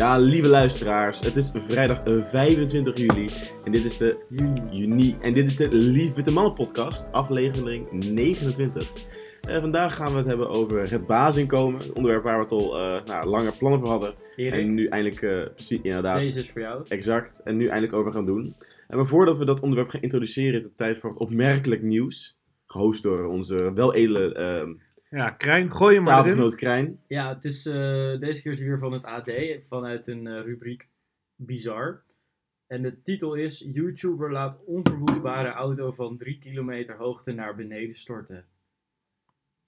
Ja, 0.00 0.18
lieve 0.18 0.48
luisteraars, 0.48 1.20
het 1.20 1.36
is 1.36 1.52
vrijdag 1.68 2.02
eh, 2.04 2.24
25 2.24 2.96
juli 2.96 3.28
en 3.64 3.72
dit 3.72 3.84
is 3.84 3.96
de 3.96 4.18
juni 4.70 5.16
en 5.20 5.34
dit 5.34 5.48
is 5.48 5.56
de 5.56 5.68
Lieve 5.74 6.22
de 6.22 6.30
Mannen 6.30 6.54
podcast, 6.54 7.12
aflevering 7.12 7.90
29. 7.90 8.92
Eh, 9.40 9.58
vandaag 9.58 9.94
gaan 9.94 10.10
we 10.10 10.16
het 10.16 10.26
hebben 10.26 10.48
over 10.48 10.90
het 10.90 11.06
baasinkomen, 11.06 11.80
een 11.82 11.96
onderwerp 11.96 12.22
waar 12.22 12.36
we 12.36 12.42
het 12.42 12.52
al 12.52 12.80
eh, 12.80 13.04
nou, 13.04 13.26
langer 13.26 13.56
plannen 13.58 13.80
voor 13.80 13.88
hadden 13.88 14.14
Erik, 14.36 14.52
en 14.52 14.74
nu 14.74 14.86
eindelijk 14.86 15.22
eh, 15.22 15.52
precies 15.54 15.80
inderdaad 15.82 16.20
deze 16.20 16.38
is 16.38 16.50
voor 16.50 16.62
jou. 16.62 16.84
exact 16.88 17.40
en 17.44 17.56
nu 17.56 17.66
eindelijk 17.66 17.92
over 17.92 18.12
gaan 18.12 18.26
doen. 18.26 18.54
En 18.88 18.96
maar 18.96 19.06
voordat 19.06 19.38
we 19.38 19.44
dat 19.44 19.60
onderwerp 19.60 19.90
gaan 19.90 20.02
introduceren 20.02 20.54
is 20.54 20.64
het 20.64 20.76
tijd 20.76 20.98
voor 20.98 21.10
wat 21.10 21.18
opmerkelijk 21.18 21.82
nieuws, 21.82 22.38
gehost 22.66 23.02
door 23.02 23.26
onze 23.26 23.72
weledele 23.72 24.34
eh 24.34 24.68
Ja, 25.10 25.30
Krijn, 25.30 25.72
gooi 25.72 25.94
hem 25.94 26.04
maar 26.04 26.12
erin. 26.12 26.24
tafelgenoot 26.24 26.54
Krijn. 26.54 27.00
Ja, 27.06 27.34
het 27.34 27.44
is, 27.44 27.66
eh, 27.66 27.72
deze 28.20 28.42
keer 28.42 28.52
is 28.52 28.58
het 28.58 28.68
weer 28.68 28.78
van 28.78 28.92
het 28.92 29.04
AD, 29.04 29.30
vanuit 29.68 30.06
een 30.06 30.26
eh, 30.26 30.42
rubriek 30.44 30.88
Bizar. 31.36 32.02
En 32.66 32.82
de 32.82 33.02
titel 33.02 33.34
is 33.34 33.66
YouTuber 33.72 34.32
laat 34.32 34.64
onverwoestbare 34.64 35.48
auto 35.48 35.92
van 35.92 36.16
3 36.18 36.38
kilometer 36.38 36.96
hoogte 36.96 37.32
naar 37.32 37.54
beneden 37.56 37.94
storten. 37.94 38.44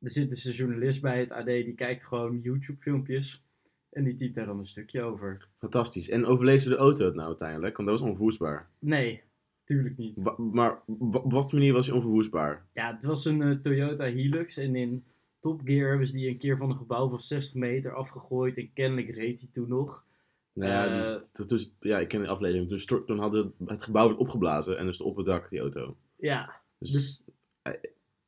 Er 0.00 0.10
zit 0.10 0.30
dus 0.30 0.45
een 0.45 0.52
journalist 0.52 1.00
bij 1.02 1.19
het 1.20 1.30
AD, 1.33 1.47
die 1.47 1.74
kijkt 1.74 2.05
gewoon 2.05 2.41
YouTube 2.41 2.80
filmpjes. 2.80 3.45
En 3.91 4.05
die 4.05 4.14
typt 4.14 4.34
daar 4.34 4.47
dan 4.47 4.59
een 4.59 4.66
stukje 4.66 5.02
over. 5.02 5.48
Fantastisch. 5.59 6.09
En 6.11 6.27
overleefde 6.27 6.69
de 6.70 6.77
auto 6.77 7.05
het 7.05 7.14
nou 7.14 7.28
uiteindelijk? 7.28 7.77
Want 7.77 7.88
dat 7.88 7.98
was 7.98 8.09
onverwoestbaar. 8.09 8.69
Nee, 8.78 9.22
tuurlijk 9.64 9.97
niet. 9.97 10.22
Wa- 10.22 10.34
maar 10.38 10.80
op 10.86 11.33
wat 11.33 11.52
manier 11.52 11.72
was 11.72 11.86
hij 11.86 11.95
onverwoestbaar? 11.95 12.66
Ja, 12.74 12.95
het 12.95 13.05
was 13.05 13.24
een 13.24 13.42
eh, 13.42 13.50
Toyota 13.50 14.05
Hilux 14.05 14.56
en 14.56 14.77
in 14.77 15.05
Top 15.43 15.61
Gear 15.65 15.89
hebben 15.89 16.07
ze 16.07 16.12
die 16.12 16.29
een 16.29 16.37
keer 16.37 16.57
van 16.57 16.71
een 16.71 16.77
gebouw 16.77 17.09
van 17.09 17.21
60 17.21 17.55
meter 17.55 17.95
afgegooid 17.95 18.57
en 18.57 18.73
kennelijk 18.73 19.09
reed 19.15 19.39
hij 19.41 19.48
toen 19.53 19.69
nog. 19.69 20.05
Nou 20.53 20.71
ja, 20.71 21.15
Eh, 21.15 21.21
die- 21.33 21.47
dus, 21.47 21.75
ja, 21.81 21.98
ik 21.98 22.09
ken 22.09 22.21
de 22.23 22.29
aflevering. 22.29 22.69
Toen, 22.69 22.79
stort, 22.81 23.07
toen 23.07 23.19
hadden 23.19 23.53
het, 23.59 23.69
het 23.69 23.83
gebouw 23.83 24.07
werd 24.07 24.19
opgeblazen 24.19 24.79
en 24.79 24.87
dus 24.87 25.01
op 25.01 25.17
het 25.17 25.27
dak 25.27 25.51
die 25.51 25.61
auto. 25.61 25.97
Ja, 26.17 26.61
Dus, 26.79 26.91
Dus- 26.93 27.23
hij- 27.63 27.81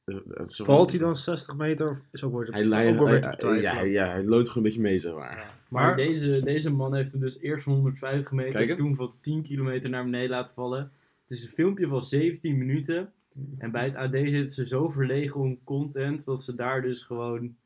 eh, 0.04 0.16
eh, 0.16 0.48
zo- 0.48 0.64
Valt 0.64 0.90
hij 0.90 0.98
dan 1.00 1.16
60 1.16 1.56
meter 1.56 1.90
of 1.90 2.00
is 2.12 2.22
ook 2.24 2.30
wordt 2.32 2.50
Hij, 2.52 2.62
hij, 3.10 3.20
hij- 3.52 3.60
ja, 3.62 3.74
hij- 3.74 3.90
ja, 3.90 4.06
hij 4.06 4.24
loont 4.24 4.48
gewoon 4.48 4.56
een 4.56 4.62
beetje 4.72 4.88
mee, 4.88 4.98
zeg 4.98 5.14
maar. 5.14 5.36
maar, 5.36 5.56
Maar- 5.68 5.96
deze, 5.96 6.40
deze 6.44 6.70
man 6.70 6.94
heeft 6.94 7.12
hem 7.12 7.20
dus 7.20 7.38
eerst 7.40 7.64
van 7.64 7.72
150 7.72 8.32
meter, 8.32 8.52
toen 8.76 8.96
van 8.96 9.14
10 9.20 9.42
kilometer 9.42 9.90
naar 9.90 10.04
beneden 10.04 10.30
laten 10.30 10.54
vallen. 10.54 10.92
Het 11.22 11.30
is 11.30 11.42
een 11.44 11.50
filmpje 11.50 11.86
van 11.86 12.02
17 12.02 12.58
minuten. 12.58 13.12
En 13.58 13.70
bij 13.70 13.84
het 13.84 13.96
AD 13.96 14.10
zitten 14.12 14.48
ze 14.48 14.66
zo 14.66 14.88
verlegen 14.88 15.40
om 15.40 15.64
content 15.64 16.24
dat 16.24 16.42
ze 16.42 16.54
daar 16.54 16.82
dus 16.82 17.02
gewoon 17.02 17.56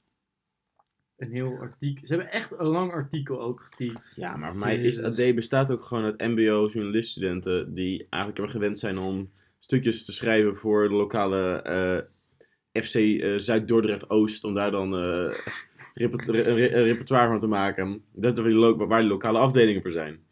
een 1.16 1.30
heel 1.30 1.56
artikel... 1.60 2.06
Ze 2.06 2.14
hebben 2.14 2.32
echt 2.32 2.58
een 2.58 2.66
lang 2.66 2.92
artikel 2.92 3.40
ook 3.40 3.60
getypt. 3.60 4.12
Ja, 4.16 4.36
maar 4.36 4.50
voor 4.50 4.58
mij 4.60 4.76
is 4.76 4.96
het 4.96 5.20
AD 5.20 5.34
bestaat 5.34 5.70
ook 5.70 5.84
gewoon 5.84 6.04
uit 6.04 6.18
mbo-journaliststudenten 6.18 7.74
die 7.74 7.98
eigenlijk 7.98 8.36
hebben 8.36 8.50
gewend 8.50 8.78
zijn 8.78 8.98
om 8.98 9.30
stukjes 9.58 10.04
te 10.04 10.12
schrijven 10.12 10.56
voor 10.56 10.88
de 10.88 10.94
lokale 10.94 11.62
eh, 11.62 12.82
FC 12.82 12.94
eh, 12.94 13.34
Zuid-Dordrecht-Oost, 13.36 14.44
om 14.44 14.54
daar 14.54 14.70
dan 14.70 14.94
re- 15.94 16.74
een 16.74 16.84
repertoire 16.84 17.28
van 17.28 17.40
te 17.40 17.46
maken. 17.46 18.02
Dat 18.12 18.38
is 18.38 18.44
waar 18.76 19.00
die 19.00 19.08
lokale 19.08 19.38
afdelingen 19.38 19.82
voor 19.82 19.92
zijn. 19.92 20.26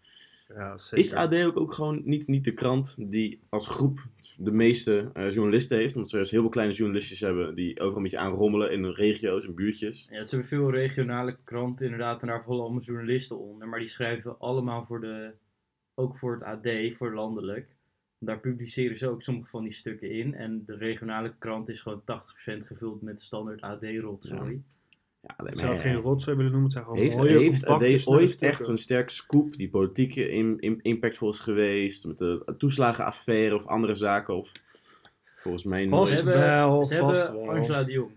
Ja, 0.48 0.78
zeker. 0.78 0.98
Is 0.98 1.10
de 1.10 1.16
AD 1.16 1.34
ook, 1.34 1.56
ook 1.56 1.72
gewoon 1.72 2.02
niet, 2.04 2.26
niet 2.26 2.44
de 2.44 2.54
krant 2.54 2.96
die 3.10 3.40
als 3.48 3.68
groep 3.68 3.98
de 4.36 4.50
meeste 4.50 5.10
eh, 5.12 5.32
journalisten 5.32 5.78
heeft? 5.78 5.94
Omdat 5.94 6.10
ze 6.10 6.16
heel 6.16 6.26
veel 6.26 6.48
kleine 6.48 6.74
journalistjes 6.74 7.20
hebben 7.20 7.54
die 7.54 7.80
overal 7.80 7.96
een 7.96 8.02
beetje 8.02 8.18
aanrommelen 8.18 8.72
in 8.72 8.82
hun 8.82 8.94
regio's 8.94 9.44
en 9.44 9.54
buurtjes. 9.54 10.06
Ja, 10.10 10.24
ze 10.24 10.30
hebben 10.30 10.48
veel 10.48 10.70
regionale 10.70 11.36
kranten 11.44 11.84
inderdaad 11.84 12.20
en 12.20 12.26
daar 12.26 12.44
vallen 12.44 12.62
allemaal 12.62 12.82
journalisten 12.82 13.38
onder. 13.38 13.68
Maar 13.68 13.78
die 13.78 13.88
schrijven 13.88 14.38
allemaal 14.38 14.86
voor 14.86 15.00
de, 15.00 15.32
ook 15.94 16.18
voor 16.18 16.34
het 16.34 16.42
AD, 16.42 16.96
voor 16.96 17.14
landelijk. 17.14 17.74
Daar 18.18 18.40
publiceren 18.40 18.96
ze 18.96 19.08
ook 19.08 19.22
sommige 19.22 19.48
van 19.48 19.62
die 19.62 19.72
stukken 19.72 20.10
in. 20.10 20.34
En 20.34 20.62
de 20.66 20.76
regionale 20.76 21.34
krant 21.38 21.68
is 21.68 21.80
gewoon 21.80 22.00
80% 22.00 22.04
gevuld 22.66 23.02
met 23.02 23.20
standaard 23.20 23.60
AD-rotzooi. 23.60 24.52
Ja, 24.52 24.75
Ik 25.26 25.34
zou 25.36 25.48
het 25.48 25.64
maar, 25.66 25.76
geen 25.76 25.94
rotzooi 25.94 26.36
willen 26.36 26.52
noemen, 26.52 26.62
het 26.68 26.72
zijn 26.72 26.84
gewoon 26.84 27.00
Heeft, 27.00 27.16
mooie, 27.16 27.38
heeft 27.38 28.06
ooit 28.06 28.28
stukken. 28.28 28.48
echt 28.48 28.64
zo'n 28.64 28.78
sterke 28.78 29.12
scoop 29.12 29.56
die 29.56 29.68
politiek 29.68 30.16
in, 30.16 30.58
in, 30.60 30.78
impactvol 30.82 31.30
is 31.30 31.40
geweest? 31.40 32.04
Met 32.06 32.18
de 32.18 32.54
toeslagenaffaire 32.58 33.54
of 33.54 33.66
andere 33.66 33.94
zaken? 33.94 34.36
Of, 34.36 34.52
volgens 35.34 35.64
mij 35.64 35.88
Vast 35.88 36.12
nooit. 36.12 36.24
Ze 36.24 36.38
hebben- 36.38 36.56
wel, 36.68 36.84
Ze 36.84 36.96
vast 36.96 37.22
hebben 37.22 37.40
wel. 37.46 37.50
Angela 37.54 37.84
de 37.84 37.92
Jong. 37.92 38.10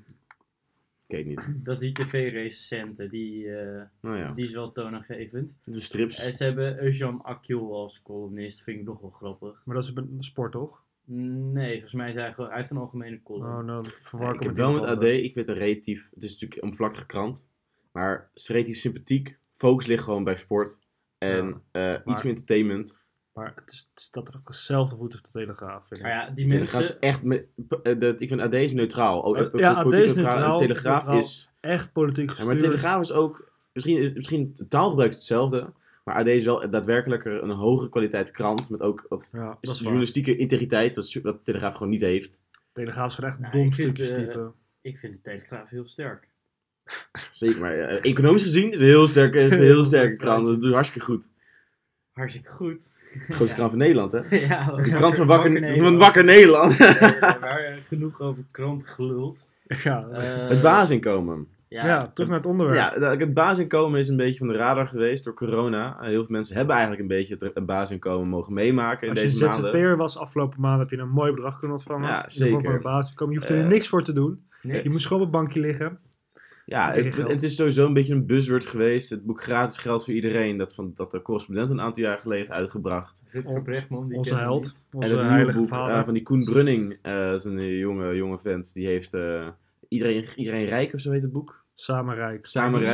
Ik 1.07 1.15
weet 1.15 1.25
niet. 1.25 1.41
Dat 1.65 1.73
is 1.73 1.79
die 1.79 1.91
tv-recensente. 1.93 3.07
Die, 3.09 3.55
eh, 3.55 3.81
Nou 4.01 4.17
ja, 4.17 4.31
die 4.31 4.43
is 4.45 4.51
wel 4.51 4.71
toonaangevend. 4.71 5.57
de 5.63 5.79
strips. 5.79 6.19
En 6.19 6.33
ze 6.33 6.43
hebben 6.43 6.83
Eugène 6.83 7.19
Akjol 7.21 7.73
als 7.75 8.01
columnist. 8.01 8.61
Vind 8.63 8.79
ik 8.79 8.85
nog 8.85 9.01
wel 9.01 9.09
grappig. 9.09 9.61
Maar 9.65 9.75
dat 9.75 9.83
is 9.83 9.91
een 9.95 10.15
sport, 10.19 10.51
toch? 10.51 10.83
Nee, 11.11 11.71
volgens 11.71 11.93
mij 11.93 12.09
is 12.09 12.15
hij, 12.15 12.33
gewoon, 12.33 12.49
hij 12.49 12.57
heeft 12.59 12.71
een 12.71 12.77
algemene 12.77 13.21
column. 13.23 13.57
Oh, 13.57 13.63
nou, 13.63 13.85
verwar 14.01 14.27
Ja, 14.27 14.33
ik 14.33 14.39
ik 14.39 14.45
heb 14.47 14.55
wel 14.55 14.71
met 14.71 14.81
AD, 14.81 14.87
anders. 14.87 15.13
ik 15.13 15.35
weet 15.35 15.47
een 15.47 15.53
relatief, 15.53 16.07
het 16.13 16.23
is 16.23 16.31
natuurlijk 16.31 16.61
een 16.61 16.75
vlakkige 16.75 17.05
krant, 17.05 17.45
maar 17.91 18.29
het 18.33 18.41
is 18.41 18.47
relatief 18.49 18.77
sympathiek. 18.77 19.37
Focus 19.55 19.85
ligt 19.85 20.03
gewoon 20.03 20.23
bij 20.23 20.35
sport 20.37 20.79
en 21.17 21.61
eh, 21.71 21.91
iets 21.93 22.03
maar- 22.05 22.15
meer 22.23 22.25
entertainment. 22.33 22.97
Maar 23.33 23.51
het, 23.55 23.71
is, 23.71 23.89
het 23.93 24.01
staat 24.01 24.27
er 24.27 24.35
op 24.35 24.45
dezelfde 24.45 24.95
voet 24.95 25.11
als 25.11 25.21
de 25.21 25.29
Telegraaf, 25.31 25.87
vind 25.87 25.99
ik. 25.99 26.05
Maar 26.05 26.15
ja, 26.15 26.29
die 26.29 26.47
Ja, 26.47 26.53
mensen... 26.57 26.83
ze 26.83 26.97
echt 26.99 27.23
met, 27.23 27.45
eh, 27.83 27.99
de, 27.99 28.15
ik 28.19 28.27
vind 28.27 28.41
AD 28.41 28.53
is 28.53 28.73
neutraal. 28.73 29.19
Oh, 29.21 29.37
Ja, 29.37 29.71
eh, 29.71 29.77
AD 29.77 29.93
is 29.93 30.13
neutraal, 30.13 30.59
Telegraaf 30.59 30.97
neutraal. 31.05 31.17
is 31.19 31.51
Echt 31.59 31.91
politiek 31.91 32.29
Ja, 32.29 32.35
gestuurd. 32.35 32.47
maar 32.47 32.55
de 32.55 32.61
Telegraaf 32.69 33.01
is 33.01 33.11
ook, 33.11 33.51
misschien, 33.73 33.97
is, 33.97 34.13
misschien 34.13 34.55
taalgebruik 34.69 35.09
is 35.09 35.15
hetzelfde, 35.15 35.73
maar 36.03 36.15
AD 36.15 36.27
is 36.27 36.45
wel 36.45 36.69
daadwerkelijk 36.69 37.25
een 37.25 37.49
hogere 37.49 37.89
kwaliteit 37.89 38.31
krant, 38.31 38.69
met 38.69 38.81
ook 38.81 39.05
wat 39.09 39.29
Ja, 39.33 39.45
dat 39.45 39.57
is 39.61 39.69
waar. 39.69 39.81
journalistieke 39.81 40.37
integriteit, 40.37 40.95
dat, 40.95 41.43
Telegraaf 41.43 41.73
gewoon 41.73 41.89
niet 41.89 42.01
heeft. 42.01 42.37
Telegraaf 42.71 43.11
zijn 43.11 43.27
echt 43.27 43.39
Nou, 43.39 43.51
dom 43.51 43.71
stukjes 43.71 44.09
eh, 44.09 44.15
typen. 44.15 44.53
Ik 44.81 44.97
vind 44.97 45.13
de 45.13 45.21
Telegraaf 45.21 45.69
heel 45.69 45.87
sterk. 45.87 46.27
Zeker, 47.31 47.59
maar 47.61 47.73
eh, 47.79 48.05
economisch 48.11 48.43
gezien 48.43 48.65
is 48.71 48.71
het 48.71 48.81
een 48.81 48.87
heel 48.87 49.07
sterke, 49.07 49.37
is 49.37 49.51
het 49.51 49.59
een 49.59 49.65
heel 49.65 49.83
sterke 49.93 50.15
krant, 50.15 50.45
dat 50.47 50.61
doet 50.61 50.73
hartstikke 50.73 51.05
goed. 51.07 51.27
Hartstikke 52.11 52.49
goed. 52.49 52.91
De 53.27 53.33
grootste 53.33 53.55
krant 53.55 53.69
van 53.75 53.79
Nederland, 53.79 54.11
hè? 54.11 54.35
ja, 54.35 54.75
De 54.75 54.91
krant 54.93 55.17
van 55.17 55.27
Wakker, 55.27 55.51
van 55.51 55.61
Nederland. 55.61 55.99
Wakker 55.99 56.23
Nederland. 56.23 56.77
Ja, 56.77 57.39
eh, 57.59 57.75
genoeg 57.85 58.21
over 58.21 58.43
krant 58.51 58.87
geluld. 58.87 59.47
Ja, 59.83 60.09
Het 60.47 60.61
basisinkomen. 60.61 61.47
Ja, 61.69 61.85
ja, 61.85 61.97
terug 62.13 62.29
naar 62.29 62.37
het 62.39 62.47
onderwerp. 62.47 62.77
Ja, 62.79 62.99
dat- 62.99 63.19
het 63.19 63.33
basisinkomen 63.33 63.99
is 63.99 64.07
een 64.09 64.17
beetje 64.17 64.37
van 64.39 64.47
de 64.47 64.53
radar 64.53 64.87
geweest 64.87 65.23
door 65.25 65.33
corona. 65.33 65.95
Eh, 65.99 66.07
Heel 66.07 66.23
veel 66.25 66.31
mensen 66.35 66.55
hebben 66.55 66.73
eigenlijk 66.75 67.01
een 67.01 67.17
beetje 67.17 67.37
het- 67.39 67.53
het 67.53 67.65
basisinkomen 67.65 68.29
mogen 68.29 68.53
meemaken 68.53 69.03
in 69.07 69.13
Als 69.13 69.21
je 69.21 69.27
deze 69.27 69.45
maanden. 69.45 69.71
ZZP'er 69.71 69.97
was 69.97 70.17
afgelopen 70.17 70.61
maand, 70.61 70.79
heb 70.79 70.89
je 70.89 70.97
een 70.97 71.09
mooi 71.09 71.31
bedrag 71.33 71.57
kunnen 71.59 71.77
ontvangen. 71.77 72.07
Ja, 72.09 72.23
zeker. 72.29 72.73
een 72.73 72.81
basisinkomen. 72.81 73.33
Je 73.33 73.39
hoeft 73.39 73.51
er 73.51 73.61
Eh, 73.63 73.67
niks 73.67 73.87
voor 73.87 74.03
te 74.03 74.13
doen. 74.13 74.43
niks. 74.61 74.83
Je 74.83 74.89
moest 74.89 75.07
gewoon 75.07 75.21
op 75.21 75.27
een 75.27 75.39
bankje 75.39 75.59
liggen. 75.59 75.99
Ja, 76.65 76.91
het, 76.93 77.17
het 77.17 77.43
is 77.43 77.55
sowieso 77.55 77.85
een 77.85 77.93
beetje 77.93 78.13
een 78.13 78.25
buzzword 78.25 78.65
geweest. 78.65 79.09
Het 79.09 79.25
boek 79.25 79.43
Gratis 79.43 79.77
Geld 79.77 80.05
voor 80.05 80.13
Iedereen, 80.13 80.57
dat, 80.57 80.75
van, 80.75 80.91
dat 80.95 81.11
de 81.11 81.21
correspondent 81.21 81.71
een 81.71 81.81
aantal 81.81 82.03
jaar 82.03 82.17
geleden 82.17 82.37
heeft 82.39 82.51
uitgebracht. 82.59 83.15
Rutger 83.31 83.61
Brechtman, 83.61 84.07
die 84.07 84.17
Onze 84.17 84.35
held. 84.35 84.63
niet. 84.65 84.85
en 84.89 84.97
Onze 84.97 85.07
het 85.09 85.17
nieuwe 85.17 85.33
heilige 85.33 85.57
boek 85.59 85.67
vader. 85.67 85.95
eh, 85.95 86.03
van 86.03 86.13
die 86.13 86.23
Koen 86.23 86.43
Brunning, 86.43 86.97
eh, 87.01 87.13
dat 87.29 87.39
is 87.39 87.45
een 87.45 87.77
jonge, 87.77 88.15
jonge 88.15 88.37
vent, 88.39 88.73
die 88.73 88.87
heeft 88.87 89.13
eh, 89.13 89.47
iedereen, 89.87 90.25
iedereen 90.35 90.65
Rijk 90.65 90.93
of 90.93 90.99
zo 90.99 91.11
heet 91.11 91.21
het 91.21 91.31
boek. 91.31 91.58
Samen 91.79 92.15
rijk. 92.15 92.45
Samen 92.45 92.79
die- 92.79 92.89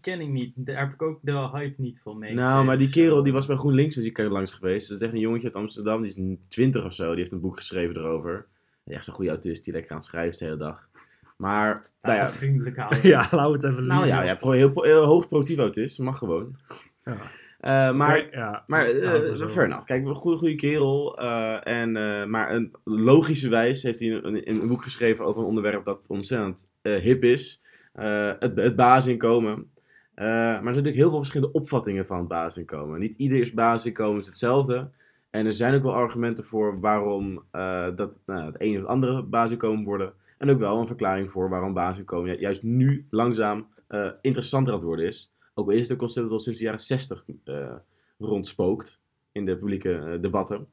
ken 0.00 0.20
ik 0.20 0.28
niet. 0.28 0.52
Daar 0.56 0.78
heb 0.78 0.92
ik 0.92 1.02
ook 1.02 1.18
de 1.22 1.32
hype 1.32 1.74
niet 1.76 2.00
van 2.02 2.18
mee. 2.18 2.34
Nou, 2.34 2.64
maar 2.64 2.78
die 2.78 2.90
kerel 2.90 3.22
die 3.22 3.32
was 3.32 3.46
bij 3.46 3.56
GroenLinks 3.56 3.94
dus 3.94 4.04
die 4.04 4.28
langs 4.30 4.52
geweest. 4.52 4.88
Dat 4.88 4.98
is 4.98 5.04
echt 5.04 5.12
een 5.14 5.20
jongetje 5.20 5.46
uit 5.46 5.56
Amsterdam, 5.56 6.02
die 6.02 6.10
is 6.10 6.46
20 6.48 6.84
of 6.84 6.94
zo. 6.94 7.08
Die 7.10 7.18
heeft 7.18 7.32
een 7.32 7.40
boek 7.40 7.56
geschreven 7.56 7.96
erover. 7.96 8.46
Echt 8.84 9.04
zo'n 9.04 9.14
goede 9.14 9.30
autist 9.30 9.64
die 9.64 9.72
lekker 9.72 9.90
aan 9.90 9.96
het 9.96 10.06
schrijven 10.06 10.30
is 10.30 10.38
de 10.38 10.44
hele 10.44 10.56
dag. 10.56 10.88
Maar, 11.36 11.74
Dat 11.74 11.84
nou 12.02 12.14
is 12.14 12.20
ja, 12.22 12.30
vriendelijk 12.30 12.76
houden. 12.76 13.06
Ja, 13.08 13.28
we 13.30 13.36
het 13.52 13.64
even 13.64 13.86
nou 13.86 14.06
ja, 14.06 14.22
ja 14.22 14.36
heel, 14.40 14.82
heel 14.82 15.04
hoog 15.04 15.28
productief 15.28 15.58
autist, 15.58 15.98
mag 15.98 16.18
gewoon. 16.18 16.56
Ja. 17.04 17.16
Eh, 17.60 17.94
maar 17.94 18.18
Oké, 18.18 18.36
ja. 18.36 18.64
Maar 18.66 18.86
is 18.86 19.40
fair 19.52 19.66
enough. 19.66 19.84
Kijk, 19.84 20.06
een 20.06 20.14
goede, 20.14 20.38
goede 20.38 20.54
kerel. 20.54 21.18
eh, 21.18 21.66
en, 21.80 21.92
maar 22.30 22.54
een, 22.54 22.72
logischerwijs 22.84 23.82
heeft 23.82 23.98
hij 24.00 24.08
een, 24.10 24.26
een, 24.26 24.48
een 24.62 24.68
boek 24.68 24.82
geschreven 24.82 25.24
over 25.24 25.40
een 25.40 25.46
onderwerp 25.48 25.84
dat 25.84 26.00
ontzettend 26.06 26.70
hip 26.82 27.24
is. 27.24 27.62
Eh, 27.94 28.32
het, 28.38 28.56
het 28.56 28.76
basisinkomen. 28.76 29.70
Eh, 30.14 30.24
maar 30.26 30.52
er 30.52 30.52
zijn 30.54 30.64
natuurlijk 30.64 30.96
heel 30.96 31.08
veel 31.08 31.18
verschillende 31.18 31.54
opvattingen 31.58 32.06
van 32.06 32.18
het 32.18 32.28
basisinkomen. 32.28 33.00
Niet 33.00 33.16
ieders 33.16 33.52
basisinkomen 33.52 34.20
is 34.20 34.26
hetzelfde. 34.26 34.88
En 35.30 35.46
er 35.46 35.52
zijn 35.52 35.74
ook 35.74 35.82
wel 35.82 35.94
argumenten 35.94 36.44
voor 36.44 36.80
waarom 36.80 37.42
eh, 37.50 37.96
dat 37.96 38.12
nou, 38.26 38.46
het 38.46 38.60
ene 38.60 38.74
of 38.74 38.80
het 38.80 38.90
andere 38.90 39.22
basisinkomen 39.22 39.84
worden. 39.84 40.12
En 40.38 40.50
ook 40.50 40.58
wel 40.58 40.80
een 40.80 40.86
verklaring 40.86 41.30
voor 41.30 41.48
waarom 41.48 41.72
basisinkomen 41.72 42.30
ju- 42.30 42.40
juist 42.40 42.62
nu 42.62 43.06
langzaam 43.10 43.72
interessanter 44.20 44.72
aan 44.72 44.78
het 44.78 44.88
worden 44.88 45.06
is. 45.06 45.32
Ook 45.54 45.66
al 45.66 45.74
is 45.74 45.80
het 45.80 45.90
een 45.90 45.96
concept 45.96 46.24
dat 46.24 46.34
al 46.34 46.40
sinds 46.40 46.58
de 46.58 46.64
jaren 46.64 46.80
60 46.80 47.24
eh, 47.44 47.74
rondspookt 48.18 49.00
in 49.32 49.44
de 49.44 49.56
publieke 49.56 50.18
debatten. 50.20 50.66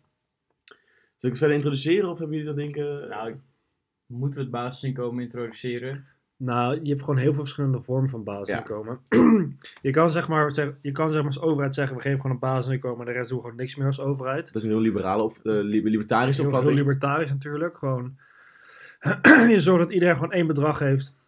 Zal 1.18 1.30
ik 1.30 1.30
het 1.30 1.38
verder 1.38 1.56
introduceren 1.56 2.10
of 2.10 2.18
hebben 2.18 2.38
jullie 2.38 2.54
dat 2.54 2.64
denken? 2.64 3.10
Nou, 3.10 3.36
moeten 4.06 4.38
we 4.38 4.44
het 4.44 4.54
basisinkomen 4.54 5.24
introduceren? 5.24 6.06
Nou, 6.44 6.80
je 6.84 6.90
hebt 6.90 7.00
gewoon 7.00 7.18
heel 7.18 7.32
veel 7.34 7.42
verschillende 7.42 7.82
vormen 7.82 8.10
van 8.10 8.24
basisinkomen. 8.24 9.00
je 9.82 9.92
kan 9.92 10.10
zeg 10.12 10.28
maar, 10.28 10.52
zeg, 10.52 10.74
je 10.82 10.92
kan 10.92 11.08
zeg 11.12 11.18
maar 11.18 11.28
als 11.34 11.42
overheid 11.42 11.76
zeggen, 11.76 11.96
we 11.96 12.02
geven 12.02 12.18
gewoon 12.20 12.32
een 12.36 12.40
basisinkomen 12.42 13.00
en 13.00 13.06
de 13.06 13.18
rest 13.18 13.30
doen 13.30 13.38
we 13.38 13.44
gewoon 13.44 13.60
niks 13.60 13.76
meer 13.76 13.86
als 13.88 14.00
overheid. 14.00 14.46
Dat 14.46 14.56
is 14.56 14.64
een 14.64 14.70
heel 14.70 14.80
liberale, 14.80 15.24
op, 15.24 15.38
li- 15.44 15.84
libertarische 15.90 16.42
Heel, 16.42 16.50
heel 16.52 16.60
opvatting. 16.60 16.86
libertarisch 16.88 17.32
natuurlijk. 17.32 17.78
Gewoon, 17.78 18.16
je 19.50 19.58
zorgt 19.60 19.84
dat 19.84 19.94
iedereen 19.94 20.16
gewoon 20.16 20.32
één 20.32 20.48
bedrag 20.48 20.80
heeft. 20.80 21.20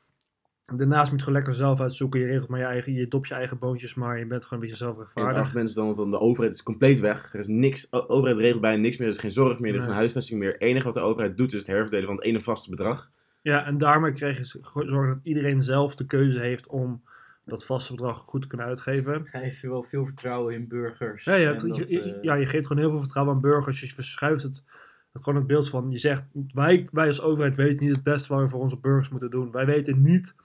Daarnaast 0.76 1.10
moet 1.10 1.20
je 1.20 1.26
gewoon 1.26 1.40
lekker 1.40 1.54
zelf 1.58 1.80
uitzoeken. 1.82 2.20
Je 2.20 2.26
regelt 2.26 2.50
maar 2.50 2.60
je 2.60 2.66
eigen, 2.66 2.94
je 2.94 3.08
dopt 3.08 3.28
je 3.28 3.34
eigen 3.34 3.60
boontjes 3.60 3.94
maar. 3.94 4.20
Je 4.20 4.26
bent 4.26 4.46
gewoon 4.46 4.64
een 4.64 4.70
beetje 4.70 4.86
En 4.86 4.92
zelfrechtvaardig. 4.92 5.42
argument 5.42 5.70
is 5.70 5.76
dan, 5.76 5.96
dan 5.96 6.12
de 6.12 6.20
overheid 6.20 6.54
is 6.56 6.64
compleet 6.64 7.00
weg. 7.00 7.34
Er 7.34 7.40
is 7.40 7.48
niks, 7.48 7.90
de 7.90 8.10
overheid 8.10 8.40
regelt 8.40 8.62
bijna 8.62 8.82
niks 8.82 8.98
meer. 8.98 9.08
Er 9.08 9.14
is 9.14 9.20
geen 9.20 9.32
zorg 9.32 9.60
meer, 9.60 9.70
er 9.70 9.74
is 9.76 9.80
Nee. 9.82 9.88
geen 9.90 9.98
huisvesting 9.98 10.40
meer. 10.40 10.52
Het 10.52 10.62
enige 10.62 10.86
wat 10.86 10.94
de 10.94 11.00
overheid 11.00 11.38
doet 11.38 11.54
is 11.54 11.60
het 11.60 11.68
herverdelen 11.68 12.06
van 12.06 12.16
het 12.16 12.26
ene 12.26 12.42
vaste 12.42 12.70
bedrag. 12.70 13.12
Ja, 13.44 13.66
en 13.66 13.78
daarmee 13.78 14.12
kreeg 14.12 14.38
je 14.38 14.46
zorgen 14.86 15.08
dat 15.08 15.20
iedereen 15.24 15.62
zelf 15.62 15.96
de 15.96 16.06
keuze 16.06 16.40
heeft 16.40 16.68
om 16.68 17.04
dat 17.46 17.66
vaste 17.66 17.94
bedrag 17.94 18.18
goed 18.18 18.42
te 18.42 18.48
kunnen 18.48 18.68
uitgeven. 18.68 19.28
Geef 19.28 19.62
je 19.62 19.70
wel 19.70 19.84
veel 19.84 20.06
vertrouwen 20.06 20.54
in 20.54 20.68
burgers. 20.68 21.24
Ja, 21.26 21.36
ja, 21.36 21.54
dat, 21.54 21.76
je, 21.76 22.02
eh, 22.02 22.24
ja, 22.24 22.34
je 22.34 22.46
geeft 22.46 22.68
gewoon 22.68 22.82
heel 22.82 22.92
veel 22.92 23.00
vertrouwen 23.00 23.36
aan 23.36 23.42
burgers. 23.42 23.80
Je 23.80 23.88
verschuift 23.88 24.44
het. 24.44 24.64
Gewoon 25.14 25.36
het 25.36 25.48
beeld 25.48 25.70
van, 25.70 25.92
je 25.92 25.98
zegt, 25.98 26.24
wij, 26.54 26.88
wij 26.92 27.08
als 27.08 27.22
overheid 27.22 27.56
weten 27.56 27.86
niet 27.86 27.96
het 27.96 28.04
beste 28.04 28.34
wat 28.34 28.44
we 28.44 28.50
voor 28.50 28.60
onze 28.60 28.78
burgers 28.78 29.10
moeten 29.10 29.30
doen. 29.32 29.52
Wij 29.52 29.66
weten 29.66 30.02
niet 30.02 30.36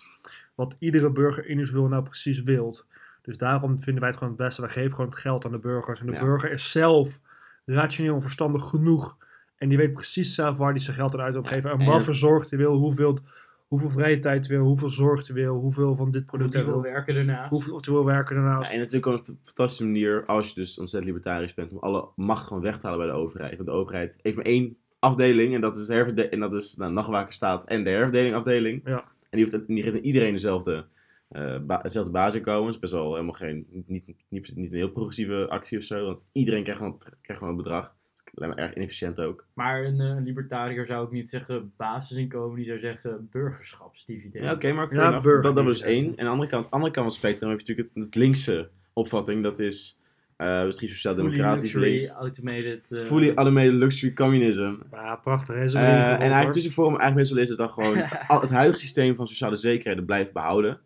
wat 0.54 0.76
iedere 0.78 1.10
burger 1.10 1.46
individueel 1.46 1.88
nou 1.88 2.02
precies 2.02 2.42
wilt. 2.42 2.86
Dus 3.22 3.38
daarom 3.38 3.80
vinden 3.80 4.00
wij 4.00 4.08
het 4.10 4.18
gewoon 4.18 4.34
het 4.34 4.42
beste. 4.42 4.60
Wij 4.60 4.70
geven 4.70 4.90
gewoon 4.90 5.10
het 5.10 5.18
geld 5.18 5.44
aan 5.44 5.52
de 5.52 5.58
burgers. 5.58 6.00
En 6.00 6.06
de 6.06 6.12
Ja. 6.12 6.20
burger 6.24 6.50
is 6.50 6.70
zelf 6.70 7.20
rationeel 7.64 8.14
en 8.14 8.22
verstandig 8.22 8.68
genoeg. 8.68 9.16
En 9.58 9.68
die 9.68 9.78
weet 9.78 9.92
precies 9.92 10.34
zelf 10.34 10.56
waar 10.56 10.70
hij 10.70 10.80
zijn 10.80 10.96
geld 10.96 11.14
aan 11.14 11.20
uit 11.20 11.32
wil 11.32 11.42
geven. 11.42 11.70
En 11.70 11.78
en 11.78 11.84
wat 11.86 11.94
het- 11.94 12.04
voor 12.04 12.14
zorg 12.14 12.50
hij 12.50 12.58
wil, 12.58 12.76
hoeveel, 12.76 13.18
hoeveel 13.66 13.88
vrije 13.90 14.18
tijd 14.18 14.48
hij 14.48 14.56
wil, 14.56 14.66
hoeveel 14.66 14.88
zorg 14.90 15.26
hij 15.26 15.36
wil, 15.36 15.54
hoeveel 15.56 15.94
van 15.94 16.10
dit 16.10 16.26
product 16.26 16.52
hij 16.54 16.64
wil 16.64 16.72
wil. 16.72 16.82
werken 16.82 17.14
daarnaast. 17.14 17.50
Hoeveel 17.50 17.74
of 17.74 17.84
hij 17.84 17.94
wil 17.94 18.04
werken 18.04 18.34
daarnaast. 18.34 18.68
Ja, 18.68 18.74
en 18.74 18.80
het 18.80 18.88
is 18.88 18.94
natuurlijk 18.94 19.28
ook 19.28 19.28
een 19.28 19.38
fantastische 19.42 19.84
manier, 19.84 20.24
als 20.26 20.48
je 20.48 20.54
dus 20.54 20.78
ontzettend 20.78 21.12
libertarisch 21.12 21.54
bent, 21.54 21.72
om 21.72 21.78
alle 21.78 22.08
macht 22.16 22.46
gewoon 22.46 22.62
weg 22.62 22.78
te 22.80 22.86
halen 22.86 23.06
bij 23.06 23.14
de 23.14 23.20
overheid. 23.22 23.56
Want 23.56 23.68
de 23.68 23.74
overheid 23.74 24.14
heeft 24.22 24.36
maar 24.36 24.44
één 24.44 24.76
afdeling 24.98 25.54
en 25.54 25.60
dat 25.60 25.76
is, 25.76 25.86
de 25.86 26.28
en 26.30 26.40
dat 26.40 26.52
is 26.52 26.74
nou, 26.76 26.92
Nachtwakerstaat 26.92 27.64
en 27.66 27.84
de 27.84 27.90
herverdelingafdeling. 27.90 28.80
Ja. 28.84 29.04
En 29.30 29.38
die, 29.38 29.48
heeft, 29.50 29.66
die 29.66 29.82
geeft 29.82 29.96
aan 29.96 30.02
iedereen 30.02 30.32
dezelfde, 30.32 30.84
eh 31.28 31.58
ba 31.66 31.78
hetzelfde 31.82 32.12
basisinkomen. 32.12 32.64
Het 32.66 32.74
is 32.74 32.80
best 32.80 32.92
wel 32.92 33.12
helemaal 33.12 33.32
geen, 33.34 33.66
niet, 33.86 34.06
niet, 34.28 34.56
niet 34.56 34.70
een 34.70 34.76
heel 34.76 34.90
progressieve 34.90 35.46
actie 35.48 35.78
of 35.78 35.84
zo, 35.84 36.04
want 36.04 36.18
iedereen 36.32 36.62
krijgt 36.62 36.80
gewoon, 36.80 36.98
krijgt 36.98 37.42
gewoon 37.42 37.48
een 37.48 37.62
bedrag. 37.62 37.96
Lijkt 38.32 38.56
me 38.56 38.62
erg 38.62 38.74
inefficiënt 38.74 39.18
ook. 39.20 39.44
Maar 39.54 39.84
een 39.84 40.00
eh, 40.00 40.16
libertariër 40.24 40.86
zou 40.86 41.04
ook 41.04 41.12
niet 41.12 41.28
zeggen 41.28 41.72
basisinkomen, 41.76 42.56
die 42.56 42.64
zou 42.66 42.78
zeggen 42.78 43.28
burgerschapsdividend. 43.32 44.44
Ja, 44.44 44.52
oké, 44.52 44.72
maar 44.72 44.94
Ja, 44.94 45.10
burger- 45.20 45.42
dat, 45.42 45.54
dat 45.54 45.64
was 45.64 45.82
één. 45.82 46.04
En 46.04 46.10
aan 46.18 46.24
de 46.24 46.30
andere 46.30 46.50
kant, 46.50 46.70
andere 46.70 46.92
kant 46.92 46.94
van 46.94 47.04
het 47.04 47.14
spectrum 47.14 47.50
heb 47.50 47.60
je 47.60 47.64
natuurlijk 47.66 47.94
het, 47.94 48.04
het 48.04 48.14
linkse 48.14 48.68
opvatting. 48.92 49.42
Dat 49.42 49.58
is 49.58 49.98
eh 50.36 50.64
misschien 50.64 50.88
Fully 50.88 51.00
sociaal-democratisch 51.00 51.72
luxury, 51.72 51.88
links. 51.90 52.10
automated. 52.10 52.92
eh, 52.92 53.04
Fully 53.04 53.32
automated 53.34 53.72
luxury 53.72 54.12
communism. 54.12 54.74
Ja, 54.92 55.16
prachtig. 55.16 55.54
Hè? 55.54 55.68
Zo 55.68 55.78
even 55.78 55.92
en 55.94 56.20
eigenlijk 56.20 56.52
tussenvorm, 56.52 56.88
eigenlijk 56.96 57.16
meestal 57.16 57.38
is 57.38 57.48
het 57.48 57.58
dan 57.58 57.70
gewoon 57.70 58.02
al- 58.28 58.40
het 58.40 58.50
huidige 58.50 58.78
systeem 58.80 59.14
van 59.16 59.28
sociale 59.28 59.56
zekerheden 59.56 60.04
blijft 60.04 60.32
behouden. 60.32 60.80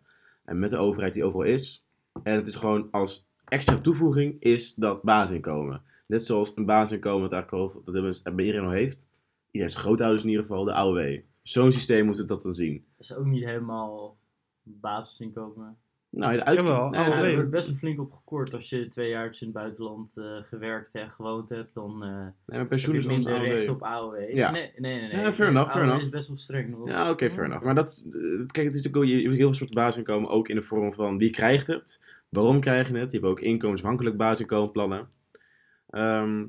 En 0.45 0.59
met 0.59 0.69
de 0.71 0.77
overheid 0.77 1.13
die 1.13 1.23
overal 1.23 1.45
is. 1.45 1.85
En 2.23 2.35
het 2.35 2.47
is 2.47 2.55
gewoon 2.55 2.87
als 2.91 3.25
extra 3.47 3.77
toevoeging 3.77 4.35
is 4.39 4.75
dat 4.75 5.01
basisinkomen. 5.01 5.81
Net 6.13 6.25
zoals 6.25 6.51
een 6.55 6.65
basisinkomen 6.65 7.29
dat 7.29 7.31
eigenlijk 7.31 7.63
al, 7.75 7.81
dat 7.85 7.93
hebben 7.93 8.11
we- 8.11 8.31
bij 8.31 8.45
iedereen 8.45 8.65
al 8.67 8.71
heeft. 8.73 9.07
Iedereen 9.51 9.75
is 9.75 9.81
grootouders 9.81 10.23
in 10.23 10.29
ieder 10.29 10.45
geval, 10.45 10.63
de 10.63 10.73
AOW. 10.73 11.19
Zo'n 11.41 11.71
systeem 11.71 12.05
moet 12.05 12.17
het 12.17 12.27
dat 12.27 12.43
dan 12.43 12.55
zien. 12.55 12.73
Dat 12.97 13.09
is 13.09 13.15
ook 13.15 13.25
niet 13.25 13.43
helemaal 13.43 14.17
basisinkomen. 14.63 15.77
Nou, 16.09 16.33
de 16.35 16.45
uit... 16.45 16.59
Jawel, 16.59 16.89
nee, 16.89 17.01
er 17.01 17.35
wordt 17.35 17.49
best 17.49 17.67
wel 17.67 17.75
flink 17.75 17.99
op 17.99 18.11
gekort. 18.11 18.53
Als 18.53 18.69
je 18.69 18.87
twee 18.87 19.09
jaar 19.09 19.25
in 19.25 19.33
het 19.39 19.51
buitenland 19.51 20.17
eh, 20.17 20.25
gewerkt 20.41 20.95
en 20.95 21.11
gewoond 21.11 21.49
hebt, 21.49 21.73
dan 21.73 22.03
eh 22.03 22.09
nee, 22.09 22.31
maar 22.45 22.59
heb 22.59 22.69
pensioen 22.69 22.93
je 22.93 22.99
is 22.99 23.05
ons 23.05 23.25
minder 23.25 23.43
recht 23.43 23.69
op 23.69 23.83
AOW. 23.83 24.33
Ja. 24.33 24.51
Nee, 24.51 24.71
nee, 24.77 24.99
nee. 24.99 25.11
nee. 25.11 25.21
Ja, 25.21 25.33
fair 25.33 25.49
enough, 25.49 25.71
fair 25.71 25.81
AOW 25.83 25.89
enough. 25.89 26.05
is 26.05 26.09
best 26.09 26.27
wel 26.27 26.37
streng 26.37 26.69
nog. 26.69 26.87
Ja, 26.87 27.09
oké, 27.09 27.29
fair 27.31 27.45
enough. 27.45 27.63
Maar 27.63 27.75
dat, 27.75 28.03
eh, 28.05 28.11
kijk, 28.47 28.67
het 28.67 28.75
is 28.75 28.83
natuurlijk 28.83 29.05
je 29.11 29.17
je 29.17 29.23
hebt 29.23 29.35
heel 29.35 29.45
veel 29.47 29.53
soorten 29.53 29.75
basisinkomen, 29.81 30.29
ook 30.29 30.47
in 30.49 30.55
de 30.55 30.61
vorm 30.61 30.93
van 30.93 31.17
wie 31.17 31.29
krijgt 31.31 31.67
het, 31.67 31.99
waarom 32.29 32.59
krijg 32.59 32.87
je 32.89 32.97
het. 32.97 33.11
Je 33.11 33.17
hebt 33.17 33.29
ook 33.29 33.39
inkomensafhankelijk 33.39 34.17
basisinkomenplannen. 34.17 35.09
Ehm, 35.93 36.45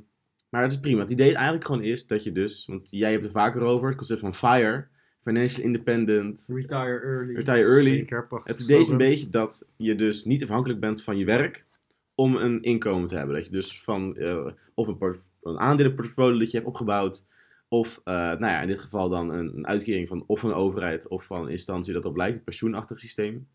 maar 0.48 0.62
het 0.62 0.72
is 0.72 0.80
prima. 0.80 1.00
Het 1.00 1.10
idee 1.10 1.34
eigenlijk 1.34 1.66
gewoon 1.66 1.82
is 1.82 2.06
dat 2.06 2.24
je 2.24 2.32
dus, 2.32 2.66
want 2.66 2.88
jij 2.90 3.10
hebt 3.10 3.22
het 3.22 3.32
vaker 3.32 3.60
over, 3.62 3.88
het 3.88 3.96
concept 3.96 4.20
van 4.20 4.34
FIRE, 4.34 4.86
Financial 5.22 5.64
Independent, 5.64 6.44
Retire 6.54 7.00
early. 7.00 7.34
Retire 7.34 7.58
Early. 7.64 7.96
Zeker. 7.96 8.26
Het 8.44 8.60
idee 8.60 8.80
is 8.80 8.88
een 8.88 8.96
beetje 8.96 9.30
dat 9.30 9.66
je 9.76 9.94
dus 9.94 10.24
niet 10.24 10.42
afhankelijk 10.42 10.80
bent 10.80 11.02
van 11.02 11.16
je 11.18 11.24
werk 11.24 11.64
om 12.14 12.36
een 12.36 12.62
inkomen 12.62 13.08
te 13.08 13.16
hebben. 13.16 13.34
Dat 13.36 13.44
je 13.44 13.50
dus 13.50 13.82
van 13.82 14.16
eh, 14.16 14.46
of 14.74 14.88
een, 14.88 15.16
een 15.42 15.58
aandelenportfolio 15.58 16.38
dat 16.38 16.50
je 16.50 16.56
hebt 16.56 16.68
opgebouwd, 16.68 17.24
of 17.68 18.00
eh, 18.04 18.14
nou 18.14 18.46
ja, 18.46 18.60
in 18.60 18.68
dit 18.68 18.80
geval 18.80 19.08
dan 19.08 19.30
een, 19.30 19.56
een 19.56 19.66
uitkering 19.66 20.08
van 20.08 20.24
of 20.26 20.40
van 20.40 20.48
de 20.48 20.54
overheid 20.56 21.08
of 21.08 21.24
van 21.24 21.42
een 21.44 21.50
instantie 21.50 21.92
dat 21.92 22.04
op 22.04 22.16
lijkt, 22.16 22.36
een 22.38 22.44
pensioenachtig 22.44 22.98
systeem, 22.98 23.48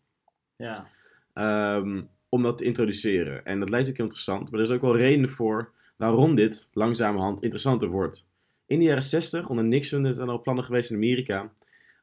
Ja. 0.56 0.86
ehm, 1.32 2.02
om 2.28 2.42
dat 2.42 2.58
te 2.58 2.64
introduceren. 2.64 3.44
En 3.44 3.60
dat 3.60 3.70
lijkt 3.70 3.88
ook 3.88 3.96
heel 3.96 4.04
interessant, 4.04 4.50
maar 4.50 4.60
er 4.60 4.66
is 4.66 4.72
ook 4.72 4.80
wel 4.80 4.96
redenen 4.96 5.30
voor 5.30 5.72
waarom 6.00 6.34
dit 6.34 6.68
langzamerhand 6.72 7.42
interessanter 7.42 7.88
wordt. 7.88 8.26
In 8.66 8.78
de 8.78 8.84
jaren 8.84 9.02
60, 9.02 9.48
onder 9.48 9.64
Nixon, 9.64 10.04
er 10.04 10.14
zijn 10.14 10.28
al 10.28 10.40
plannen 10.40 10.64
geweest 10.64 10.90
in 10.90 10.96
Amerika. 10.96 11.52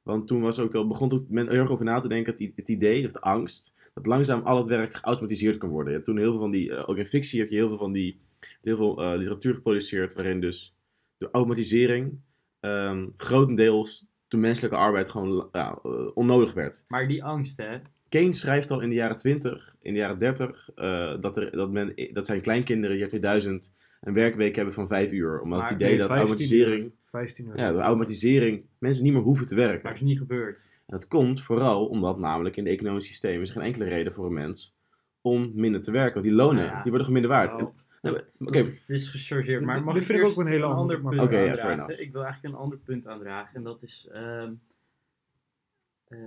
Want 0.04 0.28
toen 0.28 0.42
was 0.42 0.60
ook 0.60 0.76
al, 0.76 0.88
begon 0.88 1.12
ook 1.12 1.30
men 1.30 1.50
er 1.50 1.72
over 1.72 1.86
na 1.86 2.00
te 2.00 2.08
denken, 2.08 2.34
het, 2.34 2.52
het 2.56 2.68
idee, 2.68 3.06
of 3.06 3.12
de 3.12 3.22
angst, 3.22 3.74
dat 3.94 4.06
langzaam 4.06 4.42
al 4.42 4.58
het 4.58 4.68
werk 4.68 4.96
geautomatiseerd 4.96 5.58
kan 5.58 5.70
worden. 5.70 5.88
Je 5.88 5.96
hebt 5.96 6.06
toen 6.06 6.18
heel 6.18 6.32
veel 6.32 6.40
van 6.40 6.52
die, 6.52 6.76
eh, 6.76 6.90
ook 6.90 6.98
in 6.98 7.06
fictie 7.06 7.40
heb 7.40 7.50
je 7.50 7.56
heel 7.56 7.68
veel 7.68 7.78
van 7.78 7.92
die, 7.92 8.20
heel 8.62 8.78
veel 8.78 9.02
eh, 9.02 9.18
literatuur 9.18 9.54
geproduceerd, 9.54 10.14
waarin 10.14 10.42
dus 10.42 10.76
door 11.18 11.30
automatisering 11.32 12.20
ehm, 12.60 13.08
grotendeels 13.18 14.06
de 14.28 14.38
menselijke 14.38 14.78
arbeid 14.78 15.10
gewoon 15.10 15.50
eh, 15.52 15.76
onnodig 16.14 16.54
werd. 16.54 16.86
Maar 16.88 17.08
die 17.08 17.24
angst, 17.24 17.58
hè. 17.58 17.78
Keynes 18.10 18.40
schrijft 18.40 18.72
al 18.72 18.82
in 18.82 18.90
de 18.90 18.96
jaren 18.96 19.18
20, 19.18 19.76
in 19.82 19.94
de 19.94 20.00
jaren 20.00 20.20
30, 20.20 20.70
eh, 20.76 21.22
dat, 21.22 21.38
er, 21.38 21.52
dat, 21.52 21.72
men, 21.72 21.94
dat 22.14 22.26
zijn 22.26 22.42
kleinkinderen 22.42 22.96
in 22.96 23.02
het 23.02 23.12
jaar 23.12 23.22
2000 23.22 23.72
een 24.02 24.14
werkweek 24.14 24.56
hebben 24.56 24.74
van 24.74 24.88
5 24.88 25.12
uur. 25.12 25.42
Omdat 25.42 25.60
Maar 25.60 25.68
het 25.68 25.76
idee 25.78 25.90
nee, 25.90 25.98
dat 25.98 26.08
15 26.08 26.28
automatisering, 26.28 26.92
15 27.06 27.46
uur. 27.48 27.58
ja, 27.58 27.72
automatisering 27.72 28.66
mensen 28.78 29.04
niet 29.04 29.14
meer 29.14 29.22
hoeven 29.22 29.48
te 29.48 29.56
werken. 29.56 29.82
Maar 29.84 29.94
is 29.94 30.02
niet 30.02 30.18
gebeurd. 30.18 30.58
En 30.60 30.98
dat 30.98 31.08
komt 31.08 31.44
vooral 31.44 31.88
omdat 31.88 32.18
namelijk 32.20 32.56
in 32.58 32.64
de 32.64 32.70
economische 32.70 33.10
systeem 33.12 33.42
is 33.42 33.52
geen 33.52 33.64
enkele 33.64 33.86
reden 33.86 34.14
voor 34.14 34.26
een 34.26 34.34
mens 34.34 34.76
om 35.22 35.52
minder 35.56 35.82
te 35.84 35.92
werken. 35.92 36.14
Want 36.14 36.26
die 36.26 36.36
lonen, 36.36 36.56
Nou 36.56 36.68
ja. 36.68 36.82
die 36.82 36.92
worden 36.92 37.08
gewoon 37.08 37.22
minder 37.22 37.32
waard. 37.32 37.52
Nou, 37.52 37.64
En- 37.64 38.12
nou, 38.14 38.16
Dat- 38.42 38.54
dat- 38.54 38.84
is 38.88 39.10
gechargeerd. 39.10 39.62
Maar 39.66 39.76
Dit- 39.76 39.84
mag 39.84 39.94
dit 39.94 40.02
ik 40.04 40.08
vind 40.08 40.20
ik 40.20 40.26
ook 40.26 40.32
eerst 40.32 40.48
een 40.48 40.54
hele 40.54 40.66
een 40.66 40.72
andere- 40.72 40.98
ander 41.00 41.18
punt 41.18 41.32
aandragen? 41.34 41.72
enough. 41.72 42.00
Ik 42.02 42.12
wil 42.12 42.24
eigenlijk 42.24 42.54
een 42.56 42.60
ander 42.62 42.78
punt 42.78 43.08
aandragen. 43.08 43.56
En 43.56 43.64
dat 43.64 43.84
is... 43.84 44.08
ehm, 44.12 44.54
eh, 46.08 46.18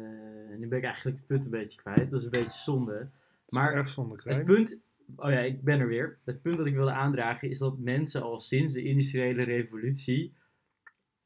nu 0.59 0.69
ben 0.69 0.79
ik 0.79 0.85
eigenlijk 0.85 1.17
het 1.17 1.27
punt 1.27 1.45
een 1.45 1.51
beetje 1.51 1.81
kwijt. 1.81 2.11
Dat 2.11 2.19
is 2.19 2.25
een 2.25 2.31
beetje 2.31 2.59
zonde. 2.59 3.09
Maar 3.49 3.73
Erg 3.75 3.89
zonde 3.89 4.17
Het 4.25 4.45
punt, 4.45 4.77
oh 5.17 5.31
ja, 5.31 5.39
ik 5.39 5.63
ben 5.63 5.81
er 5.81 5.87
weer. 5.87 6.19
Het 6.25 6.43
punt 6.43 6.57
dat 6.57 6.67
ik 6.67 6.75
wilde 6.75 6.93
aandragen 6.93 7.49
is 7.49 7.59
dat 7.59 7.79
mensen 7.79 8.23
al 8.23 8.41
sinds 8.41 8.73
de 8.73 8.83
industriële 8.83 9.43
revolutie 9.43 10.33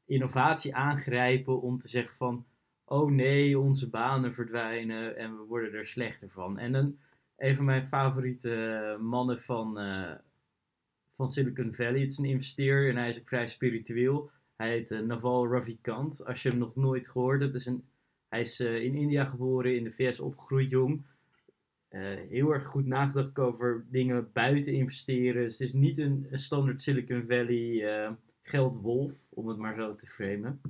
innovatie 0.05 0.75
aangrijpen 0.75 1.61
om 1.61 1.79
te 1.79 1.87
zeggen 1.87 2.17
van, 2.17 2.45
oh 2.85 3.11
nee, 3.11 3.59
onze 3.59 3.89
banen 3.89 4.33
verdwijnen 4.33 5.17
en 5.17 5.37
we 5.37 5.43
worden 5.43 5.73
er 5.73 5.85
slechter 5.85 6.29
van. 6.29 6.57
En 6.59 6.71
dan 6.71 6.97
een 7.37 7.55
van 7.55 7.65
mijn 7.65 7.87
favoriete 7.87 8.97
mannen 9.01 9.39
van, 9.39 9.79
eh, 9.79 10.15
van 11.15 11.29
Silicon 11.29 11.73
Valley, 11.73 11.99
het 11.99 12.11
is 12.11 12.17
een 12.17 12.25
investeerder 12.25 12.89
en 12.89 12.97
hij 12.97 13.09
is 13.09 13.19
ook 13.19 13.27
vrij 13.27 13.47
spiritueel. 13.47 14.29
Hij 14.55 14.69
heet 14.69 14.91
eh, 14.91 14.99
Naval 14.99 15.47
Ravikant. 15.47 16.25
Als 16.25 16.43
je 16.43 16.49
hem 16.49 16.57
nog 16.57 16.75
nooit 16.75 17.09
gehoord 17.09 17.41
hebt, 17.41 17.55
is 17.55 17.65
een, 17.65 17.83
hij 18.29 18.41
is 18.41 18.59
eh, 18.59 18.83
in 18.83 18.95
India 18.95 19.25
geboren, 19.25 19.75
in 19.75 19.83
de 19.83 19.91
VS 19.91 20.19
opgegroeid 20.19 20.69
jong 20.69 21.05
eh, 21.95 22.01
heel 22.29 22.53
erg 22.53 22.65
goed 22.65 22.85
nagedacht 22.85 23.39
over 23.39 23.85
dingen 23.89 24.29
buiten 24.33 24.73
investeren. 24.73 25.43
Dus 25.43 25.59
het 25.59 25.67
is 25.67 25.73
niet 25.73 25.97
een, 25.97 26.27
standaard 26.31 26.81
Silicon 26.81 27.25
Valley 27.27 27.85
eh, 27.85 28.11
geldwolf, 28.41 29.25
om 29.29 29.47
het 29.47 29.57
maar 29.57 29.75
zo 29.75 29.95
te 29.95 30.07
framen. 30.07 30.61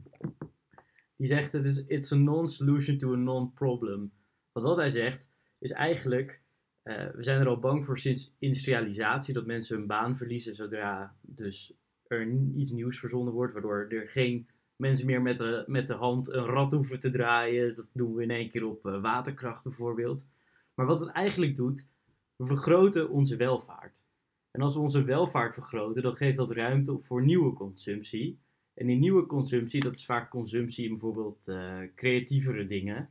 Die 1.16 1.28
zegt, 1.28 1.52
het 1.52 1.66
is 1.66 1.86
it's 1.86 2.12
a 2.12 2.16
non-solution 2.16 2.98
to 2.98 3.14
a 3.14 3.16
non-problem. 3.16 4.12
Want 4.52 4.66
wat 4.66 4.78
hij 4.78 4.90
zegt, 4.90 5.30
is 5.60 5.72
eigenlijk, 5.72 6.42
eh, 6.82 7.08
we 7.14 7.24
zijn 7.24 7.40
er 7.42 7.48
al 7.48 7.60
bang 7.60 7.86
voor 7.86 8.00
sinds 8.00 8.36
industrialisatie, 8.40 9.34
dat 9.34 9.46
mensen 9.46 9.78
hun 9.78 9.88
baan 9.88 10.18
verliezen 10.18 10.56
zodra 10.56 11.16
dus 11.22 11.74
er 12.08 12.28
iets 12.56 12.72
nieuws 12.72 13.00
verzonnen 13.00 13.34
wordt, 13.34 13.54
waardoor 13.54 13.86
er 13.90 14.10
geen 14.10 14.48
mensen 14.76 15.06
meer 15.06 15.22
met 15.22 15.38
de, 15.38 15.64
met 15.68 15.88
de 15.88 15.94
hand 15.94 16.28
een 16.28 16.46
rad 16.46 16.72
hoeven 16.72 17.00
te 17.00 17.12
draaien. 17.12 17.76
Dat 17.76 17.90
doen 17.94 18.16
we 18.16 18.24
in 18.24 18.32
één 18.32 18.50
keer 18.50 18.66
op 18.66 18.84
waterkracht 18.84 19.64
bijvoorbeeld. 19.64 20.28
Maar 20.76 20.86
wat 20.86 21.00
het 21.00 21.10
eigenlijk 21.10 21.56
doet, 21.56 21.88
we 22.36 22.46
vergroten 22.46 23.10
onze 23.10 23.36
welvaart. 23.36 24.06
En 24.52 24.62
als 24.62 24.76
we 24.76 24.82
onze 24.82 25.04
welvaart 25.04 25.54
vergroten, 25.54 26.04
dan 26.04 26.16
geeft 26.16 26.38
dat 26.38 26.52
ruimte 26.52 27.00
voor 27.02 27.24
nieuwe 27.24 27.54
consumptie. 27.54 28.40
En 28.74 28.88
die 28.88 28.98
nieuwe 28.98 29.26
consumptie, 29.26 29.82
dat 29.82 29.96
is 29.96 30.06
vaak 30.06 30.30
consumptie 30.30 30.86
in 30.86 30.92
bijvoorbeeld 30.92 31.48
eh, 31.48 31.80
creatievere 31.96 32.68
dingen. 32.68 33.10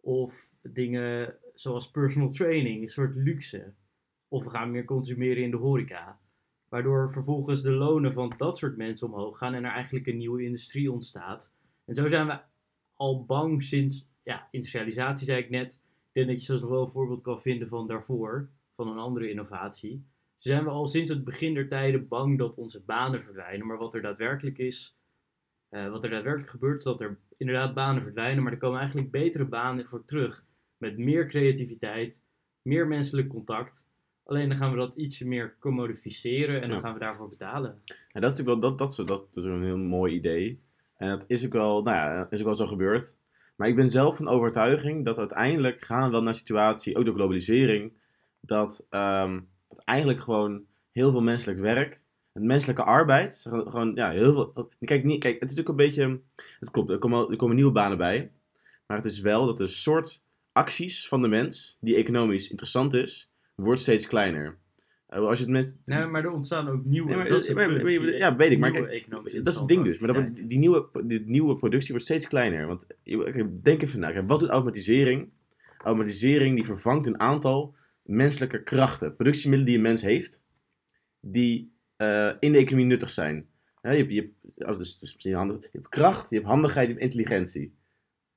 Of 0.00 0.48
dingen 0.62 1.34
zoals 1.54 1.90
personal 1.90 2.30
training, 2.30 2.82
een 2.82 2.88
soort 2.88 3.14
luxe. 3.14 3.74
Of 4.28 4.44
we 4.44 4.50
gaan 4.50 4.70
meer 4.70 4.84
consumeren 4.84 5.42
in 5.42 5.50
de 5.50 5.56
horeca. 5.56 6.20
Waardoor 6.68 7.12
vervolgens 7.12 7.62
de 7.62 7.70
lonen 7.70 8.12
van 8.12 8.34
dat 8.36 8.58
soort 8.58 8.76
mensen 8.76 9.06
omhoog 9.06 9.38
gaan 9.38 9.54
en 9.54 9.64
er 9.64 9.72
eigenlijk 9.72 10.06
een 10.06 10.16
nieuwe 10.16 10.42
industrie 10.42 10.92
ontstaat. 10.92 11.52
En 11.84 11.94
zo 11.94 12.08
zijn 12.08 12.26
we 12.26 12.40
al 12.94 13.24
bang 13.24 13.62
sinds, 13.62 14.08
ja, 14.22 14.48
industrialisatie 14.50 15.26
zei 15.26 15.42
ik 15.42 15.50
net. 15.50 15.80
Ik 16.12 16.26
denk 16.26 16.28
dat 16.28 16.46
je 16.46 16.58
zo 16.58 16.68
wel 16.70 16.84
een 16.84 16.90
voorbeeld 16.90 17.20
kan 17.22 17.40
vinden 17.40 17.68
van 17.68 17.86
daarvoor, 17.86 18.48
van 18.76 18.88
een 18.88 18.98
andere 18.98 19.30
innovatie. 19.30 20.04
Zo 20.38 20.48
zijn 20.48 20.64
we 20.64 20.70
al 20.70 20.86
sinds 20.86 21.10
het 21.10 21.24
begin 21.24 21.54
der 21.54 21.68
tijden 21.68 22.08
bang 22.08 22.38
dat 22.38 22.54
onze 22.54 22.82
banen 22.84 23.22
verdwijnen. 23.22 23.66
Maar 23.66 23.78
wat 23.78 23.94
er 23.94 24.02
daadwerkelijk 24.02 24.58
is, 24.58 24.98
eh, 25.68 25.90
wat 25.90 26.04
er 26.04 26.10
daadwerkelijk 26.10 26.50
gebeurt, 26.50 26.78
is 26.78 26.84
dat 26.84 27.00
er 27.00 27.18
inderdaad 27.36 27.74
banen 27.74 28.02
verdwijnen. 28.02 28.42
Maar 28.42 28.52
er 28.52 28.58
komen 28.58 28.78
eigenlijk 28.78 29.10
betere 29.10 29.44
banen 29.44 29.86
voor 29.86 30.04
terug. 30.04 30.44
Met 30.76 30.98
meer 30.98 31.28
creativiteit, 31.28 32.22
meer 32.62 32.86
menselijk 32.86 33.28
contact. 33.28 33.88
Alleen 34.24 34.48
dan 34.48 34.58
gaan 34.58 34.70
we 34.70 34.76
dat 34.76 34.96
ietsje 34.96 35.26
meer 35.26 35.56
commodificeren 35.58 36.62
en 36.62 36.68
dan 36.68 36.76
Ja. 36.78 36.82
gaan 36.84 36.94
we 36.94 37.00
daarvoor 37.00 37.28
betalen. 37.28 37.70
En 38.12 38.20
dat 38.20 38.32
is 38.32 38.38
natuurlijk 38.38 38.60
wel, 38.60 38.60
dat, 38.60 38.78
dat, 38.78 38.88
is, 38.90 38.96
dat 39.06 39.26
is 39.34 39.44
een 39.44 39.62
heel 39.64 39.76
mooi 39.76 40.14
idee. 40.14 40.60
En 40.96 41.08
dat 41.08 41.24
is 41.26 41.46
ook 41.46 41.52
wel, 41.52 41.82
nou 41.82 41.96
ja, 41.96 42.26
is 42.30 42.38
ook 42.38 42.44
wel 42.46 42.54
zo 42.54 42.66
gebeurd. 42.66 43.12
Maar 43.60 43.68
ik 43.68 43.76
ben 43.76 43.90
zelf 43.90 44.16
van 44.16 44.28
overtuiging 44.28 45.04
dat 45.04 45.18
uiteindelijk 45.18 45.84
gaan 45.84 46.04
we 46.04 46.10
wel 46.10 46.22
naar 46.22 46.34
situatie, 46.34 46.96
ook 46.96 47.04
door 47.04 47.14
globalisering, 47.14 47.92
dat, 48.40 48.86
ehm, 48.90 49.40
dat 49.68 49.82
eigenlijk 49.84 50.20
gewoon 50.20 50.64
heel 50.92 51.10
veel 51.10 51.20
menselijk 51.20 51.60
werk, 51.60 52.00
het 52.32 52.42
menselijke 52.42 52.82
arbeid, 52.82 53.46
gewoon, 53.50 53.94
ja, 53.94 54.10
heel 54.10 54.32
veel. 54.32 54.68
Kijk, 54.80 55.04
niet, 55.04 55.20
kijk, 55.20 55.40
het 55.40 55.50
is 55.50 55.56
natuurlijk 55.56 55.68
een 55.68 55.86
beetje, 55.86 56.20
het 56.60 56.70
klopt, 56.70 56.90
er 56.90 56.98
komen, 56.98 57.30
er 57.30 57.36
komen 57.36 57.56
nieuwe 57.56 57.72
banen 57.72 57.98
bij. 57.98 58.32
Maar 58.86 58.96
het 58.96 59.10
is 59.10 59.20
wel 59.20 59.46
dat 59.46 59.58
de 59.58 59.68
soort 59.68 60.22
acties 60.52 61.08
van 61.08 61.22
de 61.22 61.28
mens, 61.28 61.78
die 61.80 61.96
economisch 61.96 62.50
interessant 62.50 62.94
is, 62.94 63.32
wordt 63.54 63.80
steeds 63.80 64.06
kleiner. 64.06 64.58
Eh, 65.10 65.18
Als 65.26 65.38
je 65.38 65.44
het 65.44 65.52
met, 65.52 65.76
Nee, 65.84 66.06
maar 66.06 66.24
er 66.24 66.30
ontstaan 66.30 66.68
ook 66.68 66.84
nieuwe. 66.84 67.08
Nee, 67.08 67.16
maar- 67.16 67.28
dat 67.28 67.40
is 67.40 67.46
het 67.46 67.56
maar- 67.56 67.66
punt, 67.68 67.82
maar- 67.82 67.90
die 67.90 68.00
ja, 68.16 68.36
weet 68.36 68.50
ik, 68.50 68.58
maar 68.58 68.70
kijk, 68.70 69.10
dat 69.10 69.26
is 69.26 69.56
het 69.58 69.68
ding 69.68 69.84
dus. 69.84 69.98
Maar 69.98 70.12
dat, 70.12 70.34
die, 70.34 70.58
nieuwe, 70.58 70.88
die 71.04 71.20
nieuwe 71.26 71.56
productie 71.56 71.90
wordt 71.90 72.04
steeds 72.04 72.28
kleiner. 72.28 72.66
Want 72.66 72.84
denk 73.62 73.82
even 73.82 74.00
na. 74.00 74.24
Wat 74.24 74.40
doet 74.40 74.48
automatisering? 74.48 75.28
Automatisering 75.78 76.54
die 76.54 76.64
vervangt 76.64 77.06
een 77.06 77.20
aantal 77.20 77.74
menselijke 78.02 78.62
krachten. 78.62 79.16
Productiemiddelen 79.16 79.66
die 79.66 79.76
een 79.76 79.90
mens 79.90 80.02
heeft. 80.02 80.42
Die 81.20 81.72
eh, 81.96 82.30
in 82.40 82.52
de 82.52 82.58
economie 82.58 82.86
nuttig 82.86 83.10
zijn. 83.10 83.46
Je, 83.82 83.88
hebt, 83.88 84.10
je, 84.10 84.20
hebt, 84.56 84.70
oh, 84.70 84.78
dus, 84.78 84.98
dus 84.98 85.12
misschien 85.14 85.34
handig, 85.34 85.62
je 85.62 85.68
hebt 85.72 85.88
kracht, 85.88 86.30
je 86.30 86.36
hebt 86.36 86.48
handigheid, 86.48 86.86
je 86.86 86.92
hebt 86.92 87.04
intelligentie. 87.04 87.74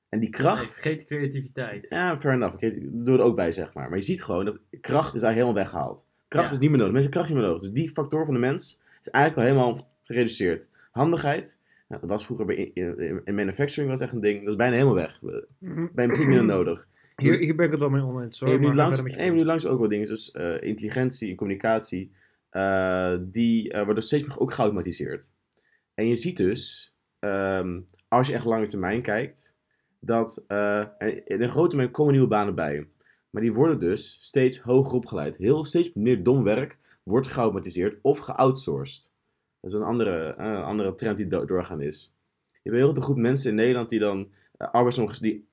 En 0.08 0.18
die 0.20 0.28
Nee, 0.28 0.38
kracht... 0.38 0.76
geeft 0.76 1.06
creativiteit. 1.06 1.90
Ja, 1.90 2.18
fair 2.20 2.34
enough. 2.34 2.54
Oké, 2.54 2.66
ik 2.66 3.04
doe 3.04 3.18
er 3.18 3.24
ook 3.24 3.36
bij, 3.36 3.52
zeg 3.52 3.72
maar. 3.74 3.88
Maar 3.88 3.98
je 3.98 4.04
ziet 4.04 4.22
gewoon 4.22 4.44
dat 4.44 4.58
kracht 4.80 5.14
is 5.14 5.20
daar 5.20 5.32
helemaal 5.32 5.54
weggehaald. 5.54 6.06
Kracht 6.34 6.48
Ja. 6.48 6.54
is 6.54 6.58
niet 6.60 6.70
meer 6.70 6.78
nodig. 6.78 6.92
Mensen 6.94 7.10
kracht 7.10 7.26
is 7.28 7.32
niet 7.34 7.42
meer 7.42 7.50
nodig. 7.50 7.64
Dus 7.66 7.72
die 7.80 7.88
factor 7.90 8.24
van 8.24 8.34
de 8.34 8.40
mens 8.40 8.80
is 9.02 9.08
eigenlijk 9.10 9.48
al 9.48 9.54
helemaal 9.54 9.80
gereduceerd. 10.02 10.68
Handigheid, 10.90 11.58
nou, 11.88 12.00
dat 12.00 12.10
was 12.10 12.24
vroeger 12.24 12.46
bij 12.46 12.56
in, 12.56 12.98
in- 12.98 13.20
in 13.24 13.34
manufacturing 13.34 13.90
was 13.90 14.00
echt 14.00 14.12
een 14.12 14.20
ding. 14.20 14.40
Dat 14.40 14.48
is 14.50 14.56
bijna 14.56 14.72
helemaal 14.74 14.94
weg. 14.94 15.18
Bij 15.92 16.04
een 16.04 16.18
niet 16.18 16.26
meer 16.26 16.44
nodig. 16.44 16.86
Hier, 17.16 17.38
hier 17.38 17.54
ben 17.54 17.64
ik 17.64 17.70
het 17.70 17.80
wel 17.80 17.90
mee 17.90 18.02
oneens 18.02 18.42
En 18.42 18.50
je 18.60 18.74
langs, 18.74 19.02
en 19.02 19.34
nu 19.34 19.44
langs 19.44 19.66
ook 19.66 19.78
wel 19.78 19.88
dingen, 19.88 20.08
dus 20.08 20.30
intelligentie 20.60 21.30
en 21.30 21.36
communicatie, 21.36 22.12
eh, 22.50 23.14
die 23.20 23.72
eh, 23.72 23.84
worden 23.84 24.02
steeds 24.02 24.26
meer 24.26 24.38
ook 24.40 24.52
geautomatiseerd. 24.52 25.30
En 25.94 26.08
je 26.08 26.16
ziet 26.16 26.36
dus, 26.36 26.94
ehm, 27.18 27.80
als 28.08 28.28
je 28.28 28.34
echt 28.34 28.44
lange 28.44 28.66
termijn 28.66 29.02
kijkt, 29.02 29.52
dat 30.00 30.44
in 31.24 31.42
een 31.42 31.50
grote 31.50 31.68
termijn 31.68 31.90
komen 31.90 32.12
nieuwe 32.12 32.28
banen 32.28 32.54
bij. 32.54 32.86
Maar 33.34 33.42
die 33.42 33.52
worden 33.52 33.78
dus 33.78 34.18
steeds 34.20 34.60
hoger 34.60 34.94
opgeleid. 34.94 35.36
Heel 35.36 35.64
steeds 35.64 35.92
meer 35.94 36.22
dom 36.22 36.42
werk 36.42 36.76
wordt 37.02 37.26
geautomatiseerd 37.26 37.98
of 38.02 38.18
geoutsourced. 38.18 39.10
Dat 39.60 39.70
is 39.70 39.76
een 39.76 39.84
andere, 39.84 40.34
eh, 40.34 40.64
andere 40.64 40.94
trend 40.94 41.16
die 41.16 41.26
do- 41.26 41.44
doorgaan 41.44 41.80
is. 41.80 42.12
Je 42.52 42.58
hebt 42.62 42.76
een 42.76 42.88
hele 42.88 43.00
groep 43.00 43.16
mensen 43.16 43.50
in 43.50 43.56
Nederland 43.56 43.88
die 43.88 43.98
dan 43.98 44.28
arbeidsonges 44.56 45.18
die 45.18 45.46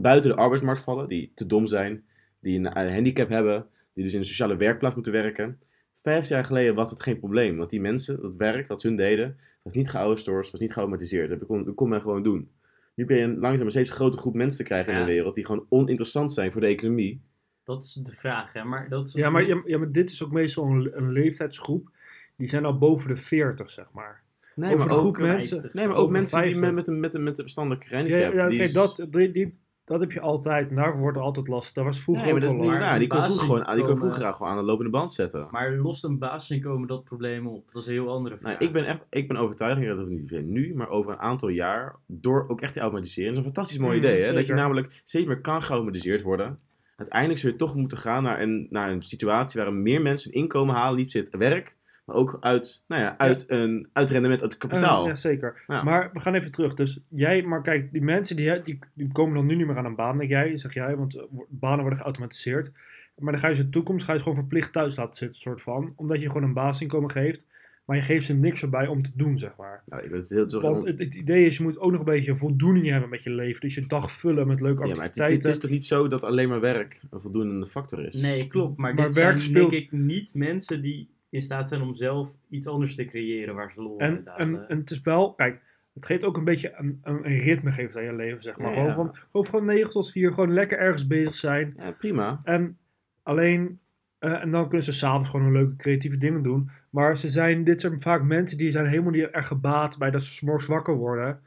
buiten 0.00 0.30
de 0.30 0.36
arbeidsmarkt 0.36 0.80
vallen, 0.80 1.08
die 1.08 1.32
te 1.34 1.46
dom 1.46 1.66
zijn, 1.66 2.04
die 2.40 2.58
een 2.58 2.92
handicap 2.92 3.28
hebben, 3.28 3.66
die 3.92 4.04
dus 4.04 4.12
in 4.12 4.18
een 4.18 4.26
sociale 4.26 4.56
werkplaats 4.56 4.94
moeten 4.94 5.12
werken. 5.12 5.60
Vijf 6.02 6.28
jaar 6.28 6.44
geleden 6.44 6.74
was 6.74 6.90
het 6.90 7.02
geen 7.02 7.18
probleem, 7.18 7.56
want 7.56 7.70
die 7.70 7.80
mensen, 7.80 8.20
dat 8.20 8.34
werk 8.36 8.68
dat 8.68 8.82
hun 8.82 8.96
deden, 8.96 9.36
was 9.62 9.74
niet 9.74 9.90
geoutsourced, 9.90 10.52
was 10.52 10.60
niet 10.60 10.72
geautomatiseerd. 10.72 11.28
Dat 11.28 11.46
kon, 11.46 11.64
dat 11.64 11.74
kon 11.74 11.88
men 11.88 12.02
gewoon 12.02 12.22
doen. 12.22 12.50
Nu 12.96 13.04
ben 13.04 13.16
je 13.16 13.22
een 13.22 13.38
langzaam 13.38 13.66
een 13.66 13.72
steeds 13.72 13.90
grotere 13.90 14.20
groep 14.20 14.34
mensen 14.34 14.58
te 14.58 14.64
krijgen 14.66 14.92
in 14.92 14.98
de 14.98 15.04
wereld 15.04 15.34
die 15.34 15.44
gewoon 15.46 15.66
oninteressant 15.68 16.32
zijn 16.32 16.52
voor 16.52 16.60
de 16.60 16.66
economie. 16.66 17.20
Dat 17.64 17.82
is 17.82 17.92
de 17.92 18.12
vraag, 18.12 18.52
hè. 18.52 18.64
Maar 18.64 18.88
dat 18.88 19.06
is 19.06 19.12
Ja 19.12 19.30
maar, 19.30 19.46
ja, 19.46 19.62
ja, 19.64 19.78
maar 19.78 19.92
dit 19.92 20.10
is 20.10 20.22
ook 20.24 20.30
meestal 20.32 20.64
een, 20.64 20.90
een 20.96 21.12
leeftijdsgroep. 21.12 21.90
Die 22.36 22.48
zijn 22.48 22.64
al 22.64 22.78
boven 22.78 23.08
de 23.08 23.16
40, 23.16 23.70
zeg 23.70 23.92
maar. 23.92 24.22
Nee, 24.54 24.74
Over 24.74 24.86
maar 24.88 24.96
ook, 24.96 25.02
groep 25.02 25.16
mensen. 25.18 25.60
50, 25.60 25.74
nee, 25.74 25.88
maar 25.88 25.96
ook 25.96 26.10
mensen 26.10 26.42
die 26.42 26.54
50. 26.56 26.74
met, 26.74 26.74
met, 26.74 26.88
een, 26.94 27.00
met, 27.00 27.14
een, 27.14 27.22
met 27.22 27.32
een 27.36 27.42
verstandelijke 27.42 27.96
Ja, 27.96 28.16
ja, 28.16 28.48
die 28.48 28.56
kijk, 28.58 28.68
is- 28.68 28.72
dat, 28.74 29.06
die, 29.10 29.32
die, 29.32 29.58
dat 29.86 30.00
heb 30.00 30.12
je 30.12 30.20
altijd. 30.20 30.76
Daarvoor 30.76 31.00
wordt 31.00 31.16
er 31.16 31.22
altijd 31.22 31.48
last. 31.48 31.74
Dat 31.74 31.84
was 31.84 32.00
vroeger 32.00 32.24
Nee, 32.24 32.34
ook 32.34 32.40
dat 32.40 32.50
is 32.50 32.56
al 32.56 32.90
niet. 32.90 32.98
Die 32.98 33.08
kon 33.08 33.22
vroeger 33.22 33.44
gewoon, 33.46 33.76
die 33.76 33.84
kon 33.84 33.96
vroeger 33.96 34.32
gewoon 34.32 34.52
aan 34.52 34.58
de 34.58 34.64
lopende 34.64 34.90
band 34.90 35.12
zetten. 35.12 35.48
Maar 35.50 35.72
lost 35.72 36.04
een 36.04 36.18
basisinkomen 36.18 36.88
dat 36.88 37.04
probleem 37.04 37.46
op? 37.46 37.72
Dat 37.72 37.82
is 37.82 37.88
een 37.88 37.94
heel 37.94 38.10
andere 38.10 38.36
vraag. 38.36 38.52
Nou, 38.52 38.64
ik 38.64 38.72
ben 38.72 38.86
echt, 38.86 39.00
ik 39.10 39.28
ben 39.28 39.36
overtuigd, 39.36 39.86
dat 39.86 39.98
het 39.98 40.08
niet 40.08 40.46
nu, 40.46 40.74
maar 40.74 40.88
over 40.88 41.12
een 41.12 41.18
aantal 41.18 41.48
jaar, 41.48 41.96
door 42.06 42.44
ook 42.48 42.60
echt 42.60 42.72
te 42.72 42.80
automatiseren. 42.80 43.30
Dat 43.30 43.40
is 43.40 43.46
een 43.46 43.54
fantastisch 43.54 43.80
mooi 43.80 43.98
Mm, 43.98 44.04
idee, 44.04 44.22
hè? 44.22 44.32
Dat 44.32 44.46
je 44.46 44.54
namelijk 44.54 45.02
steeds 45.04 45.26
meer 45.26 45.40
kan 45.40 45.62
geautomatiseerd 45.62 46.22
worden. 46.22 46.56
Uiteindelijk 46.96 47.40
zul 47.40 47.50
je 47.50 47.56
toch 47.56 47.74
moeten 47.74 47.98
gaan 47.98 48.22
naar 48.22 48.40
een, 48.40 48.66
naar 48.70 48.90
een 48.90 49.02
situatie 49.02 49.60
waarin 49.60 49.82
meer 49.82 50.02
mensen 50.02 50.32
hun 50.32 50.40
inkomen 50.42 50.74
halen, 50.74 50.98
niet 50.98 51.12
zit 51.12 51.36
werk, 51.36 51.75
maar 52.06 52.16
ook 52.16 52.36
uit, 52.40 52.84
nou 52.88 53.02
ja, 53.02 53.18
uit, 53.18 53.44
een, 53.48 53.88
uit 53.92 54.10
rendement, 54.10 54.42
uit 54.42 54.56
kapitaal. 54.56 55.06
Ja, 55.06 55.14
zeker. 55.14 55.62
Ja. 55.66 55.82
Maar 55.82 56.10
we 56.12 56.20
gaan 56.20 56.34
even 56.34 56.50
terug. 56.52 56.74
Dus 56.74 57.00
jij, 57.08 57.42
maar 57.42 57.62
kijk, 57.62 57.92
die 57.92 58.02
mensen 58.02 58.36
die, 58.36 58.62
die, 58.62 58.78
die 58.94 59.12
komen 59.12 59.34
dan 59.34 59.46
nu 59.46 59.54
niet 59.54 59.66
meer 59.66 59.76
aan 59.76 59.84
een 59.84 59.94
baan, 59.94 60.16
denk 60.16 60.30
jij, 60.30 60.56
zeg 60.56 60.74
jij, 60.74 60.96
want 60.96 61.16
eh, 61.16 61.24
banen 61.48 61.80
worden 61.80 61.98
geautomatiseerd. 61.98 62.70
Maar 63.16 63.32
dan 63.32 63.40
ga 63.40 63.48
je 63.48 63.54
ze 63.54 63.60
in 63.60 63.66
de 63.66 63.72
toekomst 63.72 64.04
ga 64.04 64.12
je 64.12 64.18
ze 64.18 64.24
gewoon 64.24 64.38
verplicht 64.38 64.72
thuis 64.72 64.96
laten 64.96 65.16
zitten, 65.16 65.40
soort 65.40 65.62
van. 65.62 65.92
Omdat 65.96 66.20
je 66.20 66.26
gewoon 66.26 66.42
een 66.42 66.52
basisinkomen 66.52 67.10
geeft, 67.10 67.46
maar 67.84 67.96
je 67.96 68.02
geeft 68.02 68.26
ze 68.26 68.34
niks 68.34 68.62
erbij 68.62 68.86
om 68.86 69.02
te 69.02 69.10
doen, 69.14 69.38
zeg 69.38 69.56
maar. 69.56 69.82
Nou, 69.86 70.02
ik 70.02 70.10
ben 70.10 70.20
het 70.20 70.28
heel, 70.28 70.50
zo, 70.50 70.60
Want 70.60 70.86
het, 70.86 70.98
het 70.98 71.14
idee 71.14 71.46
is, 71.46 71.56
je 71.56 71.62
moet 71.62 71.78
ook 71.78 71.90
nog 71.90 71.98
een 72.00 72.06
beetje 72.06 72.36
voldoening 72.36 72.86
hebben 72.86 73.08
met 73.10 73.22
je 73.22 73.30
leven. 73.30 73.60
Dus 73.60 73.74
je 73.74 73.86
dag 73.86 74.10
vullen 74.12 74.46
met 74.46 74.60
leuke 74.60 74.86
ja, 74.86 74.94
maar 74.94 75.04
het, 75.04 75.14
het, 75.14 75.22
activiteiten. 75.22 75.50
is 75.50 75.58
toch 75.58 75.70
niet 75.70 75.84
zo 75.84 76.08
dat 76.08 76.22
alleen 76.22 76.48
maar 76.48 76.60
werk 76.60 77.00
een 77.10 77.20
voldoende 77.20 77.66
factor 77.66 78.06
is? 78.06 78.14
Nee, 78.14 78.46
klopt. 78.48 78.76
Maar, 78.76 78.94
Maar 78.94 79.04
dit 79.04 79.14
werk 79.14 79.30
zijn 79.30 79.42
speelt- 79.42 79.70
denk 79.70 79.82
ik 79.82 79.92
niet 79.92 80.34
mensen 80.34 80.82
die 80.82 81.08
in 81.30 81.40
staat 81.40 81.68
zijn 81.68 81.80
om 81.82 81.94
zelf 81.94 82.28
iets 82.50 82.66
anders 82.66 82.94
te 82.94 83.04
creëren 83.04 83.54
waar 83.54 83.70
ze 83.70 83.82
lol 83.82 83.98
En, 83.98 84.22
halen. 84.24 84.36
en, 84.56 84.68
en 84.68 84.78
het 84.78 84.90
is 84.90 85.00
wel, 85.00 85.34
kijk, 85.34 85.60
het 85.94 86.06
geeft 86.06 86.24
ook 86.24 86.36
een 86.36 86.44
beetje 86.44 86.74
een, 86.76 87.00
een, 87.02 87.26
een 87.26 87.38
ritme 87.38 87.72
geeft 87.72 87.96
aan 87.96 88.04
je 88.04 88.14
leven, 88.14 88.42
zeg 88.42 88.58
maar. 88.58 88.68
Ja, 88.70 88.74
Gewoon, 88.74 88.88
ja. 88.88 88.94
van, 88.94 89.14
gewoon 89.30 89.46
van 89.46 89.64
9 89.64 89.90
tot 89.90 90.10
4, 90.10 90.32
gewoon 90.32 90.52
lekker 90.52 90.78
ergens 90.78 91.06
bezig 91.06 91.34
zijn. 91.34 91.74
Ja, 91.76 91.90
prima. 91.90 92.40
En 92.42 92.78
alleen, 93.22 93.80
eh, 94.18 94.42
en 94.42 94.50
dan 94.50 94.62
kunnen 94.62 94.82
ze 94.82 94.92
s'avonds 94.92 95.30
gewoon 95.30 95.46
een 95.46 95.52
leuke 95.52 95.76
creatieve 95.76 96.18
dingen 96.18 96.42
doen. 96.42 96.70
Maar 96.90 97.16
ze 97.16 97.28
zijn, 97.28 97.64
dit 97.64 97.80
zijn 97.80 98.00
vaak 98.00 98.22
mensen 98.22 98.58
die 98.58 98.70
zijn 98.70 98.86
helemaal 98.86 99.10
niet 99.12 99.30
erg 99.30 99.46
gebaat 99.46 99.98
bij 99.98 100.10
dat 100.10 100.22
ze 100.22 100.32
's 100.32 100.40
morgens 100.40 100.66
wakker 100.66 100.94
worden. 100.94 101.40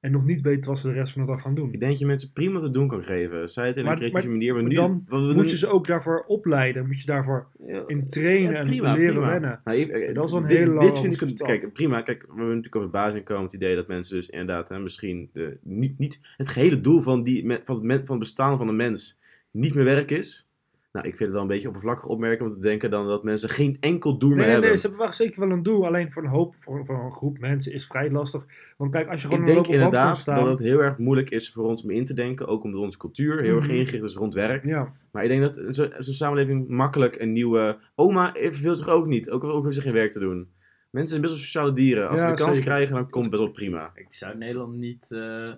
En 0.00 0.10
nog 0.12 0.24
niet 0.24 0.42
weten 0.42 0.70
wat 0.70 0.78
ze 0.78 0.86
de 0.88 0.92
rest 0.92 1.12
van 1.12 1.22
de 1.22 1.28
dag 1.28 1.40
gaan 1.40 1.54
doen. 1.54 1.72
Ik 1.72 1.78
denk 1.78 1.90
dat 1.90 2.00
je 2.00 2.06
mensen 2.06 2.32
prima 2.32 2.60
te 2.60 2.70
doen 2.70 2.88
kan 2.88 3.02
geven. 3.04 3.48
Zij 3.50 3.66
het 3.66 3.76
in 3.76 3.84
Maar- 3.84 3.92
een 3.92 3.98
creatieve 3.98 4.28
manier. 4.28 4.52
Maar 4.54 4.62
maar 4.62 4.70
nu, 4.70 4.76
dan 4.76 4.90
Moet 5.08 5.34
doen- 5.34 5.46
je 5.48 5.56
ze 5.56 5.68
ook 5.68 5.86
daarvoor 5.86 6.24
opleiden? 6.26 6.86
Moet 6.86 7.00
je 7.00 7.06
daarvoor 7.06 7.48
Ja, 7.66 7.82
in 7.86 8.08
trainen 8.08 8.52
Ja, 8.52 8.58
en 8.58 8.68
leren 8.68 8.94
prima. 9.14 9.30
wennen? 9.30 9.60
Nou, 9.64 9.78
ik- 9.78 9.88
eh, 9.90 10.14
Dat 10.14 10.24
is 10.28 10.32
een 10.32 10.42
dit, 10.42 10.50
hele 10.56 10.64
Dit 10.64 10.74
lange 10.74 10.94
vind 11.16 11.30
ik 11.30 11.36
kijk, 11.36 11.72
prima. 11.72 12.02
Kijk, 12.02 12.20
we 12.22 12.26
hebben 12.28 12.46
natuurlijk 12.48 12.76
over 12.76 12.90
basisinkomen 12.90 13.44
het 13.44 13.52
idee 13.52 13.74
dat 13.74 13.88
mensen 13.88 14.16
dus 14.16 14.30
inderdaad 14.30 14.68
hè, 14.68 14.78
misschien 14.78 15.30
de, 15.32 15.58
niet, 15.62 15.98
niet 15.98 16.18
het 16.36 16.48
gehele 16.48 16.80
doel 16.80 17.02
van, 17.02 17.22
die, 17.22 17.42
van, 17.64 17.88
het, 17.90 18.00
van 18.06 18.14
het 18.14 18.18
bestaan 18.18 18.58
van 18.58 18.68
een 18.68 18.76
mens 18.76 19.20
niet 19.50 19.74
meer 19.74 19.84
werk 19.84 20.10
is. 20.10 20.47
Nou, 20.92 21.06
ik 21.06 21.16
vind 21.16 21.24
het 21.24 21.32
wel 21.32 21.42
een 21.42 21.48
beetje 21.48 21.66
oppervlakkig 21.66 22.04
opmerken 22.06 22.46
om 22.46 22.52
te 22.54 22.60
denken 22.60 22.90
dan 22.90 23.06
dat 23.06 23.22
mensen 23.24 23.48
geen 23.48 23.76
enkel 23.80 24.18
doel 24.18 24.28
Nee, 24.28 24.36
meer 24.36 24.44
nee, 24.46 24.52
hebben. 24.54 24.70
nee, 24.70 24.78
ze 24.78 24.86
hebben 24.86 25.04
wel 25.06 25.14
zeker 25.14 25.40
wel 25.40 25.50
een 25.50 25.62
doel. 25.62 25.86
Alleen 25.86 26.12
voor 26.12 26.22
een 26.22 26.28
hoop, 26.28 26.54
voor, 26.56 26.84
voor 26.86 27.04
een 27.04 27.12
groep 27.12 27.38
mensen 27.38 27.72
is 27.72 27.86
vrij 27.86 28.10
lastig. 28.10 28.46
Want 28.76 28.90
kijk, 28.92 29.08
als 29.08 29.22
je 29.22 29.28
gewoon 29.28 29.42
ik 29.42 29.48
een 29.48 29.54
denk 29.54 29.66
band 29.66 29.78
inderdaad 29.78 30.16
staan. 30.16 30.44
dat 30.44 30.58
het 30.58 30.58
heel 30.68 30.80
erg 30.82 30.98
moeilijk 30.98 31.30
is 31.30 31.52
voor 31.52 31.64
ons 31.64 31.82
om 31.82 31.90
in 31.90 32.06
te 32.06 32.14
denken, 32.14 32.46
ook 32.46 32.62
omdat 32.64 32.80
onze 32.80 32.98
cultuur 32.98 33.40
heel 33.42 33.56
erg 33.56 33.66
Mhm. 33.66 33.74
ingericht 33.76 34.04
is 34.04 34.14
rond 34.14 34.34
werk. 34.34 34.64
Ja, 34.64 34.92
Maar 35.12 35.22
ik 35.24 35.28
denk 35.28 35.42
dat 35.42 35.74
zo- 35.76 35.88
zo'n 35.98 36.14
samenleving 36.14 36.68
makkelijk 36.68 37.20
een 37.20 37.32
nieuwe... 37.32 37.78
Oma 37.94 38.32
verveelt 38.32 38.78
zich 38.78 38.88
ook 38.88 39.06
niet, 39.06 39.30
ook 39.30 39.42
al 39.44 39.50
hoeven 39.52 39.72
ze 39.74 39.80
geen 39.82 39.92
werk 39.92 40.12
te 40.12 40.18
doen. 40.20 40.48
Mensen 40.90 41.08
zijn 41.10 41.20
best 41.22 41.32
wel 41.34 41.42
sociale 41.42 41.72
dieren. 41.72 42.08
Als 42.08 42.20
Ja, 42.20 42.26
ze 42.28 42.32
de 42.34 42.42
kans 42.42 42.56
zeker. 42.56 42.70
krijgen, 42.70 42.94
dan 42.94 43.10
komt 43.10 43.24
het 43.24 43.32
best 43.32 43.42
wel 43.44 43.52
prima. 43.52 43.90
Ik 43.94 44.06
zou 44.14 44.36
Nederland 44.36 44.74
niet 44.76 45.12
eh, 45.12 45.52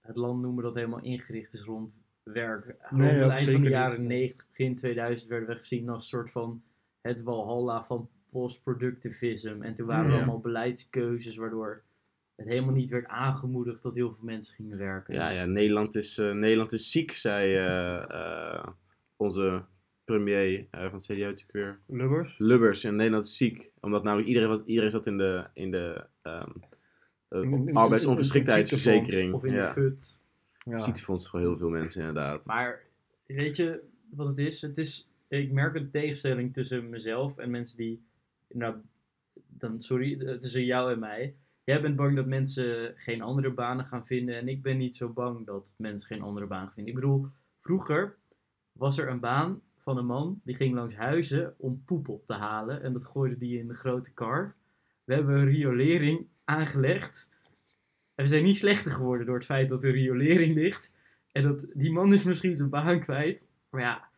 het 0.00 0.16
land 0.16 0.42
noemen 0.42 0.64
dat 0.64 0.74
helemaal 0.74 1.02
ingericht 1.02 1.54
is 1.54 1.62
rond 1.62 1.92
werk. 2.24 2.76
Nee, 2.90 3.08
rond 3.08 3.20
het 3.20 3.30
eind 3.30 3.42
van 3.44 3.52
de 3.52 3.58
niet. 3.58 3.68
jaren 3.68 4.06
90, 4.06 4.48
begin 4.48 4.76
2000 4.76 5.30
werden 5.30 5.48
we 5.48 5.54
gezien 5.56 5.88
als 5.88 6.02
een 6.02 6.08
soort 6.08 6.30
van 6.32 6.62
het 7.00 7.22
walhalla 7.22 7.84
van 7.84 8.08
post-productivism. 8.30 9.56
En 9.62 9.74
toen 9.74 9.86
waren 9.86 10.04
er 10.04 10.10
Ja. 10.10 10.16
allemaal 10.16 10.40
beleidskeuzes 10.40 11.36
waardoor 11.36 11.82
het 12.34 12.46
helemaal 12.46 12.74
niet 12.74 12.90
werd 12.90 13.06
aangemoedigd 13.06 13.82
dat 13.82 13.94
heel 13.94 14.14
veel 14.14 14.24
mensen 14.24 14.54
gingen 14.54 14.78
werken. 14.78 15.14
Ja, 15.14 15.28
ja 15.30 15.44
Nederland, 15.44 15.96
is, 15.96 16.18
eh, 16.18 16.32
Nederland 16.32 16.72
is 16.72 16.90
ziek, 16.90 17.12
zei 17.12 17.54
eh, 17.54 18.10
eh, 18.10 18.66
onze 19.16 19.62
premier 20.04 20.66
eh, 20.70 20.80
van 20.84 20.94
het 20.94 21.02
CDA 21.04 21.14
natuurlijk 21.14 21.52
weer. 21.52 21.78
Lubbers. 21.86 22.38
Lubbers 22.38 22.84
in 22.84 22.96
Nederland 22.96 23.26
is 23.26 23.36
ziek. 23.36 23.70
Omdat 23.80 24.02
namelijk 24.02 24.28
iedereen, 24.28 24.48
was, 24.48 24.64
iedereen 24.64 24.90
zat 24.90 25.06
in 25.06 25.16
de, 25.18 25.44
in 25.54 25.70
de 25.70 26.04
ehm, 26.22 26.50
eh, 27.28 27.40
In- 27.42 27.52
in- 27.52 27.68
in- 27.68 27.76
arbeidsongeschiktheidsverzekering. 27.76 29.32
Of 29.34 29.44
in 29.44 29.52
de 29.52 29.56
ja. 29.58 29.64
FUT. 29.72 30.22
Ja. 30.64 30.78
Ziektefonds 30.78 31.28
voor 31.28 31.40
heel 31.40 31.56
veel 31.56 31.68
mensen 31.68 32.00
inderdaad. 32.00 32.44
Maar 32.44 32.82
weet 33.26 33.56
je 33.56 33.82
wat 34.10 34.26
het 34.26 34.38
is? 34.38 34.62
Het 34.62 34.78
is 34.78 35.08
ik 35.28 35.52
merk 35.52 35.74
een 35.74 35.90
tegenstelling 35.90 36.52
tussen 36.52 36.88
mezelf 36.88 37.38
en 37.38 37.50
mensen 37.50 37.76
die. 37.76 38.02
Nou, 38.48 38.76
dan, 39.46 39.80
sorry, 39.80 40.38
tussen 40.38 40.64
jou 40.64 40.92
en 40.92 40.98
mij. 40.98 41.34
Jij 41.64 41.80
bent 41.80 41.96
bang 41.96 42.16
dat 42.16 42.26
mensen 42.26 42.94
geen 42.96 43.22
andere 43.22 43.50
banen 43.50 43.86
gaan 43.86 44.06
vinden. 44.06 44.36
En 44.36 44.48
ik 44.48 44.62
ben 44.62 44.76
niet 44.76 44.96
zo 44.96 45.08
bang 45.08 45.46
dat 45.46 45.72
mensen 45.76 46.08
geen 46.08 46.22
andere 46.22 46.46
baan 46.46 46.64
gaan 46.64 46.74
vinden. 46.74 46.94
Ik 46.94 47.00
bedoel, 47.00 47.26
vroeger 47.60 48.16
was 48.72 48.98
er 48.98 49.08
een 49.08 49.20
baan 49.20 49.60
van 49.78 49.98
een 49.98 50.06
man 50.06 50.40
die 50.44 50.54
ging 50.54 50.74
langs 50.74 50.94
huizen 50.94 51.54
om 51.58 51.82
poep 51.84 52.08
op 52.08 52.26
te 52.26 52.32
halen. 52.32 52.82
En 52.82 52.92
dat 52.92 53.04
gooide 53.04 53.38
die 53.38 53.58
in 53.58 53.68
de 53.68 53.74
grote 53.74 54.12
kar. 54.12 54.54
We 55.04 55.14
hebben 55.14 55.34
een 55.34 55.48
riolering 55.48 56.26
aangelegd. 56.44 57.30
En 58.14 58.24
we 58.24 58.30
zijn 58.30 58.44
niet 58.44 58.56
slechter 58.56 58.92
geworden 58.92 59.26
door 59.26 59.34
het 59.34 59.44
feit 59.44 59.68
dat 59.68 59.84
er 59.84 59.90
riolering 59.90 60.54
ligt. 60.54 60.92
En 61.32 61.42
dat, 61.42 61.70
die 61.74 61.92
man 61.92 62.12
is 62.12 62.24
misschien 62.24 62.56
zijn 62.56 62.68
baan 62.68 63.00
kwijt. 63.00 63.48
Maar 63.70 63.80
ja, 63.80 64.08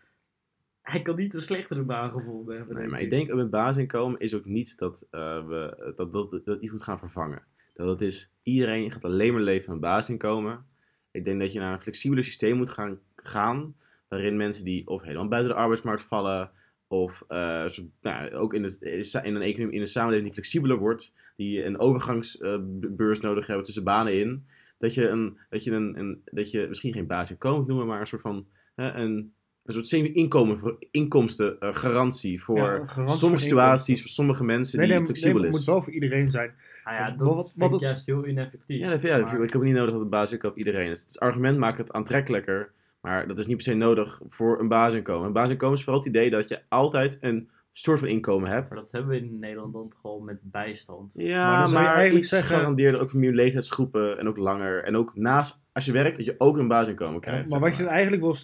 hij 0.83 1.03
kan 1.03 1.17
niet 1.17 1.35
een 1.35 1.43
slechtere 1.43 1.83
baan 1.83 2.11
gevonden 2.11 2.57
hebben. 2.57 2.77
Nee, 2.77 2.89
maar 2.89 3.01
ik 3.01 3.11
denk 3.11 3.35
met 3.35 3.51
basisinkomen 3.51 4.21
is 4.21 4.35
ook 4.35 4.45
niet 4.45 4.79
dat 4.79 5.07
uh, 5.11 5.47
we 5.47 5.93
dat, 5.97 6.13
dat, 6.13 6.41
dat 6.45 6.63
iets 6.63 6.73
moet 6.73 6.83
gaan 6.83 6.99
vervangen. 6.99 7.43
Dat 7.75 7.89
het 7.89 8.01
is, 8.01 8.31
iedereen 8.43 8.93
gaat 8.93 9.05
alleen 9.05 9.33
maar 9.33 9.43
leven 9.43 9.65
van 9.65 9.75
een 9.75 9.81
basisinkomen. 9.81 10.65
Ik 11.11 11.25
denk 11.25 11.41
dat 11.41 11.53
je 11.53 11.59
naar 11.59 11.73
een 11.73 11.83
flexibeler 11.83 12.25
systeem 12.25 12.57
moet 12.57 12.71
gaan, 12.71 12.99
gaan 13.17 13.75
waarin 14.09 14.37
mensen 14.37 14.65
die 14.65 14.87
of 14.87 15.03
helemaal 15.03 15.29
buiten 15.29 15.53
de 15.53 15.59
arbeidsmarkt 15.59 16.03
vallen, 16.03 16.51
of 16.89 17.25
uh, 17.29 17.67
zo, 17.67 17.83
nou, 18.01 18.35
ook 18.35 18.55
in, 18.55 18.63
de, 18.63 18.79
in 19.23 19.35
een 19.35 19.43
economie, 19.43 19.75
in 19.75 19.81
een 19.81 19.89
samenleving 19.89 20.25
die 20.25 20.35
flexibeler 20.35 20.77
wordt, 20.77 21.13
die 21.37 21.65
een 21.65 21.79
overgangsbeurs 21.79 23.19
uh, 23.19 23.25
nodig 23.25 23.47
hebben 23.47 23.65
tussen 23.65 23.85
banen 23.85 24.21
in, 24.21 24.47
dat 24.79 24.95
je, 24.95 25.09
een, 25.09 25.39
dat 25.51 25.65
je, 25.65 25.71
een, 25.71 25.99
een, 25.99 26.23
dat 26.25 26.51
je 26.51 26.67
misschien 26.69 26.93
geen 26.93 27.07
basisinkomen 27.07 27.59
moet 27.59 27.69
noemen, 27.69 27.87
maar 27.87 28.01
een 28.01 28.07
soort 28.07 28.23
van 28.23 28.47
uh, 28.77 28.87
een, 28.95 29.33
een 29.65 29.73
soort 29.75 29.89
semi-inkomen, 29.89 30.77
inkomstengarantie 30.91 32.43
voor 32.43 32.57
Ja, 32.59 32.65
garantie 32.87 33.17
sommige 33.19 33.29
voor 33.29 33.41
situaties, 33.41 34.01
voor 34.01 34.11
sommige 34.11 34.45
mensen 34.45 34.79
Nee, 34.79 34.87
die 34.89 34.97
nee, 34.97 35.05
flexibel 35.05 35.35
nee, 35.41 35.45
het 35.47 35.53
is. 35.55 35.59
moet 35.67 35.75
wel 35.75 35.83
voor 35.83 35.93
iedereen 35.93 36.31
zijn. 36.31 36.55
Nou 36.85 36.97
ja, 36.97 37.11
dat 37.11 37.19
Wat- 37.19 37.35
wat 37.37 37.53
vind 37.59 37.73
het- 37.73 37.81
juist 37.81 38.07
heel 38.07 38.27
ineffectief. 38.27 38.79
Ja, 38.79 38.91
dat, 38.91 39.03
ja 39.03 39.19
Maar- 39.19 39.43
ik 39.43 39.53
heb 39.53 39.63
niet 39.63 39.75
nodig 39.75 39.91
dat 39.91 40.01
het 40.01 40.11
basisinkomen 40.11 40.59
iedereen 40.59 40.91
is. 40.91 41.03
Het 41.03 41.21
argument 41.21 41.59
maakt 41.59 41.79
het 41.79 41.93
aantrekkelijker, 41.93 42.73
maar 43.01 43.27
dat 43.29 43.39
is 43.39 43.47
niet 43.47 43.57
per 43.57 43.65
se 43.65 43.75
nodig 43.75 44.21
voor 44.29 44.61
een 44.61 44.69
basisinkomen. 44.69 45.27
Een 45.27 45.33
basisinkomen 45.33 45.77
is 45.77 45.85
vooral 45.85 46.03
het 46.03 46.11
idee 46.11 46.31
dat 46.31 46.49
je 46.49 46.61
altijd 46.69 47.19
een 47.21 47.49
soort 47.79 47.99
van 47.99 48.09
inkomen 48.09 48.51
hebt. 48.51 48.69
Maar 48.69 48.79
dat 48.79 48.93
hebben 48.93 49.11
we 49.11 49.17
in 49.17 49.39
Nederland 49.39 49.73
dan 49.73 49.89
toch 49.89 50.03
al 50.03 50.21
met 50.21 50.39
bijstand. 50.43 51.15
Ja, 51.17 51.39
Maar 51.39 51.49
maar, 51.51 51.59
dan 51.59 51.69
zou 51.69 51.83
je 51.85 51.89
eigenlijk 51.89 52.25
zeggen- 52.27 52.49
gegarandeerd 52.49 52.99
ook 52.99 53.11
voor 53.11 53.21
meer 53.21 53.33
leeftijdsgroepen 53.33 54.19
en 54.19 54.29
ook 54.29 54.37
langer. 54.37 54.85
En 54.85 54.97
ook 54.97 55.17
naast, 55.17 55.63
als 55.73 55.85
je 55.85 55.93
werkt, 55.93 56.17
dat 56.17 56.27
je 56.27 56.35
ook 56.39 56.57
een 56.57 56.69
basisinkomen 56.69 57.21
krijgt. 57.21 57.51
maar 57.51 57.61
zeg 57.61 57.69
wat 57.69 57.77
je 57.79 57.87
eigenlijk 57.87 58.23
wil... 58.23 58.35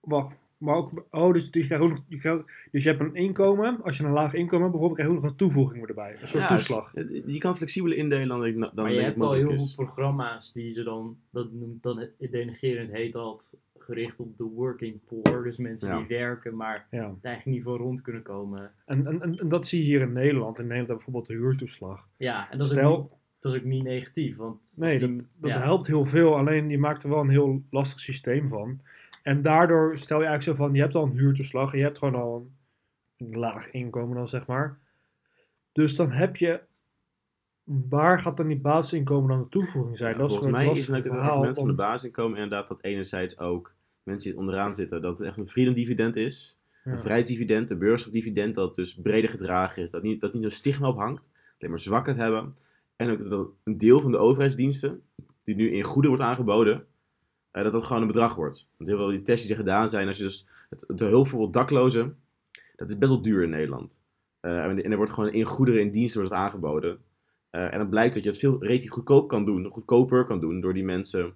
Wacht. 0.00 0.38
Maar 0.58 0.74
ook, 0.74 1.04
oh, 1.10 1.32
dus, 1.32 1.50
dus, 1.50 1.62
je 1.62 1.66
krijgt 1.68 1.84
ook 1.84 1.90
nog, 1.90 2.02
je 2.08 2.18
krijgt- 2.18 2.44
dus 2.70 2.82
je 2.82 2.88
hebt 2.88 3.00
een 3.00 3.14
inkomen. 3.14 3.82
Als 3.82 3.96
je 3.96 4.04
een 4.04 4.10
laag 4.10 4.34
inkomen 4.34 4.66
hebt, 4.66 4.70
bijvoorbeeld, 4.78 4.94
krijg 4.94 5.08
je 5.10 5.16
ook 5.16 5.22
nog 5.22 5.30
een 5.30 5.36
toevoeging 5.36 5.88
erbij. 5.88 6.16
Een 6.20 6.28
soort 6.28 6.42
Ja, 6.42 6.48
toeslag. 6.48 6.92
Je 7.26 7.38
kan 7.38 7.48
het 7.50 7.58
flexibeler 7.58 7.96
indelen 7.98 8.28
dan, 8.28 8.44
ik- 8.46 8.58
dan 8.60 8.70
maar 8.74 8.92
je 8.92 9.00
hebt 9.00 9.20
al 9.22 9.32
heel 9.32 9.58
veel 9.58 9.74
programma's 9.84 10.52
die 10.52 10.70
ze 10.70 10.82
dan, 10.82 11.16
dat 11.30 11.52
noemt 11.52 11.82
dan 11.82 11.98
het 11.98 12.12
denigerend 12.30 12.90
heet 12.92 13.12
dat, 13.12 13.54
gericht 13.78 14.20
op 14.20 14.36
de 14.36 14.44
working 14.44 15.00
poor. 15.04 15.42
Dus 15.42 15.56
mensen 15.56 15.88
Ja. 15.88 15.98
die 15.98 16.06
werken, 16.16 16.56
maar 16.56 16.86
Ja. 16.90 16.98
het 17.14 17.24
eigenlijk 17.24 17.56
niet 17.56 17.62
voor 17.64 17.76
rond 17.78 18.02
kunnen 18.02 18.22
komen. 18.22 18.70
En, 18.84 19.06
en, 19.06 19.20
en, 19.20 19.38
en 19.38 19.48
dat 19.48 19.66
zie 19.66 19.78
je 19.80 19.84
hier 19.86 20.00
in 20.00 20.12
Nederland. 20.12 20.58
In 20.58 20.66
Nederland 20.66 20.94
bijvoorbeeld 20.94 21.26
de 21.26 21.34
huurtoeslag. 21.34 22.08
Ja, 22.16 22.50
en 22.50 22.58
dat 22.58 22.66
is, 22.66 22.72
ook, 22.72 22.78
Stel, 22.78 22.98
niet, 23.00 23.10
dat 23.40 23.52
is 23.54 23.58
ook 23.58 23.64
niet 23.64 23.82
negatief. 23.82 24.36
Want 24.36 24.58
nee, 24.76 24.98
die- 24.98 25.16
dat, 25.16 25.26
dat 25.36 25.50
ja. 25.50 25.60
helpt 25.60 25.86
heel 25.86 26.04
veel. 26.04 26.36
Alleen 26.36 26.68
je 26.68 26.78
maakt 26.78 27.02
er 27.02 27.08
wel 27.08 27.20
een 27.20 27.28
heel 27.30 27.62
lastig 27.70 28.00
systeem 28.00 28.48
van. 28.48 28.80
En 29.26 29.42
daardoor 29.42 29.96
stel 29.96 30.20
je 30.20 30.26
eigenlijk 30.26 30.58
zo 30.58 30.64
van, 30.64 30.74
je 30.74 30.80
hebt 30.80 30.94
al 30.94 31.04
een 31.04 31.18
huurtoeslag. 31.18 31.72
En 31.72 31.78
je 31.78 31.84
hebt 31.84 31.98
gewoon 31.98 32.14
al 32.14 32.36
een, 32.36 32.56
een 33.26 33.38
laag 33.38 33.70
inkomen 33.70 34.16
dan, 34.16 34.28
zeg 34.28 34.46
maar. 34.46 34.78
Dus 35.72 35.96
dan 35.96 36.10
heb 36.10 36.36
je... 36.36 36.60
Waar 37.64 38.20
gaat 38.20 38.36
dan 38.36 38.46
die 38.46 38.60
basisinkomen 38.60 39.28
dan 39.28 39.38
de 39.38 39.48
toevoeging 39.48 39.96
zijn? 39.96 40.12
Ja, 40.12 40.18
dat 40.18 40.30
is 40.30 40.36
volgens 40.36 40.56
gewoon 40.56 40.74
mij 40.74 40.80
is 40.80 40.88
het 40.88 41.06
verhaal. 41.06 41.30
argument 41.30 41.56
van 41.56 41.66
de 41.66 41.74
basisinkomen 41.74 42.34
inderdaad 42.38 42.68
dat 42.68 42.82
enerzijds 42.82 43.38
ook 43.38 43.74
mensen 44.02 44.30
die 44.30 44.38
onderaan 44.38 44.74
zitten, 44.74 45.02
dat 45.02 45.18
het 45.18 45.28
echt 45.28 45.36
een 45.36 45.48
freedom 45.48 45.74
dividend 45.74 46.16
is. 46.16 46.60
ja. 46.84 46.92
Een 46.92 47.00
vrijheidsdividend, 47.00 47.70
een 47.70 47.78
burgerdividend, 47.78 48.54
dat 48.54 48.74
dus 48.74 48.94
breder 48.94 49.30
gedragen 49.30 49.82
is. 49.82 49.90
Dat 49.90 50.02
niet, 50.02 50.20
dat 50.20 50.32
niet 50.32 50.42
zo'n 50.42 50.50
stigma 50.50 50.88
op 50.88 50.96
hangt, 50.96 51.30
alleen 51.58 51.70
maar 51.70 51.80
zwakheid 51.80 52.16
hebben. 52.16 52.56
En 52.96 53.10
ook 53.10 53.28
dat 53.28 53.48
een 53.64 53.78
deel 53.78 54.00
van 54.00 54.10
de 54.10 54.18
overheidsdiensten, 54.18 55.02
die 55.44 55.54
nu 55.54 55.70
in 55.70 55.84
goede 55.84 56.08
wordt 56.08 56.22
aangeboden, 56.22 56.86
eh, 57.56 57.62
dat 57.62 57.72
dat 57.72 57.84
gewoon 57.84 58.02
een 58.02 58.08
bedrag 58.08 58.34
wordt. 58.34 58.68
Want 58.76 58.90
heel 58.90 58.98
veel 58.98 59.08
die 59.08 59.22
tests 59.22 59.46
die 59.46 59.56
gedaan 59.56 59.88
zijn, 59.88 60.08
als 60.08 60.16
je 60.16 60.24
dus 60.24 60.46
het, 60.70 60.84
de 60.86 61.04
hulp 61.04 61.22
bijvoorbeeld 61.22 61.52
daklozen, 61.52 62.16
dat 62.76 62.88
is 62.88 62.98
best 62.98 63.12
wel 63.12 63.22
duur 63.22 63.42
in 63.42 63.50
Nederland. 63.50 64.00
Eh, 64.40 64.64
en, 64.64 64.84
en 64.84 64.90
er 64.90 64.96
wordt 64.96 65.12
gewoon 65.12 65.32
in 65.32 65.44
goederen 65.44 65.80
en 65.80 65.90
diensten 65.90 66.20
wordt 66.20 66.34
het 66.34 66.44
aangeboden. 66.44 66.98
Eh, 67.50 67.72
en 67.72 67.78
dan 67.78 67.88
blijkt 67.88 68.14
dat 68.14 68.22
je 68.22 68.28
het 68.28 68.38
veel 68.38 68.64
relatief 68.64 68.90
goedkoop 68.90 69.28
kan 69.28 69.44
doen, 69.44 69.64
goedkoper 69.64 70.24
kan 70.24 70.40
doen, 70.40 70.60
door 70.60 70.74
die 70.74 70.84
mensen 70.84 71.34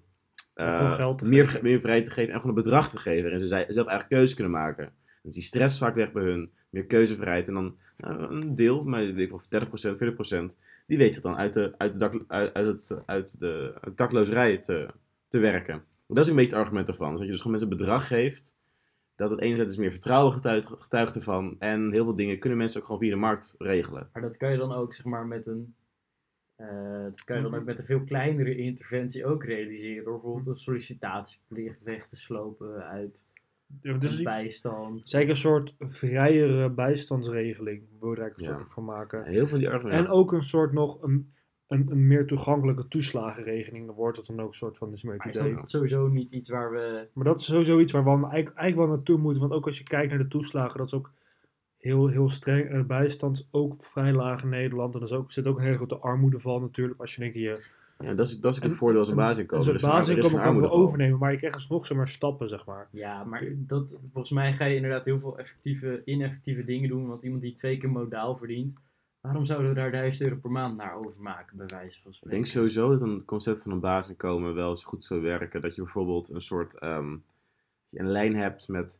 eh, 0.54 1.14
meer, 1.22 1.58
meer 1.62 1.80
vrijheid 1.80 2.04
te 2.04 2.10
geven 2.10 2.32
en 2.32 2.40
gewoon 2.40 2.56
een 2.56 2.62
bedrag 2.62 2.90
te 2.90 2.98
geven. 2.98 3.32
En 3.32 3.38
ze 3.38 3.66
zelf 3.68 3.86
eigen 3.86 4.08
keuze 4.08 4.34
kunnen 4.34 4.52
maken. 4.52 4.92
Dus 5.22 5.34
die 5.34 5.42
stress 5.42 5.78
vaak 5.78 5.94
weg 5.94 6.12
bij 6.12 6.22
hun, 6.22 6.50
meer 6.70 6.84
keuzevrijheid. 6.84 7.46
En 7.46 7.54
dan 7.54 7.76
een 7.96 8.54
deel, 8.54 8.84
maar 8.84 9.02
ik 9.02 9.16
denk 9.16 9.30
wel 9.30 9.62
30%, 9.62 10.50
40%, 10.50 10.54
die 10.86 10.98
weet 10.98 11.14
zich 11.14 11.22
dan 11.22 11.36
uit 11.36 11.54
de, 11.54 11.74
uit 11.76 11.92
de, 11.92 11.98
dak, 11.98 12.24
uit, 12.26 12.54
uit 12.54 12.66
het, 12.66 13.02
uit 13.06 13.40
de 13.40 13.74
dakloosrij 13.94 14.58
te, 14.58 14.88
te 15.28 15.38
werken. 15.38 15.84
Maar 16.10 16.18
dat 16.18 16.24
is 16.24 16.30
een 16.30 16.36
beetje 16.36 16.56
het 16.56 16.64
argument 16.64 16.88
ervan. 16.88 17.12
Dat 17.12 17.22
je 17.22 17.26
dus 17.30 17.36
gewoon 17.40 17.52
mensen 17.52 17.70
een 17.70 17.76
bedrag 17.78 18.06
geeft, 18.06 18.52
dat 19.16 19.30
het 19.30 19.40
enerzijds 19.40 19.72
is 19.72 19.78
meer 19.78 19.90
vertrouwen 19.90 20.32
getuigt, 20.32 20.68
getuigt 20.78 21.14
ervan. 21.14 21.56
En 21.58 21.92
heel 21.92 22.04
veel 22.04 22.16
dingen 22.16 22.38
kunnen 22.38 22.58
mensen 22.58 22.80
ook 22.80 22.86
gewoon 22.86 23.00
via 23.00 23.10
de 23.10 23.16
markt 23.16 23.54
regelen. 23.58 24.08
Maar 24.12 24.22
dat 24.22 24.36
kan 24.36 24.50
je 24.52 24.58
dan 24.58 24.72
ook 24.72 24.94
zeg 24.94 25.04
maar 25.04 25.26
met 25.26 25.46
een. 25.46 25.74
eh, 26.56 27.02
dat 27.02 27.24
kan 27.24 27.36
je 27.36 27.42
dan 27.42 27.54
ook 27.54 27.64
met 27.64 27.78
een 27.78 27.84
veel 27.84 28.04
kleinere 28.04 28.56
interventie 28.56 29.26
ook 29.26 29.44
realiseren. 29.44 30.04
Door 30.04 30.12
bijvoorbeeld 30.20 30.46
een 30.46 30.62
sollicitatieplicht 30.62 31.82
weg 31.82 32.06
te 32.06 32.16
slopen 32.16 32.84
uit 32.84 33.26
Ja, 33.82 33.92
dus 33.98 34.18
een 34.18 34.24
bijstand. 34.24 35.08
Zeker 35.08 35.30
een 35.30 35.36
soort 35.36 35.74
vrijere 35.78 36.70
bijstandsregeling 36.70 37.82
wil 38.00 38.10
je 38.14 38.20
er 38.20 38.32
Ja. 38.36 38.44
soort 38.44 38.72
van 38.72 38.84
maken. 38.84 39.24
En 39.24 39.30
heel 39.30 39.38
veel 39.38 39.48
van 39.48 39.58
die 39.58 39.68
argumenten. 39.70 40.04
En 40.04 40.10
ook 40.10 40.32
een 40.32 40.42
soort 40.42 40.72
nog 40.72 41.02
een, 41.02 41.32
een, 41.70 41.90
een 41.90 42.06
meer 42.06 42.26
toegankelijke 42.26 42.88
toeslagenregeling. 42.88 43.86
Dan 43.86 43.94
wordt 43.94 44.16
het 44.16 44.26
dan 44.26 44.40
ook 44.40 44.48
een 44.48 44.54
soort 44.54 44.76
van, 44.76 44.92
is 44.92 45.02
meer 45.02 45.16
Maar 45.16 45.26
het 45.26 45.36
is 45.36 45.54
dat 45.54 45.70
sowieso 45.70 46.08
niet 46.08 46.30
iets 46.30 46.48
waar 46.48 46.70
we. 46.70 47.06
Maar 47.12 47.24
dat 47.24 47.38
is 47.38 47.44
sowieso 47.44 47.78
iets 47.78 47.92
waar 47.92 48.04
we 48.04 48.10
eigenlijk, 48.10 48.56
eigenlijk 48.56 48.76
wel 48.76 48.96
naartoe 48.96 49.18
moeten. 49.18 49.40
Want 49.40 49.52
ook 49.52 49.66
als 49.66 49.78
je 49.78 49.84
kijkt 49.84 50.10
naar 50.10 50.18
de 50.18 50.28
toeslagen, 50.28 50.78
dat 50.78 50.86
is 50.86 50.94
ook 50.94 51.10
heel, 51.76 52.06
heel 52.06 52.28
streng. 52.28 52.68
En 52.68 52.78
de 52.78 52.84
bijstand 52.84 53.38
is 53.38 53.48
ook 53.50 53.84
vrij 53.84 54.12
laag 54.12 54.42
in 54.42 54.48
Nederland. 54.48 54.94
En 54.94 55.00
er 55.00 55.06
is 55.06 55.12
ook, 55.12 55.32
zit 55.32 55.46
ook 55.46 55.56
een 55.58 55.64
hele 55.64 55.76
grote 55.76 55.96
armoedeval 55.96 56.60
natuurlijk. 56.60 57.00
Als 57.00 57.14
je 57.14 57.20
denkt, 57.20 57.36
je, 57.36 57.64
Ja, 57.98 58.14
dat 58.14 58.26
is, 58.26 58.40
dat 58.40 58.52
is 58.52 58.58
ook 58.58 58.62
het 58.62 58.72
En- 58.72 58.78
voordeel 58.78 58.98
als 58.98 59.08
een 59.08 59.14
basisinkomen. 59.14 59.68
Er 59.68 59.74
is 59.74 59.82
basisinkomen 59.82 60.40
kan 60.40 60.52
het 60.52 60.60
wel 60.60 60.72
overnemen. 60.72 61.18
Maar 61.18 61.32
je 61.32 61.38
krijgt 61.38 61.56
alsnog 61.56 61.86
zomaar 61.86 62.08
stappen, 62.08 62.48
zeg 62.48 62.66
maar. 62.66 62.88
Ja, 62.90 63.24
maar 63.24 63.44
dat, 63.56 63.98
volgens 64.02 64.30
mij 64.30 64.52
ga 64.52 64.64
je 64.64 64.76
inderdaad 64.76 65.04
heel 65.04 65.20
veel 65.20 65.38
effectieve, 65.38 66.02
ineffectieve 66.04 66.64
dingen 66.64 66.88
doen. 66.88 67.06
Want 67.06 67.22
iemand 67.22 67.42
die 67.42 67.54
twee 67.54 67.78
keer 67.78 67.90
modaal 67.90 68.36
verdient. 68.36 68.78
Waarom 69.20 69.44
zouden 69.44 69.68
we 69.68 69.74
daar 69.74 69.90
1000 69.90 70.28
euro 70.28 70.40
per 70.40 70.50
maand 70.50 70.76
naar 70.76 70.94
overmaken, 70.94 71.56
bij 71.56 71.66
wijze 71.66 72.00
van 72.02 72.10
Ik 72.10 72.16
spreken? 72.16 72.36
denk 72.36 72.46
sowieso 72.46 72.90
dat 72.90 73.02
een 73.02 73.24
concept 73.24 73.62
van 73.62 73.72
een 73.72 73.80
basisinkomen 73.80 74.54
wel 74.54 74.70
eens 74.70 74.84
goed 74.84 75.04
zou 75.04 75.20
werken. 75.20 75.60
Dat 75.60 75.74
je 75.74 75.82
bijvoorbeeld 75.82 76.28
een 76.28 76.40
soort 76.40 76.78
ehm, 76.78 77.16
een 77.90 78.10
lijn 78.10 78.36
hebt 78.36 78.68
met 78.68 78.98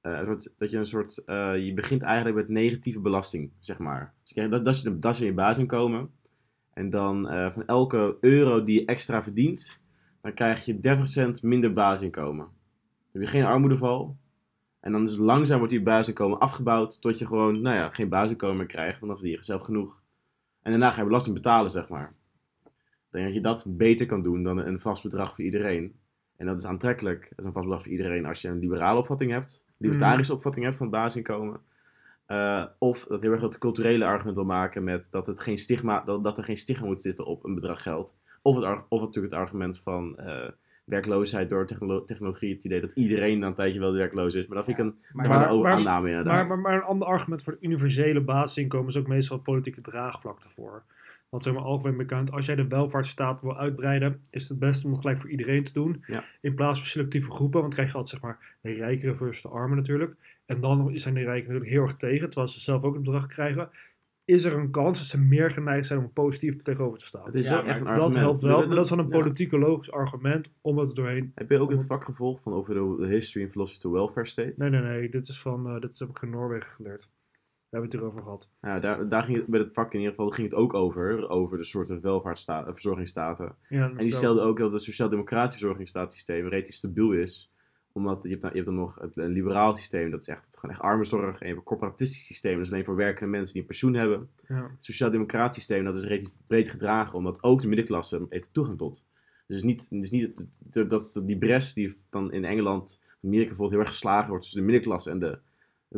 eh, 0.00 0.12
een 0.12 0.24
soort, 0.24 0.52
dat 0.58 0.70
je 0.70 0.76
een 0.76 0.86
soort 0.86 1.24
eh, 1.24 1.66
je 1.66 1.74
begint 1.74 2.02
eigenlijk 2.02 2.36
met 2.36 2.48
negatieve 2.48 3.00
belasting, 3.00 3.52
zeg 3.60 3.78
maar. 3.78 4.14
Dus 4.20 4.28
je 4.28 4.34
krijgt, 4.34 4.52
dat, 4.52 4.64
dat, 4.64 4.74
is 4.74 4.82
de, 4.82 4.98
dat 4.98 5.14
is 5.14 5.20
je 5.20 5.32
basisinkomen. 5.32 6.10
En 6.72 6.90
dan 6.90 7.28
eh, 7.28 7.50
van 7.50 7.66
elke 7.66 8.16
euro 8.20 8.64
die 8.64 8.80
je 8.80 8.86
extra 8.86 9.22
verdient, 9.22 9.80
dan 10.20 10.34
krijg 10.34 10.64
je 10.64 10.80
30 10.80 11.08
cent 11.08 11.42
minder 11.42 11.72
basisinkomen. 11.72 12.44
Dan 12.44 12.52
heb 13.12 13.22
je 13.22 13.28
geen 13.28 13.44
armoedeval. 13.44 14.16
En 14.84 14.92
dan 14.92 15.02
is 15.02 15.16
langzaam 15.16 15.58
wordt 15.58 15.72
die 15.72 15.82
basisinkomen 15.82 16.38
afgebouwd 16.38 17.00
tot 17.00 17.18
je 17.18 17.26
gewoon, 17.26 17.60
nou 17.60 17.76
ja, 17.76 17.88
geen 17.88 18.08
basisinkomen 18.08 18.56
meer 18.56 18.66
krijgt, 18.66 19.00
dan 19.00 19.08
verdien 19.08 19.30
je 19.30 19.38
zelf 19.40 19.62
genoeg. 19.62 20.00
En 20.62 20.70
daarna 20.70 20.90
ga 20.90 21.00
je 21.00 21.06
belasting 21.06 21.34
betalen, 21.34 21.70
zeg 21.70 21.88
maar. 21.88 22.14
Ik 22.64 23.10
denk 23.10 23.24
dat 23.24 23.34
je 23.34 23.40
dat 23.40 23.64
beter 23.68 24.06
kan 24.06 24.22
doen 24.22 24.42
dan 24.42 24.58
een 24.58 24.80
vast 24.80 25.02
bedrag 25.02 25.34
voor 25.34 25.44
iedereen. 25.44 25.94
En 26.36 26.46
dat 26.46 26.58
is 26.58 26.66
aantrekkelijk, 26.66 27.20
dat 27.20 27.38
is 27.38 27.44
een 27.44 27.52
vast 27.52 27.64
bedrag 27.64 27.82
voor 27.82 27.92
iedereen 27.92 28.26
als 28.26 28.40
je 28.40 28.48
een 28.48 28.58
liberale 28.58 28.98
opvatting 28.98 29.30
hebt, 29.30 29.64
libertarische 29.76 30.34
opvatting 30.34 30.64
hebt 30.64 30.76
van 30.76 30.86
het 30.86 30.94
basisinkomen. 30.94 31.60
Eh, 32.26 32.64
of 32.78 33.04
dat 33.04 33.20
heel 33.20 33.32
erg 33.32 33.40
het 33.40 33.58
culturele 33.58 34.04
argument 34.04 34.36
wil 34.36 34.44
maken 34.44 34.84
met 34.84 35.08
dat, 35.10 35.26
het 35.26 35.40
geen 35.40 35.58
stigma, 35.58 36.00
dat, 36.00 36.24
dat 36.24 36.38
er 36.38 36.44
geen 36.44 36.56
stigma 36.56 36.86
moet 36.86 37.02
zitten 37.02 37.26
op 37.26 37.44
een 37.44 37.54
bedrag 37.54 37.82
geld. 37.82 38.16
Of, 38.42 38.56
het, 38.56 38.80
of 38.88 39.00
natuurlijk 39.00 39.34
het 39.34 39.42
argument 39.42 39.80
van 39.80 40.18
eh, 40.18 40.48
werkloosheid 40.84 41.48
door 41.48 41.66
technolo- 41.66 42.04
technologie. 42.04 42.54
Het 42.54 42.64
idee 42.64 42.80
dat 42.80 42.92
iedereen 42.92 43.38
na 43.38 43.46
een 43.46 43.54
tijdje 43.54 43.80
wel 43.80 43.92
werkloos 43.92 44.34
is. 44.34 44.46
Maar 44.46 44.56
dat 44.56 44.64
vind 44.66 44.78
ik 44.78 44.84
een 44.84 44.94
Maar- 45.12 45.28
maar, 45.28 45.46
aanname 45.72 46.08
inderdaad. 46.08 46.34
Maar, 46.34 46.46
maar, 46.46 46.58
maar 46.58 46.74
een 46.74 46.82
ander 46.82 47.08
argument 47.08 47.42
voor 47.42 47.52
het 47.52 47.62
universele 47.62 48.20
basisinkomen 48.20 48.88
is 48.88 48.96
ook 48.96 49.06
meestal 49.06 49.36
het 49.36 49.44
politieke 49.44 49.80
draagvlak 49.80 50.40
ervoor. 50.42 50.82
Want 51.28 51.46
zeg 51.46 51.54
maar 51.54 51.62
algemeen 51.62 51.96
bekend, 51.96 52.30
als 52.32 52.46
jij 52.46 52.54
de 52.54 52.66
welvaartsstaat 52.68 53.40
wil 53.40 53.58
uitbreiden, 53.58 54.20
is 54.30 54.48
het 54.48 54.58
beste 54.58 54.86
om 54.86 54.92
het 54.92 55.00
gelijk 55.00 55.20
voor 55.20 55.30
iedereen 55.30 55.64
te 55.64 55.72
doen. 55.72 56.04
Ja. 56.06 56.24
In 56.40 56.54
plaats 56.54 56.78
van 56.78 56.88
selectieve 56.88 57.30
groepen, 57.30 57.60
want 57.60 57.64
dan 57.64 57.70
krijg 57.72 57.88
je 57.90 57.96
altijd 57.96 58.20
zeg 58.20 58.30
maar 58.30 58.56
de 58.60 58.72
rijkere 58.72 59.14
versus 59.14 59.42
de 59.42 59.48
armen 59.48 59.76
natuurlijk. 59.76 60.14
En 60.46 60.60
dan 60.60 60.90
zijn 60.94 61.14
de 61.14 61.20
rijken 61.20 61.44
natuurlijk 61.46 61.70
heel 61.70 61.82
erg 61.82 61.96
tegen, 61.96 62.30
terwijl 62.30 62.52
ze 62.52 62.60
zelf 62.60 62.82
ook 62.82 62.94
een 62.94 63.02
bedrag 63.02 63.26
krijgen. 63.26 63.68
Is 64.24 64.44
er 64.44 64.54
een 64.54 64.70
kans 64.70 64.98
dat 64.98 65.06
ze 65.06 65.20
meer 65.20 65.50
geneigd 65.50 65.86
zijn 65.86 65.98
om 65.98 66.12
positief 66.12 66.62
tegenover 66.62 66.98
te 66.98 67.04
staan? 67.04 67.24
het 67.24 67.34
is 67.34 67.44
Ja, 67.44 67.50
wel 67.50 67.62
maar 67.62 67.70
echt 67.70 67.80
een 67.86 67.94
Dat 67.94 68.14
helpt 68.14 68.40
wel, 68.40 68.66
maar 68.66 68.76
dat 68.76 68.84
is 68.84 68.90
wel 68.90 68.98
een 68.98 69.10
ja. 69.10 69.18
politicologisch 69.18 69.90
argument 69.90 70.50
om 70.60 70.78
het 70.78 70.88
er 70.88 70.94
doorheen. 70.94 71.32
Heb 71.34 71.50
je 71.50 71.58
ook 71.58 71.70
het 71.70 71.86
vak 71.86 72.04
gevolgd 72.04 72.42
van 72.42 72.52
over 72.52 72.74
de, 72.74 73.06
history 73.06 73.44
and 73.44 73.52
philosophy 73.52 73.80
to 73.80 73.90
welfare 73.90 74.26
state? 74.26 74.54
Nee, 74.56 74.70
nee, 74.70 74.80
nee, 74.80 75.08
dit 75.08 75.28
is 75.28 75.40
van, 75.40 75.68
eh, 75.68 75.80
dit 75.80 75.98
heb 75.98 76.08
ik 76.08 76.22
in 76.22 76.30
Noorwegen 76.30 76.70
geleerd. 76.70 77.00
Daar 77.00 77.82
hebben 77.82 77.90
we 77.90 77.96
het 77.96 78.04
erover 78.04 78.22
gehad. 78.22 78.48
Ja, 78.60 78.80
daar, 78.80 79.08
daar 79.08 79.22
ging 79.22 79.36
het, 79.36 79.46
bij 79.46 79.60
het 79.60 79.72
vak 79.72 79.92
in 79.92 79.98
ieder 79.98 80.14
geval 80.14 80.30
ging 80.30 80.50
het 80.50 80.56
ook 80.58 80.74
over, 80.74 81.28
over 81.28 81.58
de 81.58 81.64
soorten 81.64 82.00
welvaartsstaten, 82.00 82.72
verzorgingsstaten. 82.72 83.54
Ja, 83.68 83.88
En 83.90 83.96
die 83.96 84.12
stelde 84.12 84.40
ook 84.40 84.58
dat 84.58 84.72
het 84.72 84.82
sociaal-democratisch 84.82 85.56
verzorgingsstaatssysteem 85.58 86.48
relatief 86.48 86.74
stabiel 86.74 87.12
is. 87.12 87.52
Omdat 87.96 88.20
je 88.22 88.28
hebt 88.28 88.42
dan, 88.42 88.50
je 88.50 88.56
hebt 88.56 88.68
dan 88.68 88.76
nog 88.76 88.94
het, 89.00 89.16
een 89.16 89.32
liberaal 89.32 89.74
systeem, 89.74 90.10
dat 90.10 90.20
is 90.20 90.28
echt, 90.28 90.46
het 90.46 90.58
gewoon 90.58 90.74
echt 90.74 90.84
armenzorg. 90.84 91.32
En 91.32 91.38
je 91.38 91.44
hebt 91.44 91.58
een 91.58 91.62
corporatistisch 91.62 92.26
systeem, 92.26 92.56
dat 92.56 92.66
is 92.66 92.72
alleen 92.72 92.84
voor 92.84 92.96
werkende 92.96 93.30
mensen 93.30 93.52
die 93.52 93.62
een 93.62 93.68
pensioen 93.68 93.94
hebben. 93.94 94.30
Ja. 94.48 94.62
Het 94.62 94.70
sociaal-democratisch 94.80 95.56
systeem, 95.56 95.84
dat 95.84 95.96
is 95.96 96.04
relatief 96.04 96.32
breed 96.46 96.70
gedragen, 96.70 97.14
omdat 97.14 97.42
ook 97.42 97.60
de 97.60 97.68
middenklasse 97.68 98.26
heeft 98.28 98.52
toegang 98.52 98.78
tot. 98.78 99.04
Dus 99.46 99.56
het 99.56 99.56
is 99.56 99.62
niet, 99.62 99.86
het 99.90 100.04
is 100.04 100.10
niet 100.10 100.46
dat, 100.58 100.90
dat 100.90 101.26
die 101.26 101.38
bres 101.38 101.72
die 101.72 101.96
dan 102.10 102.32
in 102.32 102.44
Engeland, 102.44 103.02
Amerika 103.22 103.48
bijvoorbeeld 103.48 103.70
heel 103.70 103.80
erg 103.80 103.88
geslagen 103.88 104.28
wordt 104.28 104.42
tussen 104.42 104.60
de 104.60 104.66
middenklasse 104.66 105.10
en 105.10 105.18
de 105.18 105.38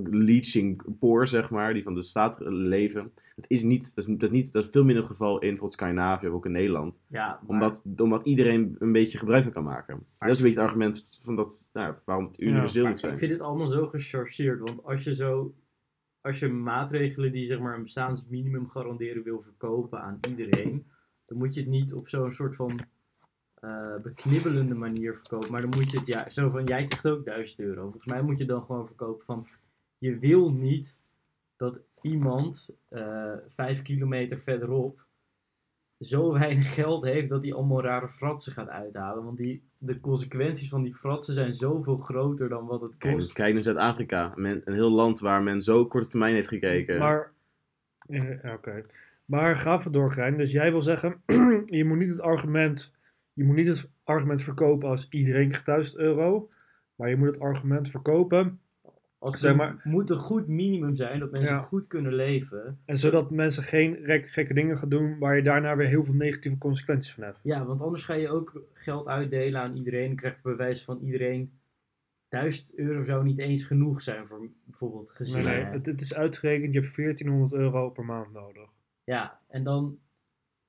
leaching 0.02 0.82
poor, 0.98 1.26
zeg 1.26 1.50
maar, 1.50 1.72
die 1.74 1.82
van 1.82 1.94
de 1.94 2.02
staat 2.02 2.36
leven. 2.40 3.12
Dat 3.36 3.44
is 3.48 3.62
niet, 3.62 3.94
dat 3.94 4.06
is, 4.06 4.14
dat 4.14 4.22
is 4.22 4.30
niet, 4.30 4.52
dat 4.52 4.64
is 4.64 4.70
veel 4.72 4.84
minder 4.84 5.04
het 5.04 5.12
geval 5.12 5.34
in 5.34 5.40
bijvoorbeeld 5.40 5.72
Scandinavië 5.72 6.26
of 6.28 6.34
ook 6.34 6.46
in 6.46 6.52
Nederland 6.52 6.94
Ja, 7.06 7.26
maar- 7.26 7.40
omdat, 7.46 7.84
omdat 7.96 8.24
iedereen 8.26 8.76
een 8.78 8.92
beetje 8.92 9.18
gebruik 9.18 9.42
van 9.42 9.52
kan 9.52 9.64
maken. 9.64 10.06
dat 10.18 10.28
is 10.30 10.38
een 10.38 10.44
beetje 10.44 10.60
het 10.60 10.68
argument 10.68 11.18
van 11.22 11.36
dat, 11.36 11.70
nou, 11.72 11.94
waarom 12.04 12.26
het 12.26 12.40
universeel 12.40 12.82
Maar 12.82 12.90
moet 12.90 13.00
zijn. 13.00 13.12
Ik 13.12 13.18
vind 13.18 13.30
dit 13.30 13.40
allemaal 13.40 13.68
zo 13.68 13.86
gechargeerd, 13.86 14.60
want 14.60 14.84
als 14.84 15.04
je 15.04 15.14
zo, 15.14 15.54
als 16.20 16.38
je 16.38 16.48
maatregelen 16.48 17.32
die 17.32 17.44
zeg 17.46 17.58
maar 17.58 17.76
een 17.76 17.82
bestaansminimum 17.82 18.68
garanderen 18.68 19.22
wil 19.22 19.42
verkopen 19.42 20.00
aan 20.00 20.18
iedereen, 20.28 20.86
dan 21.26 21.38
moet 21.38 21.54
je 21.54 21.60
het 21.60 21.70
niet 21.70 21.92
op 21.94 22.08
zo'n 22.08 22.32
soort 22.32 22.56
van 22.56 22.80
eh, 23.54 23.96
beknibbelende 24.02 24.74
manier 24.74 25.14
verkopen, 25.14 25.50
maar 25.52 25.60
dan 25.60 25.70
moet 25.76 25.90
je 25.90 25.98
het 25.98 26.06
ja, 26.06 26.28
zo 26.28 26.50
van 26.50 26.64
jij 26.64 26.86
krijgt 26.86 27.08
ook 27.08 27.24
1000 27.24 27.60
euro. 27.60 27.82
Volgens 27.82 28.06
mij 28.06 28.22
moet 28.22 28.38
je 28.38 28.44
dan 28.44 28.62
gewoon 28.62 28.86
verkopen 28.86 29.24
van 29.24 29.46
je 29.98 30.18
wil 30.18 30.52
niet 30.52 31.00
dat 31.56 31.80
iemand 32.00 32.70
eh 32.88 33.32
vijf 33.48 33.82
kilometer 33.82 34.40
verderop 34.40 35.06
zo 36.00 36.32
weinig 36.32 36.74
geld 36.74 37.04
heeft 37.04 37.28
dat 37.28 37.42
hij 37.42 37.52
allemaal 37.54 37.82
rare 37.82 38.08
fratsen 38.08 38.52
gaat 38.52 38.68
uithalen. 38.68 39.24
Want 39.24 39.36
die, 39.36 39.62
de 39.78 40.00
consequenties 40.00 40.68
van 40.68 40.82
die 40.82 40.94
fratsen 40.94 41.34
zijn 41.34 41.54
zoveel 41.54 41.96
groter 41.96 42.48
dan 42.48 42.66
wat 42.66 42.80
het 42.80 42.96
Kijk, 42.98 43.14
kost. 43.14 43.32
kijk 43.32 43.54
naar 43.54 43.62
Zuid-Afrika. 43.62 44.32
Een 44.36 44.62
heel 44.64 44.90
land 44.90 45.20
waar 45.20 45.42
men 45.42 45.62
zo 45.62 45.86
korte 45.86 46.08
termijn 46.08 46.34
heeft 46.34 46.48
gekeken. 46.48 46.98
Maar, 46.98 47.32
eh, 48.06 48.52
oké. 48.54 48.84
Maar 49.24 49.56
ga 49.56 49.74
even 49.78 49.92
door, 49.92 50.10
Krijn. 50.10 50.36
Dus 50.36 50.52
jij 50.52 50.70
wil 50.70 50.80
zeggen, 50.80 51.22
je 51.66 51.84
moet 51.84 51.98
niet 51.98 52.08
het 52.08 52.20
argument, 52.20 52.92
je 53.32 53.44
moet 53.44 53.56
niet 53.56 53.66
het 53.66 53.90
argument 54.04 54.42
verkopen 54.42 54.88
als 54.88 55.08
iedereen 55.10 55.48
krijgt 55.48 55.66
1000 55.66 55.96
euro. 55.96 56.50
Maar 56.94 57.08
je 57.08 57.16
moet 57.16 57.26
het 57.26 57.40
argument 57.40 57.88
verkopen. 57.90 58.60
Als 59.26 59.38
Zeg 59.40 59.56
maar- 59.56 59.80
moet 59.84 60.10
een 60.10 60.16
goed 60.16 60.46
minimum 60.48 60.96
zijn 60.96 61.18
dat 61.20 61.30
mensen 61.30 61.54
Ja. 61.54 61.62
goed 61.62 61.86
kunnen 61.86 62.14
leven. 62.14 62.78
En 62.84 62.98
zodat 62.98 63.30
mensen 63.30 63.62
geen 63.62 63.94
rek- 63.94 64.28
gekke 64.28 64.54
dingen 64.54 64.76
gaan 64.76 64.88
doen 64.88 65.18
waar 65.18 65.36
je 65.36 65.42
daarna 65.42 65.76
weer 65.76 65.86
heel 65.88 66.04
veel 66.04 66.14
negatieve 66.14 66.58
consequenties 66.58 67.14
van 67.14 67.24
hebt. 67.24 67.38
Ja, 67.42 67.64
want 67.64 67.80
anders 67.80 68.04
ga 68.04 68.14
je 68.14 68.28
ook 68.28 68.62
geld 68.72 69.06
uitdelen 69.06 69.60
aan 69.60 69.76
iedereen. 69.76 70.06
Dan 70.06 70.16
krijg 70.16 70.34
je 70.34 70.40
bij 70.42 70.56
wijze 70.56 70.84
van 70.84 70.98
iedereen 71.00 71.52
1000 72.28 72.74
euro 72.74 73.02
zou 73.04 73.24
niet 73.24 73.38
eens 73.38 73.64
genoeg 73.64 74.02
zijn 74.02 74.26
voor 74.26 74.48
bijvoorbeeld 74.64 75.06
Nee, 75.06 75.16
gezinnen. 75.16 75.52
nee, 75.52 75.64
het, 75.64 75.86
het 75.86 76.00
is 76.00 76.14
uitgerekend, 76.14 76.74
je 76.74 76.80
hebt 76.80 76.94
1400 76.96 77.52
euro 77.52 77.90
per 77.90 78.04
maand 78.04 78.32
nodig. 78.32 78.68
Ja, 79.04 79.40
en 79.48 79.64
dan, 79.64 79.98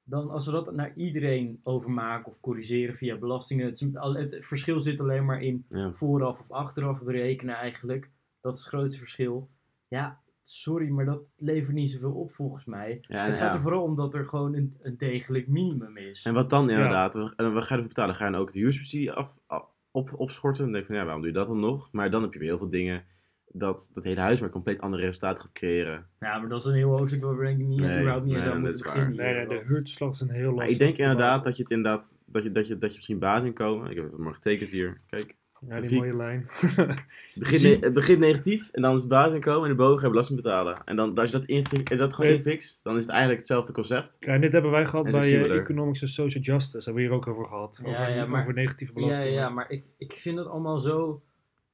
dan 0.03 0.29
als 0.29 0.45
we 0.45 0.51
dat 0.51 0.73
naar 0.75 0.93
iedereen 0.95 1.59
overmaken 1.63 2.27
of 2.31 2.39
corrigeren 2.39 2.95
via 2.95 3.17
belastingen. 3.17 3.65
Het, 3.67 4.37
verschil 4.39 4.79
zit 4.79 4.99
alleen 4.99 5.25
maar 5.25 5.41
in 5.41 5.65
ja. 5.69 5.91
vooraf 5.93 6.39
of 6.39 6.51
achteraf 6.51 7.03
berekenen 7.03 7.55
eigenlijk. 7.55 8.09
Dat 8.47 8.55
is 8.57 8.65
het 8.65 8.73
grootste 8.73 8.99
verschil. 8.99 9.49
Ja, 9.87 10.19
sorry, 10.43 10.89
maar 10.89 11.05
dat 11.05 11.21
levert 11.37 11.75
niet 11.75 11.91
zoveel 11.91 12.11
op 12.13 12.31
volgens 12.31 12.65
mij. 12.65 12.99
Ja, 13.01 13.25
het 13.25 13.37
gaat 13.37 13.53
er 13.55 13.61
vooral 13.61 13.83
om 13.83 13.95
dat 13.95 14.13
er 14.13 14.25
gewoon 14.25 14.53
een, 14.55 14.77
een 14.81 14.97
degelijk 14.97 15.47
minimum 15.47 15.97
is. 15.97 16.25
en 16.25 16.33
wat 16.33 16.49
dan 16.49 16.69
inderdaad? 16.69 17.13
We- 17.13 17.33
En 17.35 17.53
wat 17.53 17.63
ga 17.63 17.67
je 17.69 17.73
ervoor 17.81 17.87
betalen? 17.87 18.15
Ga 18.15 18.25
je 18.25 18.31
dan 18.31 18.41
ook 18.41 18.53
de 18.53 18.59
huursubsidie 18.59 19.11
af, 19.11 19.29
af- 19.47 19.69
op, 19.91 20.13
opschorten? 20.19 20.63
Dan 20.63 20.71
denk 20.71 20.83
ik 20.83 20.89
van 20.89 20.99
ja, 20.99 21.03
waarom 21.03 21.21
doe 21.21 21.31
je 21.31 21.37
dat 21.37 21.47
dan 21.47 21.59
nog? 21.59 21.89
Maar 21.91 22.11
dan 22.11 22.21
heb 22.21 22.33
je 22.33 22.39
weer 22.39 22.47
heel 22.47 22.57
veel 22.57 22.69
dingen 22.69 23.03
dat 23.51 23.91
dat 23.93 24.03
hele 24.03 24.19
huis 24.19 24.39
maar 24.39 24.49
compleet 24.49 24.79
andere 24.81 25.03
resultaten 25.03 25.41
gaat 25.41 25.51
creëren. 25.51 26.05
Ja, 26.19 26.39
maar 26.39 26.49
dat 26.49 26.59
is 26.59 26.65
een 26.65 26.73
heel 26.73 26.97
hoofdstuk 26.97 27.21
waar 27.21 27.37
we 27.37 27.45
denk 27.45 27.59
ik 27.59 27.67
niet, 27.67 27.79
Nee, 27.79 27.97
überhaupt 27.99 28.25
niet 28.25 28.33
eens 28.35 28.43
nee, 28.45 28.53
aan 28.53 28.61
dat 28.63 28.71
moeten 28.71 28.91
beginnen. 28.93 29.15
Nee, 29.15 29.33
nee, 29.33 29.47
de 29.47 29.63
huurtoeslag 29.67 30.11
is 30.11 30.21
een 30.21 30.29
heel 30.29 30.41
lastig. 30.53 30.57
Maar 30.57 30.69
ik 30.69 30.77
denk 30.77 30.97
inderdaad 30.97 31.43
dat 31.43 31.57
je 31.57 31.63
het 31.63 31.71
inderdaad, 31.71 32.15
dat 32.25 32.43
je, 32.43 32.51
dat 32.51 32.67
je, 32.67 32.77
dat 32.77 32.89
je 32.89 32.95
misschien 32.95 33.19
basisinkomen, 33.19 33.89
ik 33.89 33.95
heb 33.95 34.05
het 34.11 34.17
maar 34.17 34.33
getekend 34.33 34.69
hier, 34.69 35.01
kijk. 35.09 35.35
Ja, 35.59 35.81
die 35.81 35.95
mooie 35.97 36.15
lijn. 36.15 36.45
Het 36.49 37.39
begint, 37.39 37.61
ne- 37.61 37.85
het 37.85 37.93
begint 37.93 38.19
negatief 38.19 38.69
en 38.71 38.81
dan 38.81 38.93
is 38.95 38.99
het 39.01 39.09
basisinkomen 39.09 39.63
en 39.63 39.69
de 39.69 39.75
boven 39.81 39.97
ga 39.99 40.03
je 40.05 40.09
belasting 40.09 40.41
betalen. 40.41 40.81
En 40.85 40.95
dan, 40.95 41.17
als 41.17 41.31
je 41.31 41.37
dat, 41.37 41.47
infi- 41.47 41.81
je 41.83 41.95
dat 41.95 42.13
gewoon 42.13 42.29
Nee. 42.31 42.37
infixt, 42.39 42.83
dan 42.83 42.95
is 42.95 43.01
het 43.01 43.09
eigenlijk 43.11 43.39
hetzelfde 43.39 43.73
concept. 43.73 44.13
Ja, 44.19 44.37
dit 44.37 44.51
hebben 44.51 44.71
wij 44.71 44.85
gehad 44.85 45.05
En 45.05 45.11
bij 45.11 45.43
eh. 45.43 45.55
Economics 45.57 46.01
and 46.01 46.11
Social 46.11 46.43
Justice. 46.43 46.77
Hebben 46.77 46.93
we 46.93 47.01
hier 47.09 47.11
ook 47.17 47.27
over 47.27 47.45
gehad. 47.45 47.79
Ja, 47.83 47.89
over, 48.01 48.15
ja, 48.15 48.25
maar- 48.25 48.41
over 48.41 48.53
negatieve 48.53 48.93
Ja, 48.95 48.99
belastingen. 48.99 49.33
ja, 49.33 49.49
maar 49.49 49.71
ik, 49.71 49.83
ik 49.97 50.13
vind 50.13 50.37
het 50.37 50.47
allemaal 50.47 50.79
zo... 50.79 51.21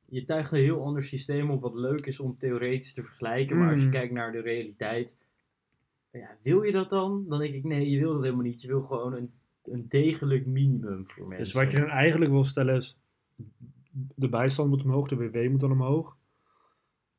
Je 0.06 0.26
tuigt 0.26 0.52
een 0.52 0.58
heel 0.60 0.86
ander 0.86 1.04
systeem 1.04 1.50
op 1.52 1.62
wat 1.62 1.74
leuk 1.76 2.06
is 2.06 2.20
om 2.20 2.36
theoretisch 2.38 2.94
te 2.94 3.04
vergelijken. 3.04 3.58
Maar 3.58 3.72
als 3.72 3.80
je 3.82 3.86
Mm. 3.88 3.92
kijkt 3.94 4.14
naar 4.14 4.32
de 4.32 4.42
realiteit... 4.42 5.18
Ja, 6.12 6.38
wil 6.44 6.62
je 6.64 6.72
dat 6.72 6.90
dan? 6.90 7.26
Dan 7.30 7.40
denk 7.40 7.54
ik, 7.54 7.64
nee, 7.64 7.90
je 7.90 8.00
wil 8.00 8.14
dat 8.14 8.24
helemaal 8.24 8.44
niet. 8.46 8.62
Je 8.62 8.68
wil 8.68 8.82
gewoon 8.82 9.14
een, 9.14 9.32
een 9.66 9.86
degelijk 9.90 10.46
minimum 10.46 11.04
voor 11.08 11.28
mensen. 11.28 11.44
Dus 11.46 11.54
wat 11.54 11.72
je 11.72 11.80
dan 11.80 11.90
eigenlijk 11.90 12.32
wil 12.32 12.44
stellen 12.44 12.76
is, 12.76 12.98
de 14.16 14.30
bijstand 14.30 14.70
moet 14.70 14.84
omhoog, 14.84 15.08
de 15.08 15.16
WW 15.16 15.50
moet 15.50 15.60
dan 15.60 15.72
omhoog. 15.72 16.16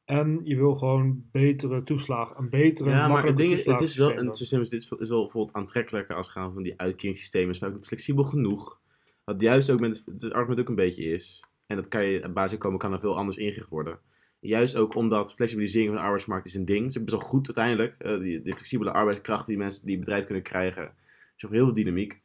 En 0.05 0.40
je 0.44 0.57
wil 0.57 0.74
gewoon 0.74 1.24
betere 1.33 1.83
toeslagen, 1.83 2.38
een 2.38 2.50
betere, 2.50 2.90
Ja, 2.90 3.09
maar 3.09 3.27
het 3.27 3.37
ding 3.37 3.53
is, 3.53 3.64
het 3.64 3.81
is 3.81 3.96
wel, 3.96 4.16
een 4.16 4.35
systeem 4.35 4.61
is, 4.61 4.68
dit 4.68 4.81
is 4.81 4.88
wel- 4.88 4.98
is 5.00 5.09
bijvoorbeeld 5.09 5.57
aantrekkelijker 5.57 6.16
als 6.16 6.27
het 6.27 6.37
gaan 6.37 6.53
van 6.53 6.62
die 6.62 6.81
uitkeringssystemen. 6.81 7.50
is 7.50 7.61
maar 7.61 7.74
ook 7.74 7.85
flexibel 7.85 8.24
genoeg. 8.24 8.81
Wat 9.24 9.40
juist 9.40 9.70
ook 9.70 9.81
met 9.81 10.05
het, 10.07 10.22
het 10.22 10.33
argument 10.33 10.61
ook 10.61 10.68
een 10.68 10.74
beetje 10.74 11.05
is. 11.05 11.44
En 11.66 11.77
dat 11.77 11.88
kan 11.88 12.05
je, 12.05 12.29
basisinkomen 12.29 12.79
kan 12.79 12.92
er 12.92 13.00
veel 13.00 13.16
anders 13.16 13.37
ingericht 13.37 13.68
worden. 13.68 13.98
Juist 14.40 14.77
ook 14.77 14.94
omdat 14.94 15.35
flexibilisering 15.35 15.88
van 15.88 15.96
de 15.98 16.03
arbeidsmarkt 16.05 16.46
is 16.46 16.55
een 16.55 16.64
ding. 16.64 16.85
Het 16.85 16.90
is 16.90 16.98
ook 16.98 17.05
best 17.05 17.16
wel 17.16 17.29
goed 17.29 17.46
uiteindelijk. 17.46 17.94
Eh, 17.98 18.18
die, 18.18 18.42
die 18.42 18.55
flexibele 18.55 18.92
arbeidskrachten 18.92 19.46
die 19.46 19.57
mensen 19.57 19.87
die 19.87 19.98
bedrijven 19.98 20.27
kunnen 20.27 20.44
krijgen. 20.44 20.92
is 21.37 21.42
nog 21.42 21.50
heel 21.50 21.64
veel 21.64 21.74
dynamiek. 21.74 22.22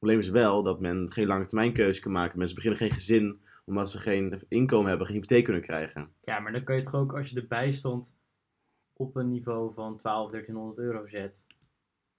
Probleem 0.00 0.20
is 0.20 0.28
wel 0.28 0.62
dat 0.62 0.80
men 0.80 1.12
geen 1.12 1.26
lange 1.26 1.46
termijn 1.46 1.72
keuze 1.72 2.00
kan 2.00 2.12
maken. 2.12 2.38
Mensen 2.38 2.54
beginnen 2.54 2.80
geen 2.80 2.92
gezin 2.92 3.40
omdat 3.64 3.90
ze 3.90 3.98
geen 3.98 4.42
inkomen 4.48 4.88
hebben, 4.88 5.06
geen 5.06 5.16
hypotheek 5.16 5.44
kunnen 5.44 5.62
krijgen. 5.62 6.08
Ja, 6.20 6.40
maar 6.40 6.52
dan 6.52 6.64
kan 6.64 6.76
je 6.76 6.82
toch 6.82 6.94
ook 6.94 7.16
als 7.16 7.28
je 7.28 7.34
de 7.34 7.46
bijstand 7.46 8.14
op 8.92 9.16
een 9.16 9.28
niveau 9.28 9.74
van 9.74 9.96
12, 9.96 10.30
1300 10.30 10.78
euro 10.78 11.06
zet. 11.06 11.44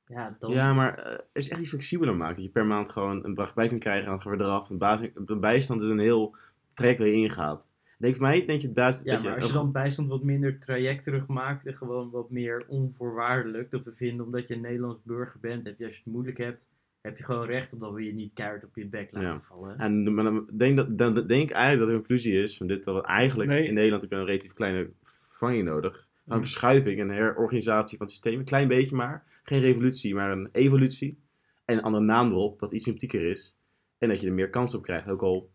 Ja, 0.06 0.36
dan... 0.39 0.52
Ja, 0.52 0.74
maar 0.74 0.98
eh, 0.98 1.12
er 1.12 1.26
is 1.34 1.50
echt 1.50 1.60
iets 1.60 1.70
flexibeler 1.70 2.15
maakt. 2.15 2.36
Dat 2.36 2.46
je 2.46 2.52
per 2.52 2.65
maand 2.65 2.91
gewoon 2.91 3.26
een 3.26 3.34
bedrag 3.34 3.54
bij 3.54 3.67
kunt 3.67 3.80
krijgen 3.80 4.04
en 4.04 4.10
dan 4.10 4.22
gaan 4.22 4.38
we 4.38 4.44
eraf. 4.44 4.70
Een, 4.70 4.78
basis, 4.78 5.10
een 5.26 5.39
bijstand 5.39 5.82
is 5.82 5.89
een 5.89 6.00
heel 6.00 6.36
traject 6.74 7.00
waar 7.00 7.08
je 7.08 7.13
ingaat. 7.13 7.65
Denk 7.98 8.15
voor 8.15 8.26
mij, 8.26 8.46
denk 8.46 8.62
je 8.62 8.67
het 8.67 8.76
basis... 8.76 9.04
Ja, 9.04 9.20
maar 9.20 9.36
als 9.36 9.48
je 9.48 9.54
dan 9.54 9.72
bijstand 9.72 10.10
wat 10.10 10.24
minder 10.24 10.60
traject 10.60 11.28
maakt 11.28 11.65
en 11.65 11.74
gewoon 11.74 12.10
wat 12.10 12.30
meer 12.30 12.65
onvoorwaardelijk, 12.67 13.72
dat 13.72 13.84
we 13.84 13.96
vinden 13.96 14.26
omdat 14.26 14.48
je 14.48 14.54
een 14.54 14.62
Nederlands 14.62 15.04
burger 15.04 15.39
bent, 15.39 15.65
heb 15.65 15.78
je 15.78 15.86
als 15.86 15.94
je 15.94 16.02
het 16.04 16.13
moeilijk 16.13 16.38
hebt, 16.38 16.67
heb 17.02 17.18
je 17.18 17.24
gewoon 17.24 17.46
recht 17.46 17.74
op 17.74 17.80
dat 17.80 17.94
we 17.94 18.04
je 18.06 18.14
niet 18.14 18.34
keihard 18.34 18.64
op 18.64 18.76
je 18.76 18.88
bek 18.88 19.12
laten 19.12 19.30
Ja. 19.30 19.42
vallen. 19.42 19.78
En 19.78 20.14
maar 20.14 20.24
dan 20.24 20.50
denk, 20.52 20.76
dat, 20.76 20.98
dan 20.98 21.14
denk 21.14 21.50
ik 21.50 21.52
eigenlijk 21.56 21.80
dat 21.80 21.88
de 21.90 21.96
conclusie 21.96 22.42
is 22.44 22.58
van 22.58 22.68
dit, 22.68 22.84
dat 22.84 22.96
we 22.96 23.02
eigenlijk 23.08 23.50
Nee. 23.50 23.68
in 23.68 23.74
Nederland 23.74 24.02
heb 24.02 24.12
je 24.12 24.18
een 24.18 24.26
relatief 24.26 24.54
kleine 24.54 24.90
vervanging 25.28 25.64
nodig. 25.64 26.08
Een 26.28 26.36
Mm. 26.36 26.42
verschuiving, 26.42 27.00
een 27.00 27.10
herorganisatie 27.10 27.98
van 27.98 28.06
het 28.06 28.16
systeem. 28.16 28.40
Een 28.40 28.46
klein 28.46 28.68
beetje 28.68 28.96
maar. 28.96 29.24
Geen 29.44 29.60
revolutie, 29.62 30.16
maar 30.16 30.32
een 30.32 30.50
evolutie. 30.52 31.18
En 31.66 31.78
een 31.78 31.84
andere 31.84 32.04
naam 32.04 32.32
erop, 32.32 32.60
dat 32.60 32.72
iets 32.74 32.84
sympathieker 32.86 33.30
is. 33.30 33.58
En 33.98 34.10
dat 34.10 34.22
je 34.22 34.28
er 34.28 34.34
meer 34.34 34.50
kans 34.50 34.76
op 34.76 34.84
krijgt. 34.84 35.08
Ook 35.08 35.22
al 35.22 35.50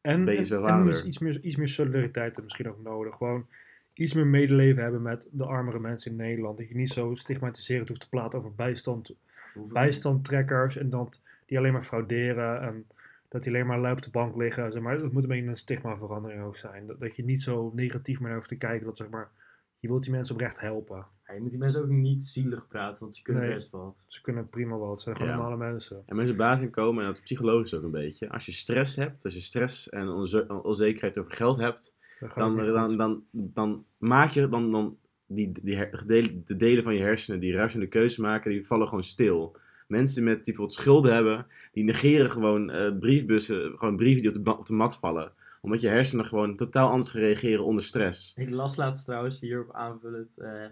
En, 0.00 0.24
Ben 0.24 0.32
je 0.32 0.38
en, 0.38 0.46
zo 0.46 0.56
en 0.62 0.68
vader? 0.68 0.88
is 0.90 1.04
iets, 1.04 1.18
meer, 1.18 1.40
iets 1.40 1.56
meer 1.56 1.68
solidariteit 1.68 2.36
er 2.36 2.42
misschien 2.42 2.68
ook 2.68 2.82
nodig. 2.82 3.14
Gewoon 3.16 3.46
iets 3.94 4.14
meer 4.14 4.26
medeleven 4.26 4.82
hebben 4.82 5.02
met 5.02 5.22
de 5.30 5.44
armere 5.44 5.78
mensen 5.78 6.10
in 6.10 6.16
Nederland. 6.16 6.58
Dat 6.58 6.68
je 6.68 6.74
niet 6.76 6.88
zo 6.90 7.14
stigmatiserend 7.14 7.88
hoeft 7.88 8.00
te 8.00 8.08
praten 8.08 8.38
over 8.38 8.54
bijstand, 8.54 9.14
bijstandtrekkers 9.54 10.76
en 10.76 10.90
dat 10.90 11.22
die 11.46 11.58
alleen 11.58 11.72
maar 11.72 11.82
frauderen 11.82 12.60
en 12.60 12.86
dat 13.28 13.42
die 13.42 13.52
alleen 13.52 13.66
maar 13.66 13.80
lui 13.80 13.92
op 13.94 14.02
de 14.02 14.10
bank 14.10 14.36
liggen. 14.36 14.72
Zeg 14.72 14.82
maar, 14.82 14.98
dat 14.98 15.12
moet 15.12 15.22
een 15.22 15.28
beetje 15.28 15.46
een 15.46 15.56
stigmaverandering 15.56 16.42
ook 16.42 16.56
zijn. 16.56 16.86
Dat, 16.86 17.00
dat 17.00 17.16
je 17.16 17.24
niet 17.24 17.42
zo 17.42 17.72
negatief 17.74 18.18
meer 18.18 18.28
naar 18.28 18.36
hoeft 18.36 18.48
te 18.48 18.56
kijken. 18.56 18.86
Dat 18.86 18.96
zeg 18.96 19.08
maar, 19.08 19.30
je 19.78 19.88
wilt 19.88 20.02
die 20.02 20.12
mensen 20.12 20.34
oprecht 20.34 20.60
helpen. 20.60 21.06
Ja, 21.26 21.34
je 21.34 21.40
moet 21.40 21.50
die 21.50 21.58
mensen 21.58 21.82
ook 21.82 21.88
niet 21.88 22.24
zielig 22.24 22.66
praten, 22.68 22.96
want 23.00 23.16
ze 23.16 23.22
kunnen 23.22 23.42
Nee. 23.42 23.52
best 23.52 23.70
wat. 23.70 24.04
Ze 24.08 24.20
kunnen 24.20 24.48
prima 24.48 24.76
wat. 24.76 24.90
Het 24.90 25.00
zijn 25.00 25.16
gewoon 25.16 25.30
Ja. 25.30 25.36
normale 25.36 25.56
mensen. 25.56 26.02
En 26.06 26.16
mensen 26.16 26.36
basis 26.36 26.70
komen, 26.70 27.00
en 27.00 27.06
dat 27.08 27.16
is 27.16 27.22
psychologisch 27.22 27.74
ook 27.74 27.82
een 27.82 27.90
beetje. 27.90 28.28
Als 28.30 28.46
je 28.46 28.52
stress 28.52 28.96
hebt, 28.96 29.24
als 29.24 29.34
je 29.34 29.40
stress 29.40 29.88
en 29.88 30.08
onze- 30.08 30.62
onzekerheid 30.62 31.18
over 31.18 31.32
geld 31.32 31.58
hebt, 31.58 31.92
dan, 32.34 32.56
dan, 32.56 32.96
dan, 32.96 33.22
dan 33.32 33.84
maak 33.98 34.30
je 34.30 34.48
dan, 34.48 34.70
dan 34.72 34.96
die, 35.34 35.52
die 35.62 35.88
delen, 36.06 36.42
de 36.46 36.56
delen 36.56 36.82
van 36.82 36.94
je 36.94 37.02
hersenen 37.02 37.40
die 37.40 37.52
rationele 37.52 37.90
keuze 37.90 38.20
maken, 38.20 38.50
die 38.50 38.66
vallen 38.66 38.88
gewoon 38.88 39.04
stil. 39.04 39.56
Mensen 39.88 40.24
met 40.24 40.34
die 40.34 40.44
bijvoorbeeld 40.44 40.78
schulden 40.78 41.14
hebben, 41.14 41.46
die 41.72 41.84
negeren 41.84 42.30
gewoon 42.30 42.70
eh, 42.70 42.98
briefbussen, 42.98 43.78
gewoon 43.78 43.96
brieven 43.96 44.22
die 44.22 44.30
op 44.36 44.44
de, 44.44 44.64
de 44.66 44.72
mat 44.72 44.98
vallen. 44.98 45.32
Omdat 45.60 45.80
je 45.80 45.88
hersenen 45.88 46.24
gewoon 46.24 46.56
totaal 46.56 46.90
anders 46.90 47.12
reageren 47.12 47.64
onder 47.64 47.84
stress. 47.84 48.34
Ik 48.36 48.50
las 48.50 48.76
laatst 48.76 49.04
trouwens, 49.04 49.40
hierop 49.40 49.72
aanvullend, 49.72 50.38
eh 50.38 50.64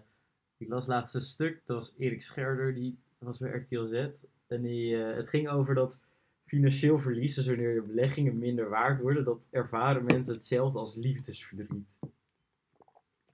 ik 0.59 0.69
las 0.69 0.87
laatst 0.87 1.15
een 1.15 1.21
stuk, 1.21 1.63
dat 1.67 1.77
was 1.77 1.95
Erik 1.99 2.23
Scherder, 2.23 2.75
die 2.75 2.99
was 3.19 3.39
bij 3.39 3.51
RTL 3.51 3.85
Z. 3.85 4.09
En 4.47 4.63
die, 4.63 5.03
eh, 5.03 5.17
het 5.17 5.29
ging 5.29 5.49
over 5.49 5.75
dat 5.75 6.01
financieel 6.45 6.99
verlies, 6.99 7.35
dus 7.35 7.47
wanneer 7.47 7.75
je 7.75 7.83
beleggingen 7.83 8.39
minder 8.39 8.69
waard 8.69 9.01
worden, 9.01 9.25
dat 9.25 9.49
ervaren 9.51 10.05
mensen 10.05 10.35
hetzelfde 10.35 10.79
als 10.79 10.97
liefdesverdriet. 10.97 11.99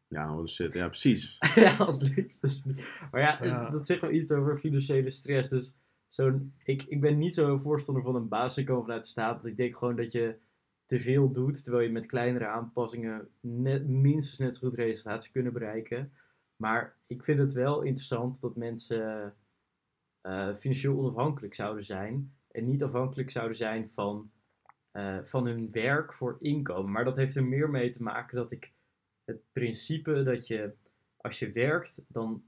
Ja, 0.09 0.29
holy 0.29 0.49
shit. 0.49 0.73
Ja, 0.73 0.87
precies. 0.87 1.39
ja, 1.55 1.77
als 1.77 2.01
liefdesverdriet. 2.01 2.89
Maar 3.11 3.21
ja, 3.21 3.71
dat 3.71 3.87
zegt 3.87 4.01
wel 4.01 4.11
iets 4.11 4.33
over 4.33 4.59
financiële 4.59 5.11
stress. 5.11 5.49
Dus 5.49 5.77
zo'n, 6.09 6.55
ik, 6.65 6.83
ik 6.83 7.01
ben 7.01 7.19
niet 7.19 7.35
zo 7.35 7.59
voorstander 7.59 8.03
van 8.03 8.15
een 8.15 8.29
basisinkomen 8.29 8.85
vanuit 8.85 9.03
de 9.03 9.11
staat. 9.11 9.33
Want 9.33 9.47
ik 9.47 9.57
denk 9.57 9.77
gewoon 9.77 9.97
dat 9.97 10.13
je 10.13 10.37
te 10.87 11.01
veel 11.01 11.33
doet, 11.33 11.65
terwijl 11.65 11.87
je 11.87 11.93
met 11.93 12.07
kleinere 12.07 12.47
aanpassingen 12.47 13.29
net, 13.41 13.89
minstens 13.89 14.39
net 14.39 14.57
zo 14.57 14.69
goed 14.69 14.79
resultaten 14.79 15.33
kunnen 15.33 15.53
bereiken. 15.53 16.13
Maar 16.57 16.97
ik 17.07 17.25
vind 17.25 17.39
het 17.39 17.53
wel 17.53 17.83
interessant 17.83 18.41
dat 18.41 18.57
mensen 18.57 19.35
eh, 20.21 20.55
financieel 20.55 20.99
onafhankelijk 20.99 21.55
zouden 21.55 21.85
zijn. 21.85 22.35
En 22.51 22.67
niet 22.67 22.83
afhankelijk 22.83 23.31
zouden 23.31 23.57
zijn 23.57 23.91
van, 23.95 24.31
eh, 24.91 25.19
van 25.25 25.47
hun 25.47 25.69
werk 25.73 26.13
voor 26.13 26.37
inkomen. 26.41 26.93
Maar 26.93 27.05
dat 27.05 27.17
heeft 27.17 27.37
er 27.37 27.45
meer 27.45 27.71
mee 27.71 27.91
te 27.91 28.03
maken 28.03 28.37
dat 28.37 28.51
ik 28.51 28.73
het 29.25 29.41
principe 29.53 30.23
dat 30.23 30.47
je 30.47 30.73
als 31.17 31.39
je 31.39 31.53
werkt, 31.53 32.03
dan 32.09 32.43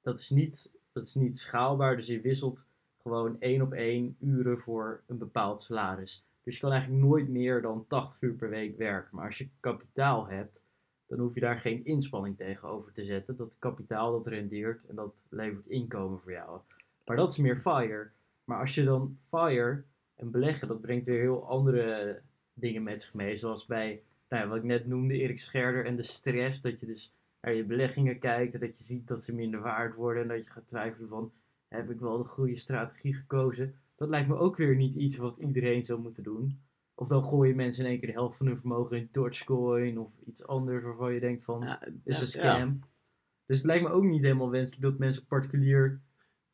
dat 0.00 0.18
is 0.18 0.30
niet, 0.30 0.72
dat 0.92 1.04
is 1.04 1.14
niet 1.14 1.38
schaalbaar. 1.38 1.96
Dus 1.96 2.06
je 2.06 2.20
wisselt 2.20 2.66
gewoon 3.02 3.40
één 3.40 3.62
op 3.62 3.72
één 3.72 4.16
uren 4.20 4.58
voor 4.58 5.02
een 5.06 5.18
bepaald 5.18 5.62
salaris. 5.62 6.24
Dus 6.42 6.54
je 6.54 6.60
kan 6.60 6.72
eigenlijk 6.72 7.02
nooit 7.02 7.28
meer 7.28 7.62
dan 7.62 7.86
80 7.86 8.20
uur 8.20 8.34
per 8.34 8.48
week 8.50 8.76
werken. 8.76 9.16
Maar 9.16 9.26
als 9.26 9.38
je 9.38 9.48
kapitaal 9.60 10.28
hebt, 10.28 10.62
dan 11.06 11.18
hoef 11.18 11.34
je 11.34 11.40
daar 11.40 11.60
geen 11.60 11.84
inspanning 11.84 12.36
tegenover 12.36 12.92
te 12.92 13.04
zetten. 13.04 13.36
Dat 13.36 13.56
kapitaal 13.58 14.12
dat 14.12 14.26
rendeert 14.26 14.86
en 14.86 14.94
dat 14.94 15.14
levert 15.28 15.66
inkomen 15.66 16.20
voor 16.20 16.32
jou. 16.32 16.60
Maar 17.04 17.16
dat 17.16 17.30
is 17.30 17.36
meer 17.36 17.56
FIRE. 17.56 18.10
Maar 18.44 18.60
als 18.60 18.74
je 18.74 18.84
dan 18.84 19.18
FIRE 19.28 19.82
en 20.14 20.30
beleggen, 20.30 20.68
dat 20.68 20.80
brengt 20.80 21.06
weer 21.06 21.20
heel 21.20 21.48
andere 21.48 22.20
dingen 22.52 22.82
met 22.82 23.02
zich 23.02 23.14
mee. 23.14 23.36
Zoals 23.36 23.66
bij, 23.66 24.02
nou 24.28 24.42
ja, 24.42 24.48
wat 24.48 24.58
ik 24.58 24.64
net 24.64 24.86
noemde, 24.86 25.14
Erik 25.14 25.38
Scherder 25.38 25.84
en 25.84 25.96
de 25.96 26.02
stress. 26.02 26.60
Dat 26.60 26.80
je 26.80 26.86
dus 26.86 27.14
naar 27.40 27.54
je 27.54 27.64
beleggingen 27.64 28.18
kijkt 28.18 28.54
en 28.54 28.60
dat 28.60 28.78
je 28.78 28.84
ziet 28.84 29.06
dat 29.08 29.24
ze 29.24 29.34
minder 29.34 29.60
waard 29.60 29.94
worden. 29.94 30.22
En 30.22 30.28
dat 30.28 30.44
je 30.44 30.50
gaat 30.50 30.68
twijfelen 30.68 31.08
van, 31.08 31.32
heb 31.68 31.90
ik 31.90 32.00
wel 32.00 32.18
de 32.18 32.24
goede 32.24 32.56
strategie 32.56 33.14
gekozen? 33.14 33.74
Dat 33.96 34.08
lijkt 34.08 34.28
me 34.28 34.36
ook 34.36 34.56
weer 34.56 34.76
niet 34.76 34.94
iets 34.94 35.16
wat 35.16 35.38
iedereen 35.38 35.84
zou 35.84 36.00
moeten 36.00 36.22
doen. 36.22 36.60
Of 36.94 37.08
dan 37.08 37.24
gooien 37.24 37.56
mensen 37.56 37.84
in 37.84 37.90
één 37.90 37.98
keer 37.98 38.08
de 38.08 38.14
helft 38.14 38.36
van 38.36 38.46
hun 38.46 38.58
vermogen 38.58 38.96
in 38.96 39.08
Dogecoin 39.12 39.98
of 39.98 40.10
iets 40.26 40.46
anders 40.46 40.84
waarvan 40.84 41.14
je 41.14 41.20
denkt 41.20 41.44
van, 41.44 41.60
Ja, 41.60 41.82
is 42.04 42.34
een 42.34 42.42
ja. 42.42 42.54
scam. 42.56 42.80
Dus 43.46 43.56
het 43.56 43.66
lijkt 43.66 43.84
me 43.84 43.90
ook 43.90 44.04
niet 44.04 44.22
helemaal 44.22 44.50
wenselijk 44.50 44.82
dat 44.82 44.98
mensen 44.98 45.26
particulier 45.26 46.00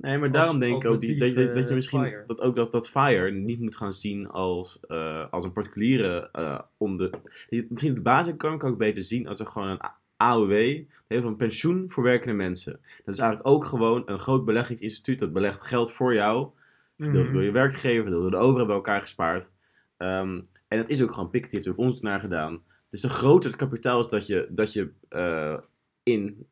Nee, 0.02 0.18
maar 0.18 0.28
Als 0.28 0.38
daarom 0.38 0.58
denk 0.58 0.84
ik 0.84 0.90
ook 0.90 1.00
die, 1.00 1.18
dat, 1.18 1.28
je- 1.28 1.52
dat, 1.52 1.70
misschien 1.70 2.04
FIRE. 2.04 2.24
dat 2.26 2.40
ook 2.40 2.56
dat, 2.56 2.72
dat 2.72 2.88
FIRE 2.90 3.30
niet 3.30 3.60
moet 3.60 3.76
gaan 3.76 3.92
zien 3.92 4.28
als, 4.28 4.80
eh, 4.88 5.26
als 5.30 5.44
een 5.44 5.52
particuliere 5.52 6.28
eh 6.32 6.60
onder. 6.76 7.10
Misschien 7.68 7.94
de 7.94 8.00
basisinkomen 8.00 8.58
kan 8.58 8.72
ik 8.72 8.78
beter 8.78 9.04
zien 9.04 9.26
als 9.28 9.40
een, 9.40 9.46
gewoon 9.46 9.68
een 9.68 9.80
AOW, 10.16 10.50
heel 10.52 11.20
veel 11.20 11.26
een 11.26 11.36
pensioen 11.36 11.84
voor 11.88 12.02
werkende 12.02 12.34
mensen. 12.34 12.80
Dat 13.04 13.14
is 13.14 13.20
eigenlijk 13.20 13.48
ook 13.48 13.64
gewoon 13.64 14.02
een 14.06 14.18
groot 14.18 14.44
beleggingsinstituut 14.44 15.20
dat 15.20 15.32
belegt 15.32 15.62
geld 15.66 15.92
voor 15.92 16.14
jou, 16.14 16.48
gedeeld 16.98 17.24
Mhm. 17.24 17.32
door 17.32 17.42
je 17.42 17.50
werkgever, 17.50 18.04
gedeeld 18.04 18.22
door 18.22 18.30
de 18.30 18.36
overheid 18.36 18.66
bij 18.66 18.76
elkaar 18.76 19.00
gespaard. 19.00 19.46
Ehm, 19.96 20.40
en 20.68 20.78
het 20.78 20.88
is 20.88 21.02
ook 21.02 21.12
gewoon 21.12 21.30
Piketty 21.30 21.54
heeft 21.54 21.66
er 21.66 21.72
ook 21.72 21.78
onderzoek 21.78 22.02
naar 22.02 22.20
gedaan. 22.20 22.62
Dus 22.90 23.00
de 23.00 23.08
groter 23.10 23.50
het 23.50 23.58
kapitaal 23.58 24.00
is 24.00 24.08
dat 24.08 24.26
je, 24.26 24.46
dat 24.50 24.72
je 24.72 24.90
eh, 25.08 25.58
in, 26.02 26.46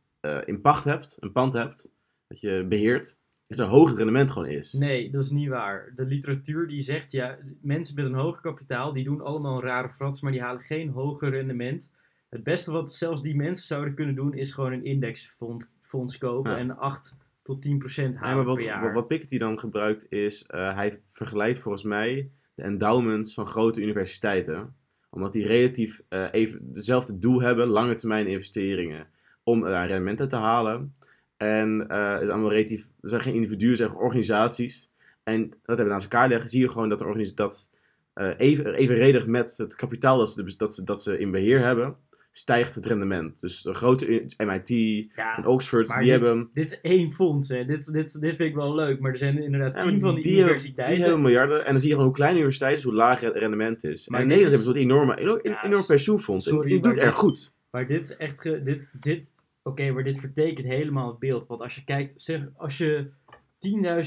in 0.44 0.60
pacht 0.60 0.84
hebt, 0.84 1.16
een 1.20 1.32
pand 1.32 1.52
hebt, 1.52 1.84
dat 2.28 2.40
je 2.40 2.66
beheert, 2.68 3.18
is 3.50 3.58
er 3.58 3.66
hoger 3.66 3.96
rendement 3.96 4.30
gewoon 4.30 4.48
is. 4.48 4.72
Nee, 4.72 5.10
dat 5.10 5.24
is 5.24 5.30
niet 5.30 5.48
waar. 5.48 5.92
De 5.96 6.04
literatuur 6.04 6.68
die 6.68 6.80
zegt, 6.80 7.12
ja, 7.12 7.38
mensen 7.62 7.94
met 7.94 8.04
een 8.04 8.14
hoger 8.14 8.40
kapitaal, 8.40 8.92
die 8.92 9.04
doen 9.04 9.20
allemaal 9.20 9.54
een 9.54 9.68
rare 9.68 9.88
frats, 9.88 10.20
maar 10.20 10.32
die 10.32 10.42
halen 10.42 10.62
geen 10.62 10.88
hoger 10.88 11.30
rendement. 11.30 11.92
Het 12.28 12.42
beste 12.42 12.72
wat 12.72 12.94
zelfs 12.94 13.22
die 13.22 13.36
mensen 13.36 13.66
zouden 13.66 13.94
kunnen 13.94 14.14
doen, 14.14 14.34
is 14.34 14.52
gewoon 14.52 14.72
een 14.72 14.84
indexfonds 14.84 15.66
fonds 15.82 16.18
kopen 16.18 16.50
Ja. 16.50 16.56
en 16.58 16.78
8 16.78 17.16
tot 17.42 17.62
10 17.62 17.78
procent 17.78 18.16
halen 18.16 18.36
maar 18.36 18.44
wat, 18.44 18.54
per 18.54 18.64
jaar. 18.64 18.82
wat, 18.82 18.92
wat 18.92 19.06
Piketty 19.06 19.38
dan 19.38 19.58
gebruikt 19.58 20.12
is, 20.12 20.46
eh, 20.46 20.74
hij 20.74 21.00
vergelijkt 21.12 21.58
volgens 21.58 21.84
mij 21.84 22.30
de 22.54 22.62
endowments 22.62 23.34
van 23.34 23.46
grote 23.46 23.80
universiteiten. 23.80 24.74
Omdat 25.10 25.32
die 25.32 25.46
relatief 25.46 26.02
eh, 26.08 26.26
even 26.32 26.70
hetzelfde 26.74 27.18
doel 27.18 27.40
hebben, 27.40 27.66
lange 27.66 27.94
termijn 27.94 28.26
investeringen, 28.26 29.06
om 29.42 29.64
uh, 29.64 29.70
rendementen 29.70 30.28
te 30.28 30.36
halen. 30.36 30.94
En 31.40 31.79
het 31.88 32.22
is 32.22 32.29
allemaal 32.29 32.50
relatief, 32.53 32.87
er 33.00 33.09
zijn 33.09 33.22
geen 33.22 33.35
individuen, 33.35 33.70
er 33.70 33.76
zijn 33.76 33.94
organisaties. 33.94 34.90
En 35.22 35.48
dat 35.48 35.59
hebben 35.64 35.85
we 35.87 35.90
naast 35.92 36.12
elkaar 36.12 36.29
leggen, 36.29 36.50
zie 36.50 36.61
je 36.61 36.68
gewoon 36.68 36.88
dat 36.88 36.98
de 36.98 37.05
organisatie 37.05 37.37
dat 37.37 37.70
eh, 38.12 38.31
even, 38.37 38.74
evenredig 38.74 39.26
met 39.26 39.57
het 39.57 39.74
kapitaal 39.74 40.18
dat 40.18 40.31
ze, 40.31 40.55
dat, 40.57 40.74
ze, 40.74 40.85
dat 40.85 41.03
ze 41.03 41.18
in 41.18 41.31
beheer 41.31 41.61
hebben, 41.61 41.96
stijgt 42.33 42.74
het 42.74 42.87
rendement. 42.87 43.40
Dus 43.40 43.62
de 43.62 43.74
grote 43.74 44.26
MIT 44.37 44.68
ja, 45.16 45.37
en 45.37 45.46
Oxford, 45.46 45.88
die 45.88 45.98
dit, 45.98 46.26
hebben... 46.26 46.50
dit 46.55 46.64
is 46.64 46.81
één 46.81 47.12
fonds, 47.12 47.48
hè. 47.48 47.64
Dit, 47.64 47.92
dit, 47.92 48.20
dit 48.20 48.37
vind 48.37 48.48
ik 48.48 48.55
wel 48.55 48.74
leuk, 48.74 49.00
maar 49.00 49.11
er 49.11 49.16
zijn 49.16 49.42
inderdaad 49.42 49.74
Ja, 49.74 49.81
tien 49.90 50.00
van 50.00 50.14
die, 50.14 50.22
die 50.24 50.33
hebben- 50.37 50.50
universiteiten. 50.53 50.94
Die 50.94 51.05
hebben 51.05 51.22
miljarden. 51.22 51.64
En 51.64 51.70
dan 51.70 51.79
zie 51.81 51.88
je 51.88 51.94
gewoon 51.94 52.09
hoe 52.09 52.18
klein 52.18 52.37
universiteit 52.37 52.76
is, 52.76 52.85
hoe 52.85 52.94
laag 52.94 53.20
het 53.20 53.37
rendement 53.37 53.85
is. 53.85 54.09
Maar 54.09 54.20
en 54.20 54.24
in 54.31 54.31
Nederland 54.33 54.59
is- 54.61 54.64
hebben 54.66 54.83
ze 54.83 54.88
een 54.88 54.96
enorme, 54.96 55.20
enorm, 55.20 55.40
Ja, 55.42 55.64
enorm 55.64 55.87
pensioenfonds. 55.87 56.46
En 56.46 56.53
sorry, 56.53 56.68
die 56.68 56.83
doet 56.83 56.96
erg 56.96 57.16
goed. 57.16 57.53
Maar 57.70 57.87
dit 57.87 58.05
is 58.05 58.16
echt. 58.16 58.42
Dit, 58.42 58.81
dit, 59.00 59.33
Oké, 59.62 59.90
maar 59.90 60.04
dit 60.04 60.18
vertekent 60.20 60.66
helemaal 60.66 61.08
het 61.08 61.18
beeld. 61.18 61.46
Want 61.46 61.60
als 61.60 61.74
je 61.74 61.84
kijkt, 61.84 62.20
zeg, 62.20 62.48
als 62.56 62.78
je 62.78 63.10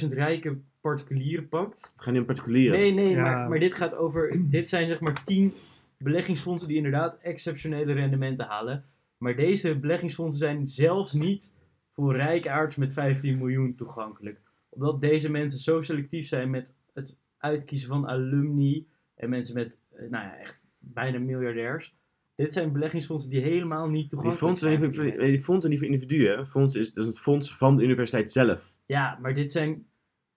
10.000 0.05 0.13
rijke 0.13 0.57
particulieren 0.81 1.47
pakt. 1.49 1.93
Niet 2.05 2.19
om 2.19 2.25
particulieren. 2.25 2.79
Nee, 2.79 2.91
nee, 2.93 3.09
Ja. 3.09 3.21
maar, 3.21 3.49
maar 3.49 3.59
dit 3.59 3.75
gaat 3.75 3.95
over. 3.95 4.41
Dit 4.49 4.69
zijn 4.69 4.87
zeg 4.87 4.99
maar 4.99 5.23
10 5.23 5.53
beleggingsfondsen 5.97 6.67
die 6.67 6.77
inderdaad 6.77 7.17
exceptionele 7.21 7.93
rendementen 7.93 8.45
halen. 8.45 8.85
Maar 9.17 9.35
deze 9.35 9.79
beleggingsfondsen 9.79 10.39
zijn 10.39 10.67
zelfs 10.69 11.13
niet 11.13 11.51
voor 11.93 12.15
rijke 12.15 12.49
aards 12.49 12.75
met 12.75 12.93
15 12.93 13.37
miljoen 13.37 13.75
toegankelijk. 13.75 14.39
Omdat 14.69 15.01
deze 15.01 15.29
mensen 15.31 15.59
zo 15.59 15.81
selectief 15.81 16.27
zijn 16.27 16.49
met 16.49 16.75
het 16.93 17.15
uitkiezen 17.37 17.89
van 17.89 18.07
alumni 18.07 18.87
en 19.15 19.29
mensen 19.29 19.55
met, 19.55 19.79
eh, 19.91 19.99
nou 20.09 20.25
ja, 20.25 20.37
echt 20.37 20.61
bijna 20.79 21.19
miljardairs. 21.19 21.95
Dit 22.35 22.53
zijn 22.53 22.71
beleggingsfondsen 22.71 23.31
die 23.31 23.41
helemaal 23.41 23.87
niet 23.89 23.99
Die 24.01 24.09
toegankelijk 24.09 24.39
fondsen 24.39 24.67
zijn. 24.67 24.79
zijn 24.79 24.89
niet 24.91 24.99
die 24.99 25.09
voor, 25.09 25.17
mensen. 25.17 25.35
die 25.35 25.43
fondsen 25.43 25.69
niet 25.69 25.79
voor 25.79 25.87
individuen. 25.87 26.47
Fonds 26.47 26.75
is, 26.75 26.93
dat 26.93 27.03
is 27.03 27.09
het 27.09 27.19
fonds 27.19 27.57
van 27.57 27.77
de 27.77 27.83
universiteit 27.83 28.31
zelf. 28.31 28.71
Ja, 28.85 29.17
maar 29.21 29.33
dit 29.33 29.51
zijn, 29.51 29.85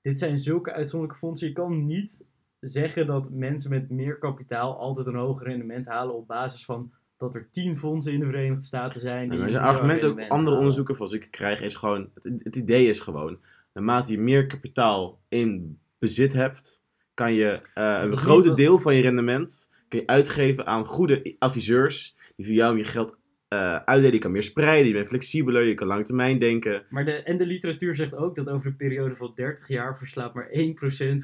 dit 0.03 0.19
zijn 0.19 0.39
zulke 0.39 0.73
uitzonderlijke 0.73 1.21
fondsen. 1.27 1.49
Je 1.49 1.53
kan 1.55 1.87
niet 1.87 2.27
zeggen 2.61 3.07
dat 3.07 3.31
mensen 3.31 3.71
met 3.71 3.91
meer 3.91 4.19
kapitaal 4.19 4.79
altijd 4.79 5.07
een 5.07 5.15
hoger 5.15 5.47
rendement 5.47 5.87
halen 5.87 6.15
op 6.15 6.27
basis 6.27 6.65
van 6.65 6.93
dat 7.19 7.35
er 7.35 7.49
tien 7.51 7.79
fondsen 7.79 8.13
in 8.13 8.21
de 8.21 8.27
Verenigde 8.27 8.63
Staten 8.65 9.01
zijn. 9.01 9.29
Die 9.29 9.39
maar 9.39 9.47
een 9.47 9.53
zijn 9.53 9.65
argument 9.65 10.05
ook 10.05 10.11
andere 10.19 10.31
halen. 10.35 10.59
onderzoeken 10.59 10.97
zoals 10.97 11.13
ik 11.13 11.29
krijg 11.31 11.61
is 11.61 11.77
gewoon, 11.77 12.11
het, 12.23 12.33
het 12.43 12.57
idee 12.57 12.89
is 12.89 13.01
gewoon, 13.01 13.39
naarmate 13.73 14.13
je 14.13 14.19
meer 14.19 14.47
kapitaal 14.47 15.21
in 15.29 15.79
bezit 15.99 16.33
hebt, 16.33 16.81
kan 17.15 17.33
je 17.35 17.61
eh, 17.75 17.99
een 18.03 18.17
groter 18.17 18.49
wat- 18.49 18.57
deel 18.59 18.79
van 18.79 18.95
je 18.95 19.03
rendement 19.03 19.71
kun 19.88 20.01
je 20.01 20.07
uitgeven 20.07 20.66
aan 20.66 20.87
goede 20.87 21.37
adviseurs 21.38 22.16
die 22.37 22.46
voor 22.46 22.55
jou 22.55 22.79
je 22.79 22.85
geld 22.85 23.16
eh 23.49 23.77
uitdelen. 23.85 24.12
Je 24.12 24.18
kan 24.18 24.33
meer 24.33 24.42
spreiden, 24.42 24.87
je 24.87 24.92
bent 24.92 25.09
flexibeler, 25.09 25.62
je 25.62 25.75
kan 25.75 25.87
lange 25.87 26.05
termijn 26.05 26.38
denken. 26.38 26.83
Maar 26.90 27.05
de, 27.05 27.12
en 27.12 27.38
de 27.38 27.46
literatuur 27.46 27.94
zegt 27.94 28.14
ook 28.14 28.35
dat 28.35 28.49
over 28.49 28.66
een 28.66 28.77
periode 28.77 29.16
van 29.16 29.33
30 29.35 29.68
jaar 29.68 29.99
verslaat 29.99 30.35
maar 30.35 30.49
1% 30.49 30.51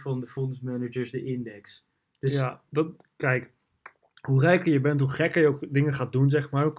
van 0.02 0.20
de 0.20 0.26
fondsmanagers 0.26 1.10
de 1.10 1.24
index. 1.24 1.86
Dus 2.20 2.34
Ja, 2.34 2.60
dat, 2.70 2.92
kijk, 3.16 3.50
hoe 4.22 4.40
rijker 4.40 4.72
je 4.72 4.80
bent, 4.80 5.00
hoe 5.00 5.10
gekker 5.10 5.42
je 5.42 5.48
ook 5.48 5.64
dingen 5.68 5.92
gaat 5.92 6.12
doen, 6.12 6.30
zeg 6.30 6.50
maar. 6.50 6.72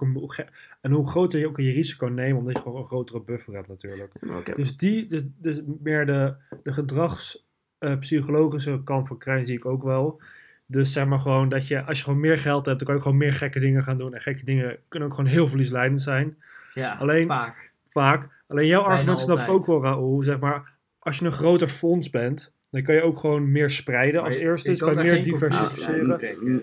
En 0.80 0.90
hoe 0.90 1.08
groter 1.08 1.40
je 1.40 1.46
ook 1.46 1.60
je 1.60 1.72
risico 1.72 2.06
neemt, 2.06 2.38
omdat 2.38 2.56
je 2.56 2.62
gewoon 2.62 2.80
een 2.80 2.86
grotere 2.86 3.22
buffer 3.22 3.54
hebt 3.54 3.68
natuurlijk. 3.68 4.12
Dus, 4.56 4.76
die, 4.76 5.06
dus, 5.06 5.22
dus 5.38 5.60
meer 5.82 6.06
de, 6.06 6.34
de 6.62 6.72
gedragspsychologische 6.72 8.80
kant 8.84 9.08
van 9.08 9.18
crime 9.18 9.46
zie 9.46 9.56
ik 9.56 9.64
ook 9.64 9.82
wel. 9.82 10.20
Dus 10.66 10.92
zeg 10.92 11.06
maar 11.06 11.18
gewoon 11.18 11.48
dat 11.48 11.68
je, 11.68 11.82
als 11.82 11.98
je 11.98 12.04
gewoon 12.04 12.20
meer 12.20 12.38
geld 12.38 12.66
hebt, 12.66 12.78
dan 12.78 12.86
kan 12.86 12.96
je 12.96 13.02
gewoon 13.02 13.16
meer 13.18 13.32
gekke 13.32 13.60
dingen 13.60 13.82
gaan 13.82 13.98
doen. 13.98 14.14
En 14.14 14.20
gekke 14.20 14.44
dingen 14.44 14.76
kunnen 14.88 15.08
ook 15.08 15.14
gewoon 15.14 15.30
heel 15.30 15.48
verliesleidend 15.48 16.02
zijn. 16.02 16.36
Ja, 16.74 16.94
Alleen- 16.94 17.26
vaak. 17.26 17.72
Vaak. 17.90 18.28
Alleen 18.48 18.66
jouw 18.66 18.80
Bijna 18.80 18.94
argument 18.94 19.18
snap 19.18 19.38
ik 19.38 19.48
ook 19.48 19.66
wel, 19.66 19.82
Raoul. 19.82 20.22
Zeg 20.22 20.38
maar, 20.38 20.72
als 20.98 21.18
je 21.18 21.24
een 21.24 21.32
groter 21.32 21.68
fonds 21.68 22.10
bent, 22.10 22.52
dan 22.70 22.82
kan 22.82 22.94
je 22.94 23.02
ook 23.02 23.18
gewoon 23.18 23.52
meer 23.52 23.70
spreiden 23.70 24.22
als 24.22 24.34
eerste. 24.34 24.70
je 24.70 24.76
Dus 24.76 24.84
kan 24.84 24.96
je 25.04 25.10
meer 25.10 25.24
diversificeren. 25.24 26.06
Ja, 26.06 26.16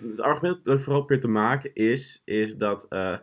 Het 0.10 0.22
argument 0.22 0.60
dat 0.64 0.78
ik 0.78 0.84
vooral 0.84 1.02
probeer 1.02 1.22
te 1.24 1.28
maken 1.28 1.70
is, 1.74 2.22
is 2.26 2.58
dat 2.58 2.86
eh, 2.90 3.14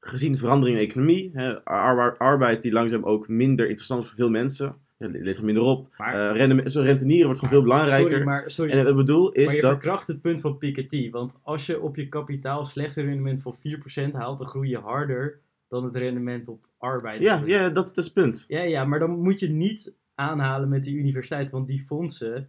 gezien 0.00 0.32
de 0.32 0.38
verandering 0.38 0.78
in 0.78 0.84
de 0.84 0.90
economie, 0.90 1.30
hè, 1.34 1.64
arbe- 1.64 2.18
arbeid 2.18 2.62
die 2.62 2.72
langzaam 2.72 3.04
ook 3.04 3.28
minder 3.28 3.66
interessant 3.66 4.00
is 4.02 4.06
voor 4.08 4.16
veel 4.16 4.30
mensen, 4.30 4.74
levert 4.98 5.42
minder 5.42 5.62
op. 5.62 5.94
Maar- 5.96 6.30
Eh, 6.30 6.36
rende- 6.36 6.70
zo 6.70 6.82
rentenieren 6.82 7.24
wordt 7.26 7.38
gewoon 7.40 7.54
veel 7.54 7.62
belangrijker. 7.62 8.10
Sorry, 8.10 8.24
maar, 8.24 8.50
sorry, 8.50 8.70
En 8.72 8.78
wat 8.78 8.88
ik 8.88 8.96
bedoel 8.96 9.32
is 9.32 9.44
maar 9.46 9.54
je 9.54 9.60
dat... 9.60 9.70
verkracht 9.70 10.08
het 10.08 10.20
punt 10.20 10.40
van 10.40 10.58
Piketty. 10.58 11.10
Want 11.10 11.38
als 11.42 11.66
je 11.66 11.80
op 11.80 11.96
je 11.96 12.08
kapitaal 12.08 12.64
slechts 12.64 12.96
een 12.96 13.04
rendement 13.04 13.42
van 13.42 13.54
4% 13.58 14.12
haalt, 14.12 14.38
dan 14.38 14.48
groei 14.48 14.68
je 14.68 14.78
harder 14.78 15.38
dan 15.68 15.84
het 15.84 15.96
rendement 15.96 16.48
op 16.48 16.64
arbeid. 16.78 17.20
Ja, 17.20 17.42
ja 17.46 17.62
dat, 17.70 17.74
dat 17.86 17.96
is 17.98 18.04
het 18.04 18.14
punt. 18.14 18.44
ja, 18.48 18.60
ja, 18.62 18.84
maar 18.84 18.98
dan 18.98 19.10
moet 19.10 19.40
je 19.40 19.48
niet 19.50 19.94
aanhalen 20.14 20.68
met 20.68 20.84
die 20.84 20.96
universiteit, 20.96 21.50
want 21.50 21.66
die 21.66 21.84
fondsen 21.86 22.48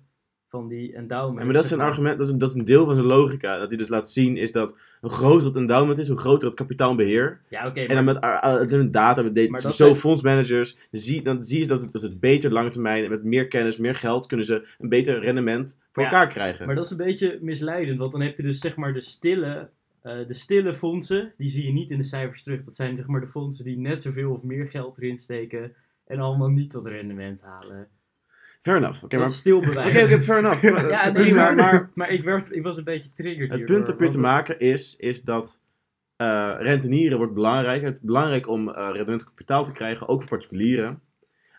van 0.49 0.67
die 0.67 0.93
endowment. 0.93 1.38
Ja, 1.38 1.45
maar 1.45 1.53
dat 1.53 1.63
is 1.63 1.71
een 1.71 1.79
argument, 1.79 2.17
dat 2.17 2.27
is 2.27 2.33
een, 2.33 2.39
dat 2.39 2.49
is 2.49 2.55
een 2.55 2.65
deel 2.65 2.85
van 2.85 2.95
zijn 2.95 3.07
logica. 3.07 3.57
Dat 3.57 3.67
hij 3.67 3.77
dus 3.77 3.88
laat 3.88 4.09
zien 4.09 4.38
is 4.38 4.51
dat 4.51 4.75
hoe 5.01 5.09
groter 5.09 5.47
het 5.47 5.55
endowment 5.55 5.99
is, 5.99 6.07
hoe 6.07 6.17
groter 6.17 6.47
het 6.47 6.57
kapitaalbeheer. 6.57 7.41
Ja, 7.49 7.67
oké, 7.67 7.81
En 7.81 7.95
dan 7.95 8.03
met, 8.03 8.23
uh, 8.23 8.62
uh, 8.62 8.69
met 8.69 8.93
data, 8.93 9.21
met 9.21 9.35
data, 9.35 9.71
zo 9.71 9.95
fondsmanagers, 9.95 10.77
dan 10.91 10.99
zie, 10.99 11.21
dan 11.21 11.43
zie 11.43 11.59
je 11.59 11.67
dat 11.67 11.81
het, 11.81 11.91
dat 11.91 12.01
het 12.01 12.19
beter 12.19 12.51
lange 12.51 12.69
termijn, 12.69 13.09
met 13.09 13.23
meer 13.23 13.47
kennis, 13.47 13.77
meer 13.77 13.95
geld, 13.95 14.27
kunnen 14.27 14.45
ze 14.45 14.67
een 14.79 14.89
beter 14.89 15.19
rendement 15.19 15.79
voor 15.91 16.03
Ja, 16.03 16.09
elkaar 16.09 16.27
krijgen. 16.27 16.65
Maar 16.65 16.75
dat 16.75 16.85
is 16.85 16.91
een 16.91 16.97
beetje 16.97 17.38
misleidend, 17.41 17.99
want 17.99 18.12
dan 18.12 18.21
heb 18.21 18.38
je 18.38 18.43
dus 18.43 18.59
zeg 18.59 18.75
maar 18.75 18.93
de 18.93 19.01
stille, 19.01 19.69
eh, 20.01 20.17
de 20.27 20.33
stille 20.33 20.73
fondsen, 20.73 21.33
die 21.38 21.49
zie 21.49 21.65
je 21.65 21.73
niet 21.73 21.89
in 21.89 21.97
de 21.97 22.03
cijfers 22.03 22.43
terug. 22.43 22.63
Dat 22.63 22.75
zijn 22.75 22.95
zeg 22.95 23.07
maar 23.07 23.21
de 23.21 23.27
fondsen 23.27 23.65
die 23.65 23.77
net 23.77 24.01
zoveel 24.01 24.31
of 24.31 24.43
meer 24.43 24.67
geld 24.67 24.97
erin 24.97 25.17
steken 25.17 25.73
en 26.07 26.19
allemaal 26.19 26.49
niet 26.49 26.71
dat 26.71 26.85
rendement 26.85 27.41
halen. 27.41 27.88
Fair 28.62 28.78
enough. 28.78 29.04
Oké, 29.04 29.08
dat 29.08 29.19
maar... 29.19 29.30
is 29.30 29.38
stil 29.38 29.60
bewijs. 29.60 30.04
Oké, 30.04 30.13
oké, 30.13 30.24
fair 30.24 30.39
enough. 30.39 30.62
Ja, 30.89 31.10
nee, 31.12 31.34
maar, 31.34 31.56
maar 31.56 31.89
maar, 31.93 32.10
ik, 32.10 32.24
werd, 32.24 32.52
ik 32.56 32.63
was 32.63 32.78
een 32.78 32.84
beetje 32.84 33.13
triggered 33.13 33.52
het 33.52 33.65
punt 33.65 33.86
dat 33.86 33.95
probeer 33.95 34.12
te 34.12 34.19
maken 34.19 34.60
is, 34.60 34.95
is 34.95 35.22
dat 35.22 35.60
eh, 36.15 36.56
rentenieren 36.60 37.17
wordt 37.17 37.34
belangrijk. 37.34 37.82
Het 37.82 37.95
is 37.95 38.02
belangrijk 38.02 38.48
om 38.48 38.69
eh 38.69 38.89
rendement 38.93 39.24
kapitaal 39.24 39.65
te 39.65 39.72
krijgen, 39.72 40.08
ook 40.08 40.19
voor 40.22 40.30
particulieren. 40.38 41.02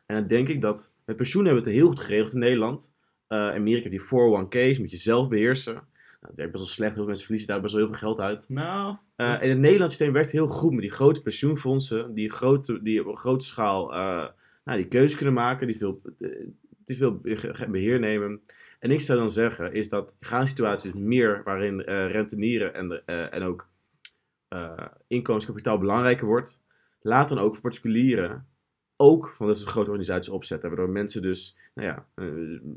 En 0.06 0.16
dan 0.16 0.26
denk 0.26 0.48
ik 0.48 0.60
dat, 0.60 0.92
met 1.04 1.16
pensioen 1.16 1.44
hebben 1.44 1.62
we 1.64 1.68
het 1.70 1.78
heel 1.78 1.88
goed 1.88 2.00
geregeld 2.00 2.32
in 2.32 2.38
Nederland. 2.38 2.92
Eh 3.26 3.38
Amerika 3.38 3.88
die 3.88 4.00
401k's, 4.02 4.78
moet 4.78 4.90
je 4.90 4.96
zelf 4.96 5.28
beheersen. 5.28 5.72
Nou, 5.74 5.84
dat 6.20 6.34
werkt 6.36 6.52
best 6.52 6.64
wel 6.64 6.74
slecht, 6.74 6.88
heel 6.90 6.98
veel 6.98 7.06
mensen 7.06 7.24
verliezen 7.24 7.52
daar 7.52 7.60
best 7.62 7.74
wel 7.74 7.82
heel 7.82 7.92
veel 7.92 8.00
geld 8.08 8.20
uit. 8.20 8.44
Nou, 8.48 8.96
Uh, 9.16 9.34
is- 9.34 9.48
het 9.48 9.58
Nederlandse 9.58 9.96
systeem 9.96 10.12
werkt 10.14 10.30
heel 10.30 10.46
goed 10.46 10.72
met 10.72 10.80
die 10.80 10.90
grote 10.90 11.22
pensioenfondsen, 11.22 12.14
die, 12.14 12.30
grote, 12.30 12.82
die 12.82 13.08
op 13.08 13.16
grote 13.18 13.44
schaal 13.44 13.92
eh, 13.94 14.26
nou, 14.64 14.78
die 14.78 14.88
keuze 14.88 15.16
kunnen 15.16 15.34
maken, 15.34 15.66
die 15.66 15.76
veel, 15.78 16.00
veel 16.96 17.18
be- 17.18 17.66
beheer 17.70 18.00
nemen. 18.00 18.40
En 18.78 18.90
ik 18.90 19.00
zou 19.00 19.18
dan 19.18 19.30
zeggen, 19.30 19.72
is 19.72 19.88
dat 19.88 20.12
gaan 20.20 20.48
situaties 20.48 20.92
meer 20.92 21.40
waarin 21.44 21.84
eh, 21.84 22.10
rentenieren 22.10 22.74
en, 22.74 23.02
eh, 23.06 23.34
en 23.34 23.42
ook 23.42 23.68
eh, 24.48 24.86
inkomenskapitaal 25.06 25.78
belangrijker 25.78 26.26
wordt, 26.26 26.60
laat 27.00 27.28
dan 27.28 27.38
ook 27.38 27.60
particulieren 27.60 28.46
ook 28.96 29.34
van 29.36 29.46
dat 29.46 29.58
soort 29.58 29.70
grote 29.70 29.90
organisaties 29.90 30.32
opzetten, 30.32 30.68
waardoor 30.68 30.88
mensen 30.88 31.22
dus, 31.22 31.56
nou 31.74 31.88
ja, 31.88 32.06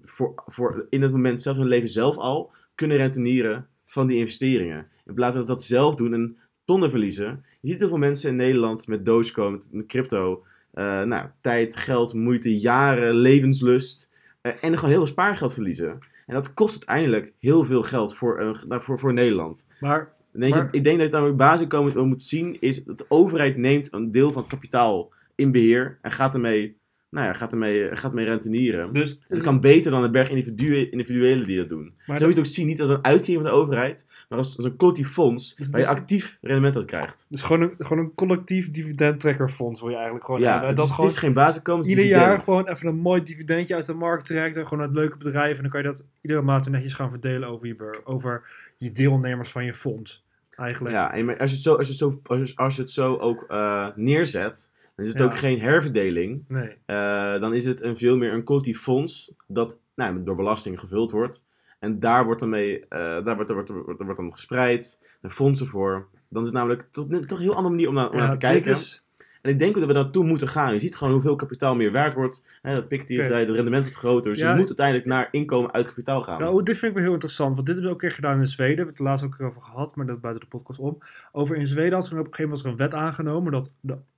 voor, 0.03 0.43
voor 0.47 0.87
in 0.89 1.01
het 1.01 1.11
moment 1.11 1.41
zelf, 1.41 1.57
hun 1.57 1.67
leven 1.67 1.89
zelf 1.89 2.17
al, 2.17 2.51
kunnen 2.75 2.97
rentenieren 2.97 3.67
van 3.85 4.07
die 4.07 4.17
investeringen. 4.17 4.87
In 5.05 5.13
plaats 5.13 5.35
van 5.35 5.45
dat 5.45 5.63
ze 5.63 5.73
dat 5.73 5.81
zelf 5.81 5.95
doen 5.95 6.13
en 6.13 6.37
tonnen 6.65 6.89
verliezen. 6.89 7.45
Je 7.61 7.69
ziet 7.69 7.79
heel 7.79 7.87
veel 7.87 7.97
mensen 7.97 8.29
in 8.29 8.35
Nederland 8.35 8.87
met 8.87 9.05
Dogecoin, 9.05 9.61
met 9.69 9.85
crypto, 9.85 10.43
nou, 10.81 11.27
tijd, 11.41 11.75
geld, 11.75 12.13
moeite, 12.13 12.59
jaren, 12.59 13.13
levenslust 13.15 14.09
eh, 14.41 14.51
en 14.61 14.73
gewoon 14.73 14.89
heel 14.89 14.99
veel 14.99 15.07
spaargeld 15.07 15.53
verliezen. 15.53 15.99
En 16.25 16.33
dat 16.33 16.53
kost 16.53 16.87
uiteindelijk 16.87 17.33
heel 17.39 17.65
veel 17.65 17.83
geld 17.83 18.15
voor, 18.15 18.39
eh, 18.39 18.63
nou, 18.67 18.81
voor, 18.81 18.99
voor 18.99 19.13
Nederland. 19.13 19.67
Maar 19.79 20.13
denk 20.31 20.53
Maar- 20.53 20.65
ik, 20.65 20.71
ik 20.71 20.83
denk 20.83 20.97
dat 20.97 21.07
je 21.07 21.13
namelijk 21.13 21.37
basisinkomen 21.37 21.93
wat 21.93 22.05
moet 22.05 22.23
zien 22.23 22.57
is 22.59 22.83
dat 22.83 22.97
de 22.97 23.05
overheid 23.07 23.57
neemt 23.57 23.93
een 23.93 24.11
deel 24.11 24.31
van 24.31 24.41
het 24.41 24.51
kapitaal 24.51 25.11
in 25.35 25.51
beheer 25.51 25.97
en 26.01 26.11
gaat 26.11 26.33
ermee, 26.33 26.77
nou 27.13 27.27
ja, 27.27 27.33
gaat 27.33 27.51
ermee, 27.51 27.95
gaat 27.95 28.09
ermee 28.11 28.25
rentenieren. 28.25 28.93
dus, 28.93 29.21
Het 29.27 29.41
kan 29.41 29.59
beter 29.59 29.91
dan 29.91 30.03
een 30.03 30.11
berg 30.11 30.29
individue, 30.29 30.89
individuelen 30.89 31.45
die 31.45 31.57
dat 31.57 31.69
doen. 31.69 31.93
maar 32.05 32.19
Zo 32.19 32.25
moet 32.25 32.33
je 32.35 32.39
het 32.39 32.47
ook 32.49 32.53
zien, 32.53 32.67
niet 32.67 32.81
als 32.81 32.89
een 32.89 33.03
uitkering 33.03 33.41
van 33.41 33.51
de 33.51 33.57
overheid, 33.57 34.05
maar 34.29 34.37
als, 34.37 34.57
als 34.57 34.65
een 34.65 34.75
collectief 34.75 35.09
fonds 35.09 35.55
Dus 35.55 35.69
waar 35.69 35.79
je 35.81 35.87
actief 35.87 36.37
rendement 36.41 36.75
uit 36.75 36.85
krijgt. 36.85 37.25
dus 37.29 37.41
gewoon 37.41 37.61
een, 37.61 37.73
gewoon 37.77 38.03
een 38.03 38.13
collectief 38.15 38.71
dividendtrekkerfonds 38.71 39.79
wil 39.81 39.89
je 39.89 39.95
eigenlijk 39.95 40.25
gewoon 40.25 40.41
ja, 40.41 40.51
hebben. 40.51 40.67
het, 40.67 40.77
Dat 40.77 40.89
gewoon 40.89 41.05
het 41.05 41.15
is 41.15 41.21
geen 41.21 41.37
is 41.37 41.55
ieder 41.55 41.83
dividend. 41.83 42.09
jaar 42.09 42.39
gewoon 42.41 42.67
even 42.67 42.87
een 42.87 42.95
mooi 42.95 43.23
dividendje 43.23 43.75
uit 43.75 43.85
de 43.85 43.93
markt 43.93 44.25
trekken. 44.25 44.67
Gewoon 44.67 44.83
uit 44.83 44.93
leuke 44.93 45.17
bedrijven. 45.17 45.55
En 45.55 45.61
dan 45.61 45.71
kan 45.71 45.81
je 45.81 45.87
dat 45.87 46.05
iedere 46.21 46.41
maand 46.41 46.69
netjes 46.69 46.93
gaan 46.93 47.09
verdelen 47.09 47.49
over 47.49 47.67
je, 47.67 48.01
over 48.03 48.43
je 48.77 48.91
deelnemers 48.91 49.51
van 49.51 49.65
je 49.65 49.73
fonds. 49.73 50.25
Eigenlijk. 50.55 50.95
Ja, 50.95 51.13
en 51.13 51.37
als 51.37 51.49
je 51.49 51.55
het 51.55 51.65
zo, 51.65 51.75
als 51.75 51.85
je 51.87 51.91
het 51.93 52.01
zo, 52.01 52.19
als 52.23 52.49
je, 52.49 52.55
als 52.57 52.75
je 52.75 52.81
het 52.81 52.91
zo 52.91 53.15
ook 53.15 53.45
eh, 53.47 53.87
neerzet, 53.95 54.71
dan 54.95 55.05
is 55.05 55.11
het 55.11 55.21
Ja. 55.21 55.25
ook 55.25 55.37
geen 55.37 55.59
herverdeling. 55.59 56.45
Nee. 56.47 56.77
Eh, 56.85 57.39
dan 57.39 57.53
is 57.53 57.65
het 57.65 57.81
een 57.81 57.97
veel 57.97 58.17
meer 58.17 58.33
een 58.33 58.43
collectief 58.43 58.81
fonds 58.81 59.35
dat 59.47 59.77
nou, 59.95 60.23
door 60.23 60.35
belasting 60.35 60.79
gevuld 60.79 61.11
wordt. 61.11 61.43
En 61.79 61.99
daar 61.99 62.25
wordt 62.25 62.39
dan, 62.39 62.49
mee, 62.49 62.79
eh, 62.87 62.99
daar 63.25 63.35
wordt, 63.35 63.51
wordt, 63.51 63.69
wordt, 63.69 64.01
wordt 64.03 64.17
dan 64.17 64.33
gespreid, 64.33 65.01
er 65.21 65.29
fondsen 65.29 65.67
voor. 65.67 66.07
Dan 66.29 66.41
is 66.41 66.47
het 66.47 66.57
namelijk 66.57 66.87
toch, 66.91 67.07
toch 67.07 67.37
een 67.37 67.43
heel 67.43 67.55
andere 67.55 67.69
manier 67.69 67.87
om 67.87 67.93
naar, 67.93 68.09
om 68.09 68.17
naar 68.17 68.25
te 68.25 68.37
dit 68.37 68.39
kijken. 68.51 68.71
is- 68.71 69.03
En 69.43 69.49
ik 69.51 69.59
denk 69.59 69.75
dat 69.75 69.85
we 69.87 69.93
naartoe 69.93 70.25
moeten 70.25 70.47
gaan. 70.47 70.73
Je 70.73 70.79
ziet 70.79 70.95
gewoon 70.95 71.13
hoeveel 71.13 71.35
kapitaal 71.35 71.75
meer 71.75 71.91
waard 71.91 72.13
wordt. 72.13 72.43
Hè, 72.61 72.75
dat 72.75 72.87
Piketty 72.87 73.13
Oké. 73.13 73.23
zei, 73.23 73.45
het 73.45 73.55
rendement 73.55 73.83
wordt 73.83 73.97
groter. 73.97 74.31
Dus 74.31 74.39
Ja. 74.41 74.51
je 74.51 74.57
moet 74.57 74.67
uiteindelijk 74.67 75.07
naar 75.07 75.27
inkomen 75.31 75.71
uit 75.73 75.85
kapitaal 75.87 76.21
gaan. 76.23 76.39
Nou, 76.39 76.63
dit 76.63 76.77
vind 76.77 76.85
ik 76.91 76.93
wel 76.93 77.03
heel 77.03 77.13
interessant, 77.13 77.55
want 77.55 77.65
dit 77.67 77.75
hebben 77.75 77.85
we 77.93 77.95
ook 77.97 78.01
een 78.03 78.07
keer 78.09 78.17
gedaan 78.17 78.39
in 78.39 78.47
Zweden. 78.47 78.75
We 78.75 78.81
hebben 78.83 78.93
het 78.93 79.03
er 79.03 79.09
laatst 79.09 79.25
ook 79.25 79.47
over 79.49 79.61
gehad, 79.61 79.95
maar 79.95 80.05
dat 80.05 80.21
buiten 80.21 80.43
de 80.43 80.57
podcast 80.57 80.79
om. 80.79 80.97
Over 81.31 81.55
in 81.55 81.67
Zweden 81.67 81.93
had 81.93 82.05
ze 82.05 82.11
op 82.11 82.17
een 82.17 82.23
gegeven 82.25 82.43
moment 82.43 82.63
er 82.65 82.71
een 82.71 82.77
wet 82.77 82.93
aangenomen 82.93 83.51
dat, 83.51 83.71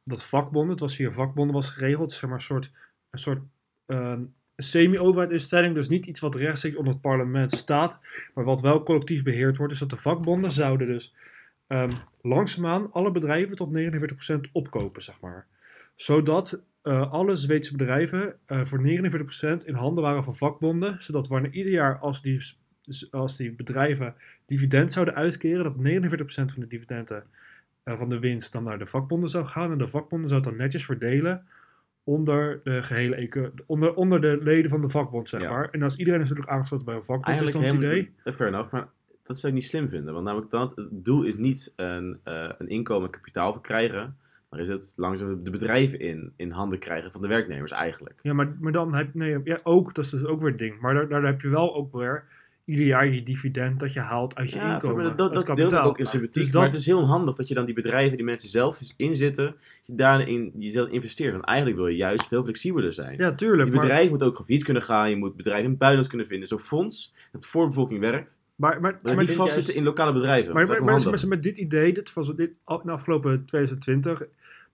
dat, 0.03 0.23
vakbonden, 0.23 0.71
het 0.71 0.79
was 0.79 0.95
via 0.95 1.11
vakbonden 1.11 1.55
was 1.55 1.69
geregeld, 1.69 2.11
zeg 2.11 2.29
maar 2.29 2.37
een 2.37 2.43
soort, 2.43 2.71
een 3.09 3.19
soort 3.19 3.39
ehm, 3.85 4.21
semi-overheidinstelling, 4.57 5.73
dus 5.75 5.89
niet 5.89 6.05
iets 6.05 6.19
wat 6.19 6.35
rechtstreeks 6.35 6.75
onder 6.75 6.93
het 6.93 7.01
parlement 7.01 7.51
staat, 7.51 7.99
maar 8.33 8.43
wat 8.43 8.61
wel 8.61 8.83
collectief 8.83 9.23
beheerd 9.23 9.57
wordt. 9.57 9.71
Dus 9.71 9.81
dat 9.81 9.89
de 9.89 9.97
vakbonden 9.97 10.51
zouden 10.51 10.87
dus 10.87 11.15
ehm, 11.67 11.91
langzaamaan 12.21 12.91
alle 12.91 13.11
bedrijven 13.11 13.55
tot 13.55 13.71
49% 13.71 14.51
opkopen, 14.51 15.01
zeg 15.03 15.19
maar. 15.19 15.45
Zodat 15.95 16.59
eh, 16.81 17.11
alle 17.11 17.35
Zweedse 17.35 17.75
bedrijven 17.77 18.35
eh, 18.45 18.65
voor 18.65 18.79
49% 18.81 19.65
in 19.65 19.73
handen 19.73 20.03
waren 20.03 20.23
van 20.23 20.35
vakbonden. 20.35 20.95
Zodat 20.99 21.27
wanneer 21.27 21.51
ieder 21.51 21.71
jaar 21.71 21.97
als 21.97 22.21
die, 22.21 22.41
als 23.11 23.37
die 23.37 23.51
bedrijven 23.51 24.15
dividend 24.45 24.93
zouden 24.93 25.15
uitkeren, 25.15 25.63
dat 25.63 25.75
49% 25.75 26.25
van 26.27 26.61
de 26.61 26.67
dividenden 26.67 27.23
eh, 27.83 27.97
van 27.97 28.09
de 28.09 28.19
winst 28.19 28.51
dan 28.51 28.63
naar 28.63 28.77
de 28.79 28.85
vakbonden 28.85 29.29
zou 29.29 29.45
gaan. 29.45 29.71
En 29.71 29.77
de 29.77 29.87
vakbonden 29.87 30.29
zouden 30.29 30.49
dan 30.51 30.59
netjes 30.59 30.85
verdelen 30.85 31.45
onder 32.03 32.59
de 32.63 32.83
gehele 32.83 33.53
onder, 33.65 33.93
onder 33.93 34.21
de 34.21 34.37
leden 34.41 34.69
van 34.69 34.81
de 34.81 34.89
vakbond, 34.89 35.29
zeg 35.29 35.41
Ja. 35.41 35.49
maar. 35.49 35.69
En 35.69 35.81
als 35.81 35.95
iedereen 35.95 36.21
is 36.21 36.29
natuurlijk 36.29 36.55
aangesloten 36.55 36.85
bij 36.85 36.95
een 36.95 37.03
vakbond, 37.03 37.27
is 37.37 37.43
Eigenlijk 37.43 37.69
dan 37.71 37.89
het 37.89 38.01
idee. 38.23 38.33
fair 38.35 38.49
enough, 38.49 38.71
maar 38.71 38.87
dat 39.25 39.39
zou 39.39 39.53
ik 39.53 39.59
niet 39.59 39.67
slim 39.69 39.89
vinden. 39.89 40.13
Want 40.13 40.25
namelijk 40.25 40.51
dat, 40.51 40.75
het 40.75 40.87
doel 40.91 41.23
is 41.23 41.35
niet 41.35 41.73
een, 41.75 42.19
eh, 42.23 42.49
een 42.57 42.69
inkomen 42.69 43.05
en 43.05 43.11
kapitaal 43.11 43.51
verkrijgen. 43.51 44.17
Maar 44.49 44.59
is 44.59 44.67
het 44.67 44.93
langzaam 44.95 45.43
de 45.43 45.49
bedrijven 45.49 45.99
in, 45.99 46.33
in 46.35 46.51
handen 46.51 46.79
krijgen 46.79 47.11
van 47.11 47.21
de 47.21 47.27
werknemers 47.27 47.71
eigenlijk. 47.71 48.19
Ja, 48.21 48.33
maar, 48.33 48.55
maar 48.59 48.71
dan 48.71 48.93
heb 48.95 49.13
nee, 49.13 49.37
ja, 49.43 49.59
ook, 49.63 49.93
dat 49.93 50.05
is 50.05 50.11
dus 50.11 50.25
ook 50.25 50.39
weer 50.41 50.49
het 50.49 50.59
ding. 50.59 50.79
Maar 50.79 50.93
daar, 50.93 51.07
daar 51.07 51.23
heb 51.25 51.41
je 51.41 51.49
wel 51.49 51.75
ook 51.75 51.93
weer 51.93 52.23
ieder 52.65 52.85
jaar 52.85 53.07
je 53.07 53.23
dividend 53.23 53.79
dat 53.79 53.93
je 53.93 53.99
haalt 53.99 54.35
uit 54.35 54.51
je 54.51 54.59
Ja, 54.59 54.73
inkomen. 54.73 54.95
maar 55.05 55.15
dat, 55.15 55.35
het 55.35 55.45
dat 55.45 55.55
deelt 55.57 55.75
ook 55.75 55.99
in 55.99 56.05
sympathiek. 56.05 56.33
Dus 56.43 56.53
Maar 56.53 56.63
dat- 56.63 56.71
het 56.71 56.79
is 56.79 56.85
heel 56.85 57.05
handig 57.05 57.35
dat 57.35 57.47
je 57.47 57.53
dan 57.53 57.65
die 57.65 57.75
bedrijven, 57.75 58.17
die 58.17 58.25
mensen 58.25 58.49
zelf 58.49 58.79
inzitten, 58.97 59.55
je 59.83 59.95
daarin 59.95 60.51
jezelf 60.57 60.89
investeert. 60.89 61.31
Want 61.31 61.43
eigenlijk 61.45 61.77
wil 61.77 61.87
je 61.87 61.95
juist 61.97 62.27
veel 62.27 62.43
flexibeler 62.43 62.93
zijn. 62.93 63.17
Ja, 63.17 63.33
tuurlijk. 63.33 63.63
Die 63.63 63.71
maar- 63.71 63.81
bedrijven 63.81 64.09
moeten 64.09 64.27
ook 64.27 64.37
gebied 64.37 64.63
kunnen 64.63 64.83
gaan. 64.83 65.09
Je 65.09 65.15
moet 65.15 65.35
bedrijven 65.35 65.63
in 65.63 65.69
het 65.69 65.79
buitenland 65.79 66.09
kunnen 66.11 66.27
vinden. 66.29 66.47
Zo'n 66.47 66.59
fonds 66.59 67.13
dat 67.31 67.45
voor 67.45 67.61
de 67.63 67.67
bevolking 67.69 67.99
werkt. 67.99 68.33
Maar, 68.55 68.81
maar, 68.81 68.81
Maar 68.81 68.99
maar, 69.03 69.15
niet 69.15 69.27
dit 69.27 69.35
vastzitten 69.35 69.63
juist- 69.63 69.77
in 69.77 69.83
lokale 69.83 70.13
bedrijven. 70.13 70.53
maar, 70.53 71.27
met 71.27 71.43
dit 71.43 71.57
idee, 71.57 71.93
dit 71.93 72.13
was 72.13 72.35
dit, 72.35 72.49
in 72.49 72.79
de 72.83 72.91
afgelopen 72.91 73.45
2020, 73.45 74.23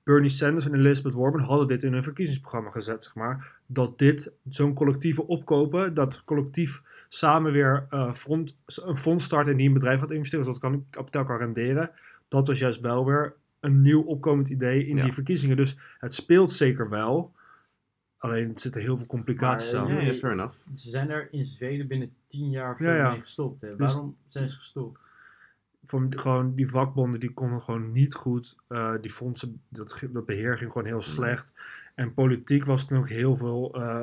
Bernie 0.04 0.30
Sanders 0.30 0.66
en 0.66 0.76
Elizabeth 0.76 1.14
Warren 1.14 1.40
hadden 1.42 1.68
dit 1.68 1.84
in 1.84 1.94
hun 1.94 2.04
verkiezingsprogramma 2.04 2.72
gezet, 2.72 3.04
zeg 3.04 3.16
maar. 3.16 3.52
Dat 3.66 3.98
dit, 3.98 4.32
zo'n 4.50 4.74
collectieve 4.74 5.28
opkopen, 5.28 5.94
dat 5.94 6.24
collectief 6.26 6.82
samen 7.10 7.52
weer 7.52 7.86
eh, 7.90 8.14
front, 8.14 8.56
een 8.86 8.98
fonds 8.98 9.26
start 9.26 9.48
in 9.48 9.58
die 9.58 9.68
een 9.68 9.74
bedrijf 9.74 10.00
gaat 10.00 10.12
investeren, 10.12 10.46
zodat 10.46 10.62
kan, 10.62 10.86
kapitaal 10.90 11.26
kan 11.26 11.38
renderen. 11.38 11.92
Dat 12.28 12.48
was 12.48 12.60
juist 12.60 12.82
wel 12.82 13.06
weer 13.06 13.34
een 13.60 13.82
nieuw 13.82 14.02
opkomend 14.02 14.50
idee 14.50 14.86
in 14.88 14.98
Ja. 14.98 15.04
die 15.04 15.14
verkiezingen. 15.14 15.58
Dus 15.58 15.78
het 16.00 16.14
speelt 16.14 16.52
zeker 16.52 16.90
wel. 16.90 17.32
Alleen 18.22 18.54
er 18.54 18.60
zitten 18.60 18.82
heel 18.82 18.98
veel 18.98 19.06
complicaties 19.06 19.72
Maar, 19.72 19.82
aan. 19.82 19.88
eh, 19.90 20.06
Ja, 20.06 20.12
ja, 20.12 20.18
fair 20.20 20.34
enough. 20.34 20.56
Ze 20.74 20.90
zijn 20.90 21.10
er 21.10 21.28
in 21.32 21.46
Zweden 21.46 21.88
binnen 21.88 22.12
10 22.28 22.50
jaar 22.50 22.72
of 22.72 22.78
zo 22.78 22.84
Ja, 22.84 22.96
ja. 22.96 23.10
mee 23.12 23.20
gestopt. 23.20 23.62
Hè. 23.62 23.76
Dus- 23.76 23.94
Waarom 23.94 24.16
zijn 24.28 24.50
ze 24.50 24.58
gestopt? 24.58 25.00
Voor, 25.86 26.06
gewoon 26.10 26.56
die 26.56 26.70
vakbonden 26.70 27.20
die 27.20 27.34
konden 27.34 27.62
gewoon 27.62 27.92
niet 27.92 28.14
goed. 28.14 28.56
eh, 28.68 28.94
die 29.02 29.12
fondsen, 29.12 29.62
dat, 29.70 30.02
beheer 30.26 30.58
ging 30.58 30.72
gewoon 30.72 30.88
heel 30.88 31.02
slecht. 31.02 31.48
En 31.96 32.14
politiek 32.14 32.66
was 32.66 32.90
er 32.90 32.98
ook 32.98 33.10
heel 33.10 33.36
veel 33.36 33.74
eh 33.76 34.02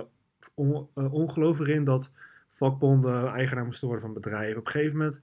on, 0.55 0.89
eh, 0.95 1.13
ongeloof 1.13 1.59
erin 1.59 1.85
dat 1.85 2.11
vakbonden 2.49 3.29
eigenaar 3.33 3.65
moesten 3.65 3.87
worden 3.89 4.05
van 4.05 4.15
bedrijven. 4.15 4.59
Op 4.59 4.67
een 4.67 4.73
gegeven 4.73 4.97
moment, 4.97 5.21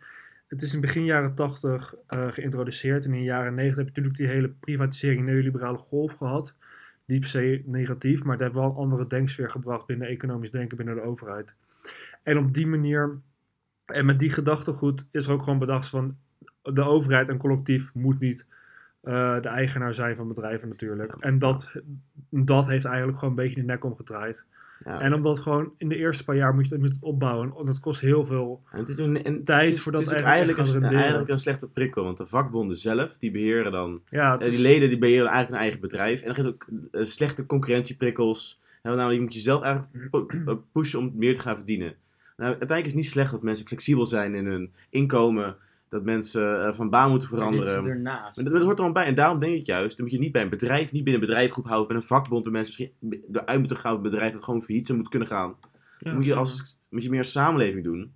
het 0.48 0.62
is 0.62 0.74
in 0.74 0.82
begin 0.82 1.06
jaren 1.06 1.36
80 1.36 1.96
eh, 2.08 2.28
geïntroduceerd. 2.32 3.06
En 3.06 3.14
in 3.14 3.20
de 3.20 3.24
jaren 3.26 3.54
90 3.56 3.86
heb 3.86 3.96
je 3.96 4.02
natuurlijk 4.02 4.18
die 4.18 4.28
hele 4.42 4.54
privatisering, 4.60 5.26
neoliberale 5.26 5.78
golf 5.78 6.14
gehad. 6.14 6.56
Niet 7.06 7.20
per 7.20 7.30
se 7.30 7.62
negatief, 7.66 8.24
maar 8.24 8.34
het 8.34 8.42
heeft 8.42 8.54
wel 8.54 8.64
een 8.64 8.76
andere 8.76 9.08
denksfeer 9.08 9.50
gebracht 9.50 9.86
binnen 9.86 10.08
economisch 10.08 10.52
denken 10.52 10.78
binnen 10.78 10.96
de 10.96 11.02
overheid. 11.02 11.54
En 12.24 12.38
op 12.38 12.54
die 12.54 12.68
manier, 12.68 13.20
en 13.86 14.06
met 14.06 14.20
die 14.20 14.30
gedachtegoed, 14.30 15.06
is 15.12 15.28
er 15.28 15.34
ook 15.34 15.44
gewoon 15.44 15.60
bedacht 15.60 15.88
van 15.88 16.18
de 16.64 16.84
overheid 16.84 17.30
en 17.30 17.38
collectief 17.38 17.94
moet 17.94 18.20
niet 18.20 18.46
eh, 19.02 19.42
de 19.42 19.48
eigenaar 19.48 19.94
zijn 19.94 20.16
van 20.16 20.28
bedrijven 20.28 20.70
natuurlijk. 20.70 21.16
En 21.20 21.40
dat, 21.40 21.72
dat 22.30 22.68
heeft 22.68 22.86
eigenlijk 22.86 23.18
gewoon 23.18 23.30
een 23.30 23.44
beetje 23.44 23.60
de 23.62 23.68
nek 23.68 23.84
omgedraaid. 23.84 24.44
Ja. 24.86 25.00
En 25.00 25.14
omdat 25.14 25.40
gewoon 25.40 25.72
in 25.78 25.90
de 25.90 25.96
eerste 25.96 26.24
paar 26.24 26.36
jaar 26.36 26.54
moet 26.54 26.68
je 26.68 26.74
het 26.74 26.84
moet 26.84 26.92
het 26.92 27.04
opbouwen. 27.04 27.54
En 27.60 27.66
dat 27.66 27.80
kost 27.80 28.02
heel 28.02 28.24
veel. 28.24 28.62
En 28.72 28.80
het 28.80 28.90
is 28.90 28.98
een, 28.98 29.24
en 29.24 29.44
Tijd 29.44 29.66
het 29.68 29.78
is, 29.78 29.82
voordat 29.82 30.02
het 30.02 30.10
is 30.16 30.22
eigenlijk 30.24 30.58
een, 30.58 30.66
renderen. 30.66 30.98
eigenlijk 31.00 31.30
een 31.30 31.40
slechte 31.40 31.68
prikkel. 31.68 32.04
Want 32.04 32.18
de 32.18 32.26
vakbonden 32.26 32.78
zelf, 32.78 33.18
die 33.18 33.32
beheren 33.32 33.72
dan... 33.72 34.02
Ja, 34.10 34.40
is- 34.40 34.50
die 34.50 34.62
leden 34.62 34.90
die 34.90 34.98
beheren 34.98 35.28
eigenlijk 35.28 35.52
een 35.54 35.62
eigen 35.62 35.80
bedrijf. 35.80 36.20
En 36.22 36.26
dan 36.26 36.36
geeft 36.36 36.48
ook 36.48 36.66
eh, 36.92 37.04
slechte 37.04 37.46
concurrentieprikkels. 37.46 38.62
En 38.82 38.92
namelijk, 38.92 39.16
je 39.16 39.22
moet 39.22 39.34
jezelf 39.34 39.62
eigenlijk 39.62 40.32
eh, 40.48 40.54
pushen 40.72 41.00
om 41.00 41.12
meer 41.16 41.36
te 41.36 41.42
gaan 41.42 41.56
verdienen. 41.56 41.94
Nou, 42.38 42.50
uiteindelijk 42.50 42.86
is 42.88 42.94
het 42.94 43.02
niet 43.02 43.12
slecht 43.12 43.32
dat 43.32 43.42
mensen 43.42 43.68
flexibel 43.68 44.06
zijn 44.06 44.36
in 44.36 44.46
hun 44.46 44.74
inkomen. 44.90 45.56
Dat 45.90 46.04
mensen 46.04 46.66
eh, 46.68 46.74
van 46.74 46.90
baan 46.90 47.10
moeten 47.10 47.30
Maar 47.38 47.52
dit 47.52 47.60
is 47.60 47.68
veranderen. 47.68 47.98
ernaast. 47.98 48.36
Maar 48.36 48.46
dat, 48.46 48.54
dat 48.54 48.64
hoort 48.64 48.78
er 48.78 48.84
allemaal 48.84 49.04
bij. 49.04 49.12
En 49.12 49.16
daarom 49.16 49.40
denk 49.40 49.56
ik 49.56 49.66
juist, 49.66 49.98
dan 49.98 50.06
moet 50.06 50.16
je 50.16 50.22
niet 50.22 50.32
bij 50.32 50.42
een 50.42 50.50
bedrijf, 50.50 50.92
niet 50.92 51.04
binnen 51.04 51.22
een 51.22 51.28
bedrijfgroep 51.28 51.66
houden, 51.66 51.88
bij 51.88 51.96
een 51.96 52.04
vakbond, 52.04 52.44
waar 52.44 52.54
mensen 52.54 52.76
misschien 52.78 53.24
eruit 53.32 53.60
moeten 53.60 53.78
gaan, 53.78 53.94
het 53.94 54.02
bedrijf 54.02 54.34
dat 54.34 54.44
gewoon 54.44 54.64
failliet 54.64 54.86
zou 54.86 54.98
moeten 55.00 55.20
kunnen 55.20 55.38
gaan. 55.38 55.56
ja, 55.98 56.14
moet, 56.14 56.26
je 56.26 56.36
als, 56.36 56.78
moet 56.90 57.04
je 57.04 57.10
meer 57.10 57.26
samenleving 57.26 57.84
doen. 57.84 58.14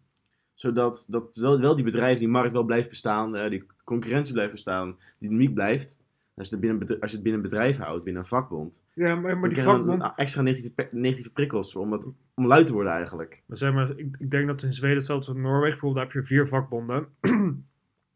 Zodat 0.53 1.05
dat 1.09 1.37
wel, 1.37 1.59
wel 1.59 1.75
die 1.75 1.83
bedrijven, 1.83 2.19
die 2.19 2.27
markt 2.27 2.51
wel 2.51 2.63
blijft 2.63 2.89
bestaan, 2.89 3.35
eh, 3.35 3.49
die 3.49 3.65
concurrentie 3.83 4.33
blijft 4.33 4.51
bestaan, 4.51 4.95
die 5.19 5.29
dynamiek 5.29 5.53
blijft. 5.53 5.89
Als 6.35 6.49
je, 6.49 6.55
het 6.55 6.65
binnen, 6.65 6.89
een 6.89 6.99
als 6.99 7.11
je 7.11 7.15
het 7.15 7.25
binnen 7.25 7.43
een 7.43 7.49
bedrijf 7.49 7.77
houdt, 7.77 8.03
binnen 8.03 8.21
een 8.21 8.27
vakbond, 8.27 8.73
Ja, 8.93 9.15
maar, 9.15 9.49
die 9.49 9.57
vakbond. 9.63 10.13
extra 10.15 10.41
negatieve, 10.41 10.87
negatieve 10.91 11.31
prikkels 11.31 11.75
om, 11.75 11.91
het, 11.91 12.03
om 12.35 12.47
luid 12.47 12.67
te 12.67 12.73
worden 12.73 12.91
eigenlijk. 12.91 13.41
Maar 13.45 13.57
zeg 13.57 13.73
maar, 13.73 13.89
ik, 13.97 14.15
ik 14.19 14.31
denk 14.31 14.47
dat 14.47 14.63
in 14.63 14.73
Zweden, 14.73 14.97
hetzelfde 14.97 15.27
als 15.27 15.35
in 15.35 15.41
Noorwegen, 15.43 15.69
bijvoorbeeld, 15.79 15.95
daar 16.05 16.13
heb 16.15 16.23
je 16.23 16.27
vier 16.27 16.47
vakbonden. 16.47 17.07
en 17.21 17.63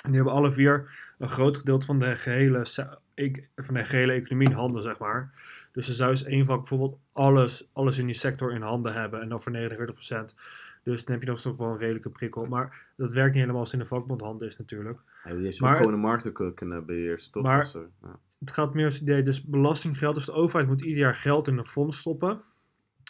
die 0.04 0.16
hebben 0.16 0.34
alle 0.34 0.52
vier 0.52 0.90
een 1.18 1.30
groot 1.30 1.58
gedeelte 1.58 1.86
van 1.86 2.00
de 2.00 2.16
gehele, 2.16 2.66
ik- 3.14 3.48
van 3.56 3.74
de 3.74 3.84
gehele 3.84 4.14
economie 4.14 4.48
in 4.50 4.54
handen, 4.56 4.82
zeg 4.84 4.98
maar. 4.98 5.32
Dus 5.72 5.88
er 5.88 5.94
zou 5.94 6.10
eens 6.10 6.24
één 6.24 6.46
vak 6.46 6.58
bijvoorbeeld 6.58 7.00
alles, 7.12 7.70
alles 7.74 7.98
in 7.98 8.06
die 8.06 8.16
sector 8.16 8.54
in 8.54 8.62
handen 8.62 8.94
hebben. 8.94 9.22
En 9.22 9.30
dan 9.30 9.42
voor 9.42 9.52
49%. 9.52 10.36
Dus 10.84 11.06
dan 11.06 11.14
heb 11.14 11.24
je 11.24 11.30
nog 11.30 11.42
toch 11.42 11.58
wel 11.58 11.68
een 11.68 11.78
redelijke 11.78 12.10
prikkel. 12.10 12.46
Maar 12.46 12.86
dat 12.96 13.14
werkt 13.14 13.32
niet 13.32 13.40
helemaal 13.42 13.62
als 13.62 13.72
het 13.72 13.82
in 13.82 13.88
de 13.88 13.94
vakbond 13.96 14.22
handen 14.22 14.48
is 14.48 14.58
natuurlijk. 14.58 15.00
Ja, 15.24 15.34
Maar- 15.34 15.72
ook 15.72 15.78
gewoon 15.78 15.92
de 15.92 15.98
markten 15.98 16.34
kun- 16.34 16.54
kunnen 16.54 16.86
beheersen, 16.86 17.32
toch? 17.32 17.44
Maar- 17.44 17.72
eh, 17.76 17.82
ja. 18.02 18.20
Het 18.40 18.52
gaat 18.52 18.74
meer 18.74 18.86
als 18.86 18.94
het 18.94 19.04
idee, 19.04 19.22
dus 19.22 19.44
belastinggeld. 19.44 20.16
Dus 20.16 20.26
de 20.26 20.32
overheid 20.32 20.68
moet 20.70 20.82
ieder 20.82 20.98
jaar 21.00 21.16
geld 21.16 21.48
in 21.48 21.58
een 21.58 21.66
fonds 21.66 21.98
stoppen. 21.98 22.42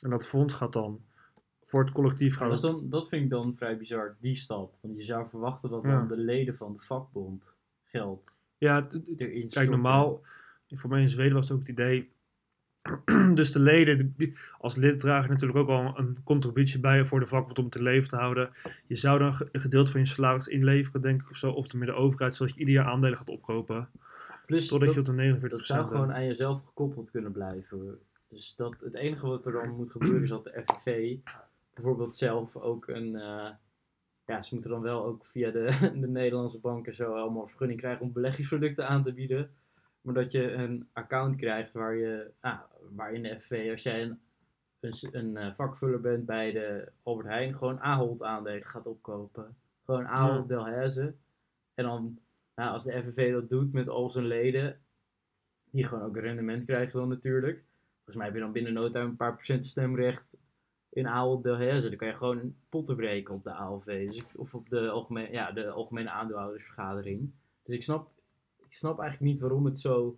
En 0.01 0.09
dat 0.09 0.28
fonds 0.28 0.53
gaat 0.53 0.74
dan 0.74 1.01
voor 1.63 1.84
het 1.84 1.91
collectief 1.91 2.36
gaan. 2.36 2.49
dat, 2.49 2.61
dan, 2.61 2.89
dat 2.89 3.09
vind 3.09 3.24
ik 3.24 3.30
dan 3.30 3.55
vrij 3.55 3.78
bizar, 3.78 4.15
die 4.19 4.36
stap. 4.36 4.74
Want 4.82 4.97
je 4.97 5.03
zou 5.03 5.30
verwachten 5.30 5.69
dat 5.69 5.84
Ja. 5.84 5.89
dan 5.97 6.07
de 6.07 6.17
leden 6.17 6.55
van 6.55 6.74
de 6.74 6.80
vakbond 6.80 7.57
geld 7.86 8.36
Ja, 8.57 8.88
erin 8.91 9.05
Kijk, 9.17 9.49
storten. 9.51 9.71
normaal, 9.71 10.21
voor 10.67 10.89
mij 10.89 11.01
in 11.01 11.09
Zweden 11.09 11.34
was 11.34 11.43
het 11.49 11.53
ook 11.53 11.59
het 11.59 11.69
idee. 11.69 12.11
dus 13.34 13.51
de 13.51 13.59
leden, 13.59 14.15
als 14.57 14.75
lid 14.75 14.99
dragen 14.99 15.29
natuurlijk 15.29 15.59
ook 15.59 15.69
al 15.69 15.99
een 15.99 16.17
contributie 16.23 16.79
bij 16.79 17.05
voor 17.05 17.19
de 17.19 17.25
vakbond 17.25 17.59
om 17.59 17.65
het 17.65 17.75
in 17.75 17.81
leven 17.81 18.09
te 18.09 18.15
houden. 18.15 18.49
Je 18.88 18.95
zou 18.95 19.19
dan 19.19 19.47
een 19.51 19.61
gedeelte 19.61 19.91
van 19.91 19.99
je 19.99 20.05
salaris 20.05 20.47
inleveren, 20.47 21.01
denk 21.01 21.21
ik, 21.21 21.29
of 21.29 21.38
zo. 21.38 21.51
Of 21.51 21.67
de 21.67 21.91
overheid, 21.93 22.36
zodat 22.36 22.53
je 22.53 22.59
ieder 22.59 22.73
jaar 22.73 22.86
aandelen 22.86 23.17
gaat 23.17 23.29
opkopen. 23.29 23.89
Plus, 24.45 24.67
Totdat 24.67 24.89
je 24.93 25.01
dat, 25.01 25.09
op 25.09 25.15
de 25.17 25.38
49% 25.38 25.49
dat 25.49 25.65
zou 25.65 25.88
gewoon 25.88 26.07
bent. 26.07 26.17
aan 26.17 26.25
jezelf 26.25 26.63
gekoppeld 26.65 27.11
kunnen 27.11 27.31
blijven. 27.31 27.99
Dus 28.29 28.55
dat, 28.55 28.77
het 28.84 28.93
enige 28.93 29.27
wat 29.27 29.45
er 29.45 29.51
dan 29.51 29.75
moet 29.75 29.91
gebeuren 29.97 30.23
is 30.23 30.29
dat 30.29 30.43
de 30.43 30.63
FNV 30.65 31.17
bijvoorbeeld 31.73 32.15
zelf 32.15 32.55
ook 32.55 32.88
een... 32.88 33.15
eh, 33.15 33.49
ja, 34.25 34.41
ze 34.41 34.53
moeten 34.53 34.71
dan 34.71 34.81
wel 34.81 35.05
ook 35.05 35.25
via 35.25 35.51
de, 35.51 35.65
de 36.01 36.07
Nederlandse 36.07 36.59
banken 36.59 36.95
zo 36.95 37.13
allemaal 37.13 37.47
vergunning 37.47 37.79
krijgen 37.79 38.05
om 38.05 38.13
beleggingsproducten 38.13 38.88
aan 38.88 39.03
te 39.03 39.13
bieden. 39.13 39.49
Maar 40.04 40.14
dat 40.14 40.32
je 40.32 40.51
een 40.51 40.88
account 40.93 41.36
krijgt 41.36 41.72
waar 41.74 41.95
je, 41.95 42.32
ah, 42.39 42.60
waarin 42.95 43.24
de 43.24 43.39
FNV, 43.41 43.68
als 43.72 43.84
jij 43.84 44.01
een, 44.01 44.20
een, 45.12 45.38
eh, 45.38 45.54
vakvuller 45.56 46.01
bent 46.01 46.26
bij 46.26 46.51
de 46.51 46.91
Albert 47.04 47.28
Heijn, 47.28 47.56
gewoon 47.58 47.80
Ahold 47.80 48.22
aandelen 48.24 48.66
gaat 48.66 48.86
opkopen. 48.88 49.56
Gewoon 49.86 50.08
Ahold 50.08 50.47
Delhaize. 50.47 51.14
En 51.74 51.84
dan, 51.84 52.20
nou, 52.56 52.72
als 52.72 52.84
de 52.84 53.04
FNV 53.04 53.32
dat 53.32 53.49
doet 53.49 53.74
met 53.74 53.88
al 53.89 54.10
zijn 54.10 54.26
leden, 54.26 54.80
die 55.72 55.84
gewoon 55.86 56.04
ook 56.04 56.18
rendement 56.18 56.66
krijgen 56.66 56.99
dan 56.99 57.10
natuurlijk. 57.10 57.64
Volgens 57.95 58.16
mij 58.16 58.26
heb 58.26 58.36
je 58.36 58.41
dan 58.41 58.51
binnen 58.51 58.74
no 58.74 58.89
time 58.91 59.06
een 59.06 59.16
paar 59.16 59.34
procent 59.34 59.66
stemrecht 59.66 60.36
in 60.89 61.08
Ahold 61.08 61.43
Delhaize. 61.43 61.88
Dan 61.89 61.97
kan 61.97 62.08
je 62.08 62.16
gewoon 62.16 62.56
potten 62.70 62.95
breken 62.95 63.34
op 63.34 63.43
de 63.43 63.51
ALV. 63.54 64.08
Dus 64.08 64.18
ik- 64.18 64.39
of 64.39 64.54
op 64.56 64.70
de 64.70 64.89
algemene, 64.89 65.32
ja, 65.32 65.51
de 65.51 65.70
algemene 65.70 66.10
aandeelhoudersvergadering. 66.10 67.32
Dus 67.64 67.76
ik 67.76 67.84
snap, 67.84 68.12
ik 68.74 68.80
snap 68.80 68.99
eigenlijk 68.99 69.32
niet 69.32 69.41
waarom 69.41 69.65
het 69.65 69.80
zo 69.80 70.17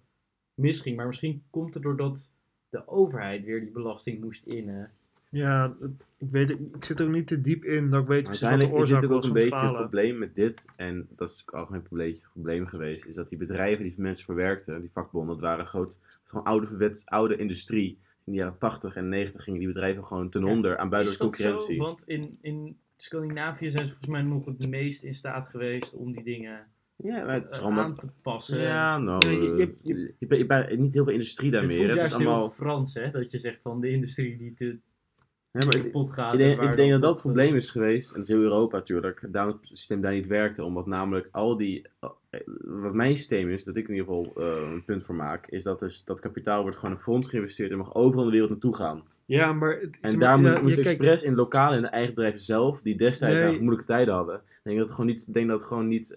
misging. 0.54 0.96
Maar 0.98 1.08
misschien 1.08 1.44
komt 1.50 1.74
het 1.74 1.84
doordat 1.84 2.32
de 2.70 2.88
overheid 2.88 3.44
weer 3.46 3.60
die 3.60 3.72
belasting 3.72 4.22
moest 4.22 4.46
innen. 4.46 4.92
Ja, 5.30 5.76
het- 5.80 6.06
ik 6.18 6.28
weet 6.32 6.50
het- 6.50 6.60
ik 6.76 6.86
zit 6.86 7.00
er 7.00 7.10
niet 7.10 7.28
te 7.28 7.42
diep 7.42 7.64
in 7.64 7.90
dat 7.90 8.02
ik 8.02 8.08
weet 8.08 8.24
precies 8.24 8.42
wat 8.42 8.50
de 8.50 8.56
Uiteindelijk 8.56 8.72
is 8.72 8.94
oorzaak 8.94 9.04
ook 9.04 9.24
een 9.24 9.24
het 9.24 9.34
beetje 9.34 9.56
het 9.56 9.64
falen. 9.66 9.82
probleem 9.82 10.18
met 10.18 10.36
dit, 10.36 10.66
en 10.76 11.08
dat 11.16 11.30
is 11.30 11.36
natuurlijk 11.38 11.58
ook 11.70 11.76
een 11.76 11.82
probleem, 11.82 12.20
probleem 12.34 12.66
geweest, 12.68 13.06
is 13.06 13.16
dat 13.16 13.30
die 13.30 13.38
bedrijven 13.38 13.84
die 13.84 13.94
mensen 13.98 14.26
verwerkten, 14.26 14.82
die 14.82 14.92
vakbonden, 14.94 15.36
dat 15.36 15.44
waren 15.44 15.68
groot, 15.68 15.98
gewoon 16.24 16.46
oude, 16.46 16.68
verwet, 16.68 17.02
oude 17.06 17.36
industrie. 17.38 18.00
In 18.24 18.32
de 18.32 18.38
jaren 18.38 18.58
80 18.58 18.96
en 18.96 19.10
90 19.10 19.44
gingen 19.44 19.60
die 19.60 19.68
bedrijven 19.68 20.06
gewoon 20.06 20.30
ten 20.30 20.46
Ja, 20.46 20.52
onder 20.52 20.78
aan 20.78 20.86
Is 20.86 20.92
buitenlandse 20.92 21.44
dat 21.44 21.62
zo? 21.62 21.66
concurrentie. 21.68 21.78
Want 21.78 22.04
in, 22.08 22.38
in 22.42 22.78
Scandinavië 22.98 23.72
zijn 23.72 23.84
ze 23.88 23.90
volgens 23.94 24.12
mij 24.12 24.22
nog 24.22 24.46
het 24.46 24.68
meest 24.70 25.04
in 25.04 25.14
staat 25.14 25.48
geweest 25.50 25.94
om 25.94 26.12
die 26.12 26.24
dingen 26.24 26.68
Ja, 26.96 27.26
maar 27.26 27.34
het 27.34 27.52
is 27.52 27.60
allemaal... 27.60 27.84
aan 27.84 27.96
te 27.96 28.08
passen. 28.22 28.60
Ja, 28.60 28.98
nou, 28.98 29.30
je- 29.32 29.52
eh, 29.52 29.58
je- 29.58 29.76
je, 29.82 29.94
je, 30.20 30.26
hebt- 30.28 30.40
je 30.48 30.54
hebt 30.54 30.78
niet 30.80 30.94
heel 30.94 31.04
veel 31.04 31.14
industrie 31.14 31.52
daar 31.52 31.62
Het 31.62 31.72
meer. 31.72 31.82
Het 31.82 31.90
is 31.92 31.96
juist 31.96 32.14
allemaal... 32.14 32.40
heel 32.40 32.50
Frans, 32.52 32.94
hè? 32.94 33.12
Dat 33.12 33.32
je 33.32 33.38
zegt 33.38 33.62
van 33.62 33.82
de 33.82 33.90
industrie 33.90 34.38
die 34.38 34.54
te 34.54 34.66
Ja, 34.66 35.66
maar 35.66 35.78
kapot 35.82 36.12
gaat. 36.12 36.34
Ik 36.34 36.40
en 36.40 36.46
denk, 36.46 36.60
waar 36.60 36.70
ik 36.70 36.76
denk 36.76 36.92
dat 36.92 37.02
dat 37.02 37.12
het 37.14 37.22
probleem 37.22 37.56
is 37.56 37.70
geweest, 37.70 38.12
en 38.12 38.20
dat 38.20 38.30
is 38.30 38.34
heel 38.36 38.44
Europa 38.44 38.78
natuurlijk, 38.78 39.28
daarom 39.32 39.58
het 39.62 39.68
systeem 39.78 40.02
daar 40.02 40.14
niet 40.14 40.28
werkte, 40.28 40.64
omdat 40.64 40.86
namelijk 40.86 41.28
al 41.32 41.58
die, 41.58 41.88
eh, 42.00 42.40
wat 42.64 42.94
mijn 42.94 43.18
systeem 43.18 43.50
is, 43.50 43.64
dat 43.64 43.76
ik 43.76 43.88
in 43.88 43.96
ieder 43.96 44.08
geval 44.08 44.34
eh, 44.44 44.72
een 44.72 44.84
punt 44.86 45.04
voor 45.04 45.16
maak, 45.16 45.48
is 45.48 45.64
dat 45.64 45.80
dus 45.80 46.04
dat 46.04 46.20
kapitaal 46.20 46.62
wordt 46.62 46.78
gewoon 46.78 46.96
in 46.96 47.02
fonds 47.02 47.30
geïnvesteerd 47.30 47.72
en 47.72 47.78
mag 47.78 47.94
overal 47.96 48.20
in 48.20 48.26
de 48.26 48.32
wereld 48.32 48.50
naartoe 48.52 48.76
gaan. 48.76 49.04
Ja, 49.26 49.54
maar... 49.54 49.80
Het, 49.80 49.98
En 50.02 50.20
daar 50.20 50.30
maar, 50.30 50.40
moest, 50.40 50.54
ja, 50.56 50.62
moest 50.62 50.76
ja, 50.78 50.84
kijk, 50.84 50.96
expres 50.96 51.24
in 51.24 51.36
lokale 51.36 51.76
en 51.76 51.82
de 51.82 51.88
eigen 51.88 52.14
bedrijven 52.14 52.42
zelf, 52.42 52.82
die 52.82 52.98
destijds 52.98 53.36
Nee. 53.36 53.44
nou, 53.46 53.58
moeilijke 53.58 53.86
tijden 53.86 54.14
hadden, 54.14 54.36
ik 54.36 54.60
denk 54.64 54.78
dat 54.78 54.86
het 54.88 54.96
gewoon 54.96 55.10
niet, 55.12 55.34
denk 55.34 55.48
dat 55.48 55.60
het 55.60 55.68
gewoon 55.68 55.88
niet, 55.88 56.14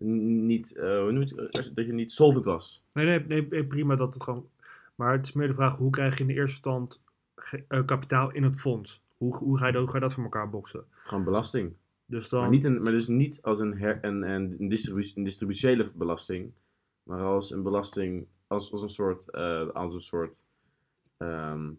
niet 0.00 0.76
eh, 0.76 1.00
hoe 1.00 1.18
het, 1.50 1.70
dat 1.74 1.86
je 1.86 1.92
niet 1.92 2.12
solvent 2.12 2.44
was. 2.44 2.82
Nee, 2.92 3.20
nee, 3.20 3.46
nee, 3.48 3.64
prima 3.64 3.96
dat 3.96 4.14
het 4.14 4.22
gewoon. 4.22 4.48
Maar 4.94 5.12
het 5.12 5.26
is 5.26 5.32
meer 5.32 5.48
de 5.48 5.54
vraag: 5.54 5.76
hoe 5.76 5.90
krijg 5.90 6.14
je 6.14 6.20
in 6.20 6.26
de 6.26 6.34
eerste 6.34 6.56
stand 6.56 7.00
eh, 7.68 7.84
kapitaal 7.84 8.30
in 8.32 8.42
het 8.42 8.60
fonds? 8.60 9.02
Hoe, 9.16 9.36
hoe, 9.36 9.58
ga 9.58 9.66
je, 9.66 9.72
dat- 9.72 9.80
hoe 9.82 9.90
ga 9.90 9.96
je 9.96 10.02
dat 10.02 10.14
voor 10.14 10.24
elkaar 10.24 10.50
boksen? 10.50 10.84
Gewoon 10.90 11.24
belasting. 11.24 11.72
Dus 12.06 12.28
dan. 12.28 12.40
Maar, 12.40 12.50
niet 12.50 12.64
een, 12.64 12.82
maar 12.82 12.92
dus 12.92 13.06
niet 13.08 13.42
als 13.42 13.58
een, 13.60 13.78
her, 13.78 13.98
een, 14.04 14.22
een, 14.22 14.56
een, 14.58 14.68
distribu 14.68 15.10
een 15.14 15.24
distributiële 15.24 15.90
belasting, 15.94 16.50
maar 17.02 17.20
als 17.22 17.50
een 17.50 17.62
belasting, 17.62 18.26
als, 18.46 18.72
als 18.72 18.82
een 18.82 18.90
soort, 18.90 19.30
eh, 19.30 19.68
als 19.68 19.94
een 19.94 20.00
soort, 20.02 20.42
ehm, 21.16 21.70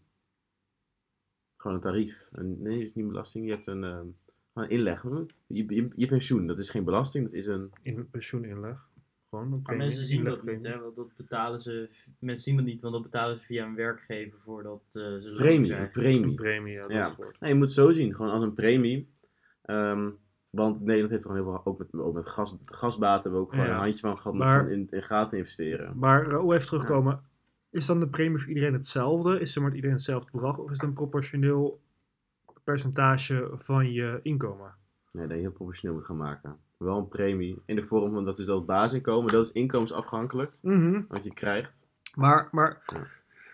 gewoon 1.58 1.76
een 1.78 1.84
tarief. 1.84 2.28
Een, 2.32 2.62
nee, 2.62 2.78
het 2.80 2.88
is 2.88 2.94
niet 2.96 3.08
belasting, 3.08 3.46
je 3.46 3.52
hebt 3.52 3.68
een, 3.68 3.84
ehm, 3.84 4.06
gewoon 4.60 4.70
een 4.72 4.78
inleg. 4.78 5.04
Je, 5.48 5.66
je, 5.76 5.88
je 5.96 6.08
pensioen, 6.08 6.48
dat 6.48 6.60
is 6.60 6.70
geen 6.70 6.84
belasting, 6.84 7.26
dat 7.26 7.34
is 7.34 7.46
een, 7.46 7.72
in 7.82 8.10
pensioeninleg. 8.10 8.88
Gewoon 9.30 9.44
een 9.46 9.50
Maar 9.50 9.62
premie, 9.62 9.82
mensen 9.84 10.06
zien 10.06 10.24
dat 10.24 10.44
niet, 10.44 10.64
hè? 10.64 10.80
Want 10.80 10.96
dat 10.96 11.16
betalen 11.18 11.60
ze, 11.60 11.90
mensen 12.20 12.44
zien 12.44 12.56
dat 12.56 12.66
niet, 12.66 12.82
want 12.82 12.94
dat 12.94 13.04
betalen 13.04 13.38
ze 13.38 13.46
via 13.46 13.66
een 13.66 13.76
werkgever 13.76 14.40
voordat 14.40 14.82
eh, 14.92 14.94
ze 15.18 15.34
Premie, 15.38 15.72
een 15.74 15.90
krijgen. 15.92 16.14
Een 16.14 16.22
premie. 16.22 16.36
premie, 16.36 16.74
ja, 16.74 16.82
dat 16.82 16.92
Ja. 16.92 17.16
Nee, 17.40 17.50
je 17.52 17.56
moet 17.58 17.66
het 17.66 17.76
zo 17.76 17.92
zien, 17.92 18.16
gewoon 18.16 18.32
als 18.32 18.44
een 18.44 18.54
premie. 18.54 19.10
Ehm, 19.62 20.10
want 20.50 20.80
Nederland 20.82 21.10
heeft 21.12 21.22
gewoon 21.26 21.38
heel 21.38 21.46
veel, 21.52 21.66
ook 21.66 21.78
met, 21.80 21.94
ook 21.94 22.14
met 22.14 22.30
gas, 22.30 22.56
gasbaten, 22.66 23.22
hebben 23.22 23.40
we 23.40 23.46
ook 23.46 23.52
gewoon 23.52 23.66
Ja. 23.66 23.72
een 23.74 23.80
handje 23.80 24.00
van 24.00 24.18
gehad 24.18 24.38
Maar- 24.38 24.66
om 24.66 24.72
in, 24.72 24.88
in 24.90 25.04
gaten 25.04 25.38
investeren. 25.38 25.98
Maar 25.98 26.28
Raoul 26.28 26.54
even 26.54 26.68
terugkomen. 26.68 27.22
Is 27.72 27.86
dan 27.86 28.00
de 28.00 28.08
premie 28.08 28.38
voor 28.40 28.50
iedereen 28.50 28.74
hetzelfde? 28.74 29.40
Is 29.40 29.56
er 29.56 29.62
met 29.62 29.74
iedereen 29.74 29.96
hetzelfde 29.96 30.30
bedrag? 30.32 30.58
Of 30.58 30.72
is 30.72 30.78
het 30.78 30.86
een 30.88 30.94
proportioneel 30.94 31.82
percentage 32.74 33.50
van 33.58 33.92
je 33.92 34.20
inkomen? 34.24 34.74
Nee, 35.12 35.28
dat 35.28 35.36
je 35.36 35.42
heel 35.42 35.52
professioneel 35.52 35.96
moet 35.98 36.06
gaan 36.06 36.18
maken. 36.18 36.56
Wel 36.78 36.98
een 36.98 37.08
premie 37.08 37.62
in 37.66 37.76
de 37.76 37.84
vorm 37.84 38.14
van 38.14 38.26
dat 38.26 38.38
dus 38.38 38.46
dat 38.46 38.66
basisinkomen, 38.66 39.32
dat 39.32 39.46
is 39.46 39.52
inkomensafhankelijk, 39.52 40.52
Mhm. 40.62 41.02
wat 41.08 41.24
je 41.24 41.34
krijgt. 41.34 41.72
Maar, 42.16 42.48
maar 42.52 42.82
Ja. 42.94 43.08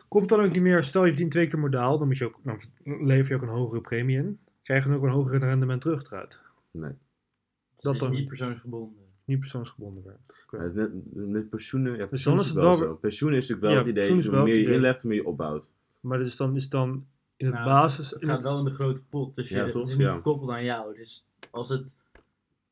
komt 0.08 0.30
dan 0.30 0.42
ook 0.42 0.52
niet 0.52 0.62
meer, 0.62 0.84
stel 0.84 1.02
je 1.04 1.10
verdient 1.10 1.32
twee 1.32 1.48
keer 1.48 1.60
modaal, 1.60 1.98
dan, 1.98 2.08
moet 2.08 2.18
je 2.18 2.26
ook, 2.26 2.40
dan 2.44 2.60
lever 3.06 3.32
je 3.32 3.36
ook 3.36 3.42
een 3.48 3.56
hogere 3.56 3.82
premie 3.82 4.18
in. 4.18 4.40
Krijg 4.64 4.84
je 4.84 4.90
dan 4.90 4.98
ook 4.98 5.04
een 5.04 5.10
hoger 5.10 5.40
rendement 5.40 5.82
terug 5.82 6.12
eruit? 6.12 6.40
Nee. 6.72 6.90
Dus 6.90 7.84
Dat 7.84 7.94
is 7.94 8.00
dan- 8.00 8.12
niet 8.12 8.28
persoonsgebonden. 8.28 9.04
Niet 9.26 9.40
persoonsgebonden. 9.40 10.04
Ja, 10.52 10.60
het 10.60 10.70
is 10.70 10.76
net, 10.76 10.92
met 11.14 11.50
pensioenen, 11.50 11.92
ja, 11.92 11.98
dan 11.98 12.10
pensioen 12.10 12.36
is 12.36 12.42
is 12.42 12.48
het 12.48 12.56
wel 12.56 12.66
wel- 12.66 12.76
zo. 12.76 12.96
Pensioen 12.96 13.34
is 13.34 13.36
natuurlijk 13.48 13.62
wel 13.62 13.72
Ja, 13.72 13.78
het 13.78 13.88
idee, 13.88 14.18
is 14.18 14.28
hoe 14.28 14.44
meer 14.44 14.60
je 14.60 14.74
inlegt, 14.74 15.02
hoe 15.02 15.10
meer 15.10 15.20
je 15.22 15.26
opbouwt. 15.28 15.64
Maar 16.00 16.18
dus 16.18 16.36
dan 16.36 16.56
is 16.56 16.70
dan 16.70 17.06
in 17.38 17.46
het 17.46 17.56
Nou, 17.56 17.66
basis... 17.70 18.10
Het 18.12 18.22
In 18.22 18.28
gaat 18.28 18.38
het, 18.38 18.46
wel 18.46 18.58
in 18.60 18.66
de 18.66 18.72
grote 18.72 19.02
pot, 19.10 19.36
dus 19.36 19.50
je, 19.50 19.56
Ja, 19.58 19.66
het 19.66 19.76
is 19.76 19.90
niet 19.98 20.08
Ja. 20.08 20.14
gekoppeld 20.14 20.50
aan 20.50 20.64
jou. 20.64 20.96
Dus 20.96 21.26
als 21.52 21.70
het, 21.70 21.96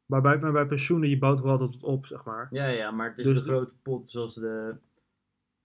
maar, 0.06 0.22
bij, 0.22 0.38
maar 0.40 0.52
bij 0.52 0.66
pensioenen, 0.66 1.10
je 1.10 1.18
bouwt 1.18 1.42
wel 1.42 1.52
altijd 1.60 1.84
op, 1.84 2.06
zeg 2.06 2.24
maar. 2.24 2.48
ja, 2.52 2.66
ja, 2.68 2.92
maar 2.92 3.10
het 3.10 3.18
is 3.20 3.26
Dus 3.26 3.38
de 3.38 3.44
grote 3.44 3.74
pot, 3.82 4.12
zoals 4.12 4.34
de, 4.36 4.76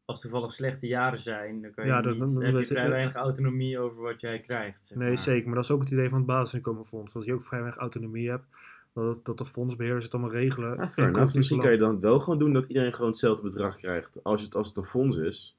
als 0.05 0.20
toevallig 0.20 0.53
slechte 0.53 0.86
jaren 0.86 1.20
zijn, 1.20 1.62
dan, 1.62 1.70
kan 1.70 1.84
je 1.84 1.90
Ja, 1.90 2.01
dat- 2.03 2.11
niet, 2.12 2.20
dan- 2.20 2.34
dan 2.34 2.42
heb 2.42 2.59
je 2.59 2.66
vrij 2.66 2.88
weinig 2.90 3.14
autonomie 3.14 3.78
over 3.78 4.03
wat 4.03 4.20
jij 4.20 4.40
krijgt. 4.40 4.86
zeg 4.86 4.99
Nee, 4.99 5.09
maar. 5.09 5.18
zeker. 5.18 5.46
Maar 5.46 5.55
dat 5.55 5.64
is 5.64 5.70
ook 5.70 5.80
het 5.80 5.90
idee 5.90 6.09
van 6.09 6.18
het 6.18 6.26
basisinkomenfonds. 6.26 7.12
Dat 7.12 7.24
je 7.24 7.34
ook 7.34 7.42
vrij 7.42 7.61
weinig 7.61 7.80
autonomie 7.80 8.30
hebt. 8.30 8.44
Dat, 8.92 9.24
dat 9.24 9.38
de 9.38 9.44
fondsbeheerders 9.44 10.05
het 10.05 10.12
allemaal 10.14 10.32
regelen. 10.32 10.76
Ja, 10.76 10.90
En 10.94 11.12
kost 11.12 11.34
Misschien 11.34 11.61
kan 11.61 11.70
je 11.72 11.78
dan 11.78 12.01
wel 12.01 12.20
gewoon 12.20 12.38
doen 12.38 12.53
dat 12.53 12.64
iedereen 12.68 12.94
gewoon 12.94 13.11
hetzelfde 13.11 13.42
bedrag 13.42 13.76
krijgt 13.76 14.24
als 14.24 14.42
het, 14.42 14.55
als 14.55 14.68
het 14.68 14.76
een 14.76 14.84
fonds 14.84 15.16
is. 15.16 15.57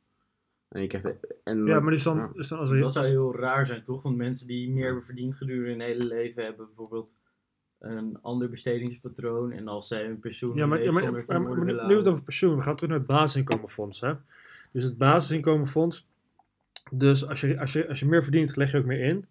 En 0.70 0.82
je 0.82 0.88
krijgt... 0.88 1.08
En, 1.44 1.66
Ja, 1.66 1.80
maar 1.80 1.92
dus 1.92 2.04
dan, 2.04 2.18
Ja. 2.18 2.30
dus 2.34 2.48
dan 2.48 2.60
als 2.60 2.70
er 2.70 2.80
Dat 2.80 2.94
zou 2.94 3.06
heel 3.06 3.36
raar 3.36 3.66
zijn, 3.66 3.84
toch? 3.84 4.02
Want 4.02 4.16
mensen 4.18 4.48
die 4.48 4.70
meer 4.70 4.86
hebben 4.86 5.04
verdiend 5.04 5.36
gedurende 5.36 5.70
hun 5.70 5.82
hele 5.82 6.06
leven 6.06 6.44
hebben 6.44 6.66
bijvoorbeeld 6.66 7.16
een 7.80 8.22
ander 8.22 8.50
bestedingspatroon. 8.50 9.52
En 9.52 9.68
als 9.68 9.88
zij 9.88 10.06
hun 10.06 10.20
pensioen 10.20 10.56
Ja, 10.56 10.66
maar, 10.66 10.84
ja, 10.84 10.92
maar, 10.92 11.12
maar, 11.12 11.26
maar, 11.26 11.42
maar 11.42 11.66
nu 11.66 11.74
nu 11.74 11.88
we 11.88 11.94
het 11.94 12.08
over 12.08 12.24
pensioen. 12.24 12.56
We 12.56 12.62
gaan 12.62 12.76
terug 12.76 12.90
naar 12.90 13.00
het 13.00 13.08
basisinkomenfonds. 13.08 14.02
Hè? 14.02 14.14
Dus 14.72 14.84
het 14.84 14.98
basisinkomenfonds. 14.98 16.08
Dus 16.92 17.28
als 17.28 17.42
je, 17.42 17.60
als, 17.60 17.74
je, 17.74 17.88
als 17.88 18.00
je 18.00 18.06
meer 18.06 18.24
verdient, 18.24 18.56
leg 18.56 18.72
je 18.72 18.78
ook 18.78 18.86
meer 18.86 19.02
in. 19.02 19.26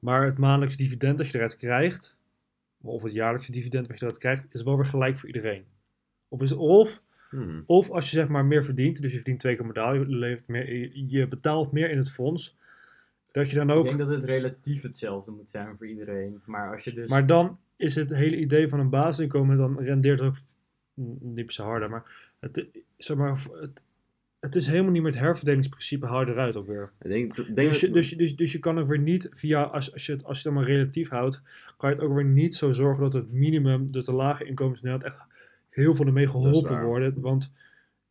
Maar 0.00 0.24
het 0.24 0.38
maandelijks 0.38 0.76
dividend 0.76 1.18
dat 1.18 1.28
je 1.28 1.36
eruit 1.36 1.56
krijgt. 1.56 2.16
Of 2.80 3.02
het 3.02 3.12
jaarlijkse 3.12 3.52
dividend 3.52 3.86
wat 3.86 3.98
je 3.98 4.04
eruit 4.04 4.20
krijgt. 4.20 4.46
Is 4.50 4.62
wel 4.62 4.76
weer 4.76 4.86
gelijk 4.86 5.18
voor 5.18 5.26
iedereen. 5.26 5.64
Of, 6.28 6.42
is, 6.42 6.52
of, 6.52 7.00
Hmm. 7.30 7.62
of 7.66 7.90
als 7.90 8.10
je 8.10 8.16
zeg 8.16 8.28
maar 8.28 8.44
meer 8.44 8.64
verdient. 8.64 9.02
Dus 9.02 9.10
je 9.10 9.16
verdient 9.16 9.40
twee 9.40 9.56
keer 9.56 9.66
modaal. 9.66 9.94
Je, 9.94 10.06
levert 10.06 10.48
meer, 10.48 10.74
je, 10.74 11.08
je 11.08 11.28
betaalt 11.28 11.72
meer 11.72 11.90
in 11.90 11.96
het 11.96 12.10
fonds. 12.10 12.56
Dat 13.32 13.50
je 13.50 13.56
dan 13.56 13.70
Ik 13.70 13.76
ook. 13.76 13.84
denk 13.84 13.98
dat 13.98 14.08
het 14.08 14.24
relatief 14.24 14.82
hetzelfde 14.82 15.30
moet 15.30 15.48
zijn 15.48 15.76
voor 15.76 15.86
iedereen. 15.86 16.40
Maar 16.44 16.74
als 16.74 16.84
je 16.84 16.92
dus... 16.92 17.10
Maar 17.10 17.26
dan 17.26 17.58
is 17.76 17.94
het 17.94 18.10
hele 18.10 18.36
idee 18.36 18.68
van 18.68 18.80
een 18.80 18.90
basisinkomen, 18.90 19.56
dan 19.56 19.80
rendeert 19.80 20.20
het 20.20 20.28
ook 20.28 20.36
niet 21.20 21.52
se 21.52 21.62
harder, 21.62 21.90
maar 21.90 22.32
het, 22.38 22.66
zeg 22.96 23.16
maar, 23.16 23.38
het, 23.60 23.80
het 24.40 24.56
is 24.56 24.66
helemaal 24.66 24.92
niet 24.92 25.02
meer 25.02 25.12
het 25.12 25.20
herverdelingsprincipe, 25.20 26.06
haal 26.06 26.20
je 26.20 26.26
eruit 26.32 26.56
ook 26.56 26.66
weer. 26.66 26.90
Ik 27.02 27.08
denk, 27.08 27.36
denk 27.36 27.56
Dus 27.56 27.80
je, 27.80 27.90
dus, 27.90 28.10
dus, 28.10 28.36
dus 28.36 28.52
je 28.52 28.58
kan 28.58 28.78
ook 28.78 28.88
weer 28.88 28.98
niet 28.98 29.28
via, 29.32 29.62
als, 29.62 29.92
als, 29.92 30.06
je 30.06 30.12
het, 30.12 30.24
als 30.24 30.42
je 30.42 30.48
het 30.48 30.58
maar 30.58 30.66
relatief 30.66 31.08
houdt, 31.08 31.42
kan 31.76 31.90
je 31.90 31.96
het 31.96 32.04
ook 32.04 32.14
weer 32.14 32.24
niet 32.24 32.54
zo 32.54 32.72
zorgen 32.72 33.02
dat 33.02 33.12
het 33.12 33.32
minimum, 33.32 33.92
dat 33.92 34.04
de 34.04 34.12
lage 34.12 34.44
inkomens 34.44 34.82
echt 34.82 35.16
heel 35.70 35.94
veel 35.94 36.06
ermee 36.06 36.28
geholpen 36.28 36.82
worden. 36.82 37.20
Want 37.20 37.52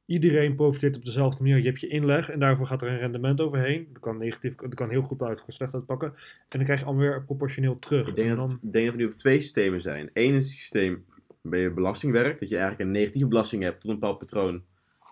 iedereen 0.05 0.55
profiteert 0.55 0.95
op 0.95 1.05
dezelfde 1.05 1.43
manier. 1.43 1.57
Je 1.57 1.67
hebt 1.67 1.81
je 1.81 1.87
inleg 1.87 2.29
en 2.29 2.39
daarvoor 2.39 2.67
gaat 2.67 2.81
er 2.81 2.87
een 2.87 2.99
rendement 2.99 3.41
overheen. 3.41 3.87
Dat 3.93 4.01
kan 4.01 4.17
negatief, 4.17 4.55
dat 4.55 4.73
kan 4.73 4.89
heel 4.89 5.01
goed 5.01 5.21
uit, 5.21 5.43
slecht 5.47 5.73
uitpakken. 5.73 6.07
En 6.07 6.15
dan 6.49 6.63
krijg 6.63 6.79
je 6.79 6.85
allemaal 6.85 7.03
weer 7.03 7.23
proportioneel 7.23 7.79
terug. 7.79 8.07
Ik 8.07 8.15
denk, 8.15 8.29
En 8.29 8.35
dat, 8.35 8.51
ik 8.51 8.71
denk 8.71 8.85
dat 8.85 8.95
we 8.95 9.01
nu 9.01 9.07
op 9.07 9.17
twee 9.17 9.41
systemen 9.41 9.81
zijn. 9.81 10.09
Eén 10.13 10.33
is 10.33 10.45
het 10.45 10.53
systeem 10.53 11.05
waarbij 11.41 11.61
je 11.61 11.71
belasting 11.71 12.11
werkt. 12.11 12.39
Dat 12.39 12.49
je 12.49 12.57
eigenlijk 12.57 12.85
een 12.85 12.95
negatieve 12.95 13.27
belasting 13.27 13.63
hebt 13.63 13.81
tot 13.81 13.89
een 13.89 13.99
bepaald 13.99 14.19
patroon. 14.19 14.63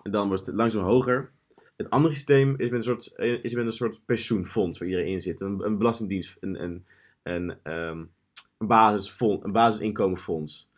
En 0.03 0.11
dan 0.11 0.27
wordt 0.27 0.45
het 0.45 0.55
langzaam 0.55 0.83
hoger. 0.83 1.31
Het 1.75 1.89
andere 1.89 2.13
systeem 2.13 2.55
is 2.57 2.69
met 2.69 2.77
een 2.77 2.83
soort, 2.83 3.13
is 3.43 3.53
met 3.53 3.65
een 3.65 3.71
soort 3.71 3.99
pensioenfonds 4.05 4.79
waar 4.79 4.87
iedereen 4.87 5.11
in 5.11 5.21
zit. 5.21 5.41
Een, 5.41 5.65
een 5.65 5.77
belastingdienst, 5.77 6.37
een, 6.39 6.63
een, 6.63 6.85
een, 7.23 7.55
ehm, 7.63 8.03
een, 8.57 8.67
basisfonds, 8.67 9.43
een 9.43 9.51
basisinkomenfonds. 9.51 10.69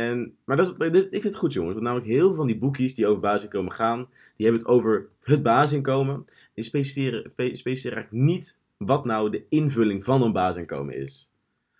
En, 0.00 0.36
maar 0.44 0.56
dat 0.56 0.66
is, 0.78 1.02
ik 1.02 1.10
vind 1.10 1.24
het 1.24 1.36
goed 1.36 1.52
jongens, 1.52 1.74
want 1.74 1.84
namelijk 1.86 2.10
heel 2.10 2.26
veel 2.26 2.36
van 2.36 2.46
die 2.46 2.58
boekjes 2.58 2.94
die 2.94 3.06
over 3.06 3.20
basisinkomen 3.20 3.72
gaan, 3.72 4.08
die 4.36 4.46
hebben 4.46 4.66
het 4.66 4.74
over 4.74 5.08
het 5.22 5.42
basisinkomen. 5.42 6.26
Die 6.54 6.64
specificeren, 6.64 7.30
spe- 7.30 7.56
specificeren 7.56 7.96
eigenlijk 7.96 8.26
niet 8.26 8.58
wat 8.76 9.04
nou 9.04 9.30
de 9.30 9.44
invulling 9.48 10.04
van 10.04 10.22
een 10.22 10.32
basisinkomen 10.32 10.96
is. 10.96 11.32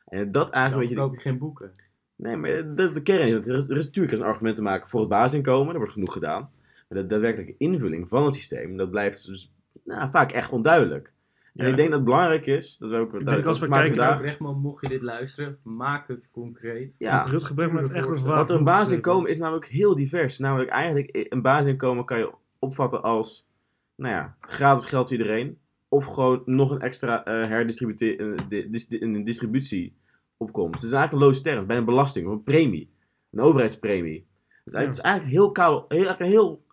En 0.06 0.32
dat 0.32 0.32
dan 0.32 0.52
eigenlijk 0.52 0.88
beetje... 0.88 1.02
verkoop 1.02 1.22
je 1.22 1.28
geen 1.28 1.38
boeken. 1.38 1.72
Nee, 2.16 2.36
maar 2.36 2.74
de, 2.74 2.92
de 2.92 3.02
kern 3.02 3.28
is, 3.28 3.32
dat 3.32 3.46
er 3.46 3.54
is, 3.54 3.68
er 3.68 3.76
is 3.76 3.86
natuurlijk 3.86 4.18
een 4.18 4.22
argument 4.22 4.56
te 4.56 4.62
maken 4.62 4.88
voor 4.88 5.00
het 5.00 5.08
basisinkomen, 5.08 5.68
daar 5.68 5.78
wordt 5.78 5.92
genoeg 5.92 6.12
gedaan. 6.12 6.50
Maar 6.88 7.02
de 7.02 7.06
daadwerkelijke 7.06 7.54
invulling 7.58 8.08
van 8.08 8.24
het 8.24 8.34
systeem, 8.34 8.76
dat 8.76 8.90
blijft 8.90 9.26
dus 9.26 9.52
nou, 9.84 10.10
vaak 10.10 10.32
echt 10.32 10.50
onduidelijk. 10.50 11.12
En 11.60 11.66
Ja. 11.66 11.70
ik 11.70 11.76
denk 11.76 11.88
dat 11.88 11.98
het 11.98 12.08
belangrijk 12.08 12.46
is, 12.46 12.76
dat 12.76 12.90
we 12.90 12.96
ook 12.96 13.12
wat 13.12 13.24
denk 13.24 13.46
als 13.46 13.58
we 13.60 13.68
kijken 13.68 14.18
Brechtman, 14.18 14.60
mocht 14.60 14.80
je 14.82 14.88
dit 14.88 15.02
luisteren, 15.02 15.58
maak 15.62 16.08
het 16.08 16.30
concreet. 16.32 16.94
Ja, 16.98 17.12
Want 17.18 17.24
Rutger 17.30 17.78
heeft 17.78 17.90
echt 17.92 18.08
een 18.08 18.24
Wat 18.24 18.50
een 18.50 18.64
basisinkomen 18.64 19.30
is 19.30 19.38
namelijk 19.38 19.66
heel 19.66 19.94
divers. 19.94 20.38
Namelijk 20.38 20.70
eigenlijk, 20.70 21.26
een 21.28 21.42
basisinkomen 21.42 22.04
kan 22.04 22.18
je 22.18 22.32
opvatten 22.58 23.02
als, 23.02 23.48
nou 23.94 24.14
ja, 24.14 24.36
gratis 24.40 24.86
geld 24.86 25.08
voor 25.08 25.16
iedereen. 25.16 25.58
Of 25.88 26.04
gewoon 26.06 26.42
nog 26.44 26.70
een 26.70 26.80
extra 26.80 27.24
eh 27.24 27.48
herdistributie, 27.48 28.34
dis- 28.70 28.90
een 29.00 29.24
distributie 29.24 29.96
opkomt. 30.36 30.72
Dus 30.72 30.82
het 30.82 30.90
is 30.90 30.96
eigenlijk 30.96 31.26
een 31.26 31.32
low 31.32 31.42
term, 31.44 31.66
bij 31.66 31.76
een 31.76 31.84
belasting 31.84 32.26
of 32.26 32.32
een 32.32 32.42
premie. 32.42 32.90
Een 33.30 33.40
overheidspremie. 33.40 34.26
Dus 34.64 34.74
het 34.74 34.94
is 34.94 35.00
eigenlijk 35.00 35.34
heel 35.34 35.52
kaal, 35.52 35.74
heel, 35.74 35.84
eigenlijk 35.88 36.20
een 36.20 36.26
heel 36.26 36.64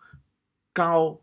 kaal, 0.72 1.22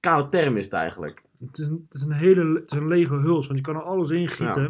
kale 0.00 0.28
term 0.28 0.56
is 0.56 0.64
het 0.64 0.74
eigenlijk. 0.74 1.22
Het 1.46 1.58
is, 1.58 1.68
een, 1.68 1.84
het 1.88 1.94
is 1.94 2.02
een 2.02 2.12
hele 2.12 2.54
het 2.60 2.70
is 2.72 2.78
een 2.78 2.88
lege 2.88 3.14
huls, 3.14 3.46
want 3.46 3.58
je 3.58 3.64
kan 3.64 3.74
er 3.74 3.82
alles 3.82 4.10
in 4.10 4.28
gieten. 4.28 4.64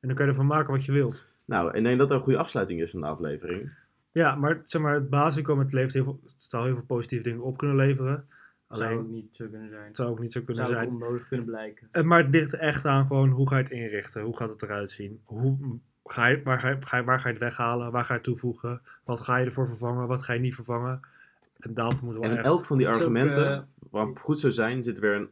En 0.00 0.08
dan 0.08 0.14
kan 0.14 0.24
je 0.26 0.30
ervan 0.32 0.46
maken 0.46 0.72
wat 0.72 0.84
je 0.84 0.92
wilt. 0.92 1.24
Nou, 1.44 1.70
en 1.70 1.76
ik 1.78 1.84
denk 1.84 1.98
dat 1.98 2.08
dat 2.08 2.16
een 2.18 2.22
goede 2.24 2.38
afsluiting 2.38 2.80
is 2.80 2.90
van 2.90 3.00
de 3.00 3.06
aflevering. 3.06 3.70
Ja, 4.12 4.34
maar 4.34 4.62
zeg 4.66 4.82
maar, 4.82 4.94
het 4.94 5.10
basisinkomen 5.10 5.64
het 5.64 5.72
levert 5.72 5.92
heel 5.92 6.04
veel, 6.04 6.20
het 6.24 6.42
zou 6.42 6.64
heel 6.64 6.74
veel 6.74 6.84
positieve 6.84 7.24
dingen 7.24 7.42
op 7.42 7.56
kunnen 7.56 7.76
leveren. 7.76 8.24
Zou 8.68 8.84
Alleen, 8.84 8.98
ook 8.98 9.08
niet 9.08 9.28
zo 9.36 9.46
kunnen 9.48 9.68
zijn. 9.70 9.86
het 9.86 9.96
zou 9.96 10.10
ook 10.10 10.18
niet 10.20 10.32
zo 10.32 10.40
kunnen 10.42 10.66
Zou 10.66 10.68
ook 10.78 10.82
zijn. 10.82 10.94
onnodig 10.94 11.28
kunnen 11.28 11.46
blijken. 11.46 11.88
Eh, 11.90 12.02
Maar 12.02 12.18
het 12.22 12.30
ligt 12.30 12.54
echt 12.54 12.84
aan 12.86 13.06
gewoon 13.06 13.30
hoe 13.30 13.48
ga 13.48 13.56
je 13.56 13.62
het 13.62 13.72
inrichten? 13.72 14.22
Hoe 14.22 14.36
gaat 14.36 14.48
het 14.48 14.62
eruit 14.62 14.90
zien? 14.90 15.20
Hoe, 15.24 15.78
ga 16.04 16.26
je, 16.26 16.42
waar, 16.42 16.60
ga 16.60 16.96
je, 16.96 17.04
waar 17.04 17.20
ga 17.20 17.28
je 17.28 17.34
het 17.34 17.42
weghalen? 17.42 17.90
Waar 17.92 18.04
ga 18.04 18.12
je 18.14 18.18
het 18.20 18.28
toevoegen? 18.28 18.80
Wat 19.04 19.20
ga 19.20 19.36
je 19.36 19.44
ervoor 19.44 19.66
vervangen? 19.66 20.06
Wat 20.06 20.22
ga 20.22 20.32
je 20.32 20.40
niet 20.40 20.54
vervangen? 20.54 21.00
En 21.58 21.74
dat 21.74 22.02
moet 22.02 22.14
wel 22.14 22.22
En 22.22 22.36
echt... 22.36 22.44
elk 22.46 22.64
van 22.64 22.78
die 22.78 22.88
argumenten, 22.88 23.52
eh, 23.52 23.60
wat 23.90 24.18
goed 24.18 24.40
zou 24.40 24.52
zijn, 24.52 24.82
zit 24.84 24.98
weer 24.98 25.14
een, 25.14 25.28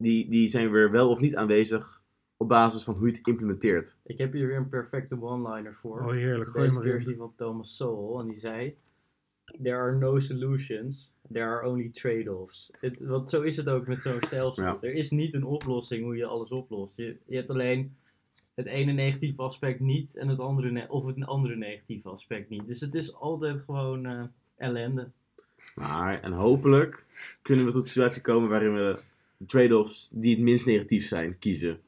die, 0.00 0.28
die 0.28 0.48
zijn 0.48 0.70
weer 0.70 0.90
wel 0.90 1.08
of 1.08 1.20
niet 1.20 1.36
aanwezig 1.36 2.00
op 2.36 2.48
basis 2.48 2.82
van 2.82 2.94
hoe 2.94 3.10
je 3.10 3.16
het 3.16 3.26
implementeert. 3.26 3.96
Ik 4.04 4.18
heb 4.18 4.32
hier 4.32 4.46
weer 4.46 4.56
een 4.56 4.68
perfecte 4.68 5.22
one-liner 5.22 5.74
voor. 5.74 6.00
Oh 6.00 6.10
heerlijk, 6.10 6.50
gooi 6.50 6.64
Deze 6.64 6.74
maar 6.74 6.84
keer 6.84 6.96
is 6.96 7.02
in. 7.02 7.08
die 7.08 7.16
van 7.16 7.32
Thomas 7.36 7.76
Sowell 7.76 8.20
en 8.20 8.28
die 8.28 8.38
zei... 8.38 8.76
There 9.62 9.76
are 9.76 9.96
no 9.98 10.18
solutions, 10.18 11.12
there 11.32 11.44
are 11.44 11.68
only 11.68 11.88
trade-offs. 11.88 12.70
Het, 12.80 13.00
want 13.02 13.30
zo 13.30 13.42
is 13.42 13.56
het 13.56 13.68
ook 13.68 13.86
met 13.86 14.02
zo'n 14.02 14.16
stelsel. 14.20 14.64
Ja. 14.64 14.78
Er 14.80 14.92
is 14.94 15.10
niet 15.10 15.34
een 15.34 15.44
oplossing 15.44 16.04
hoe 16.04 16.16
je 16.16 16.26
alles 16.26 16.50
oplost. 16.50 16.96
Je, 16.96 17.16
je 17.26 17.36
hebt 17.36 17.50
alleen 17.50 17.96
het 18.54 18.66
ene 18.66 18.92
negatieve 18.92 19.42
aspect 19.42 19.80
niet 19.80 20.16
en 20.16 20.28
het 20.28 20.38
andere 20.38 20.70
ne- 20.70 20.86
of 20.88 21.06
het 21.06 21.26
andere 21.26 21.56
negatieve 21.56 22.08
aspect 22.08 22.48
niet. 22.48 22.66
Dus 22.66 22.80
het 22.80 22.94
is 22.94 23.14
altijd 23.14 23.60
gewoon 23.60 24.06
eh, 24.06 24.22
ellende. 24.56 25.08
Maar, 25.74 26.22
en 26.22 26.32
hopelijk 26.32 27.04
kunnen 27.42 27.64
we 27.64 27.72
tot 27.72 27.82
een 27.82 27.88
situatie 27.88 28.22
komen 28.22 28.48
waarin 28.48 28.74
we 28.74 28.98
trade-offs 29.46 30.10
die 30.12 30.34
het 30.34 30.44
minst 30.44 30.66
negatief 30.66 31.06
zijn, 31.06 31.38
kiezen. 31.38 31.80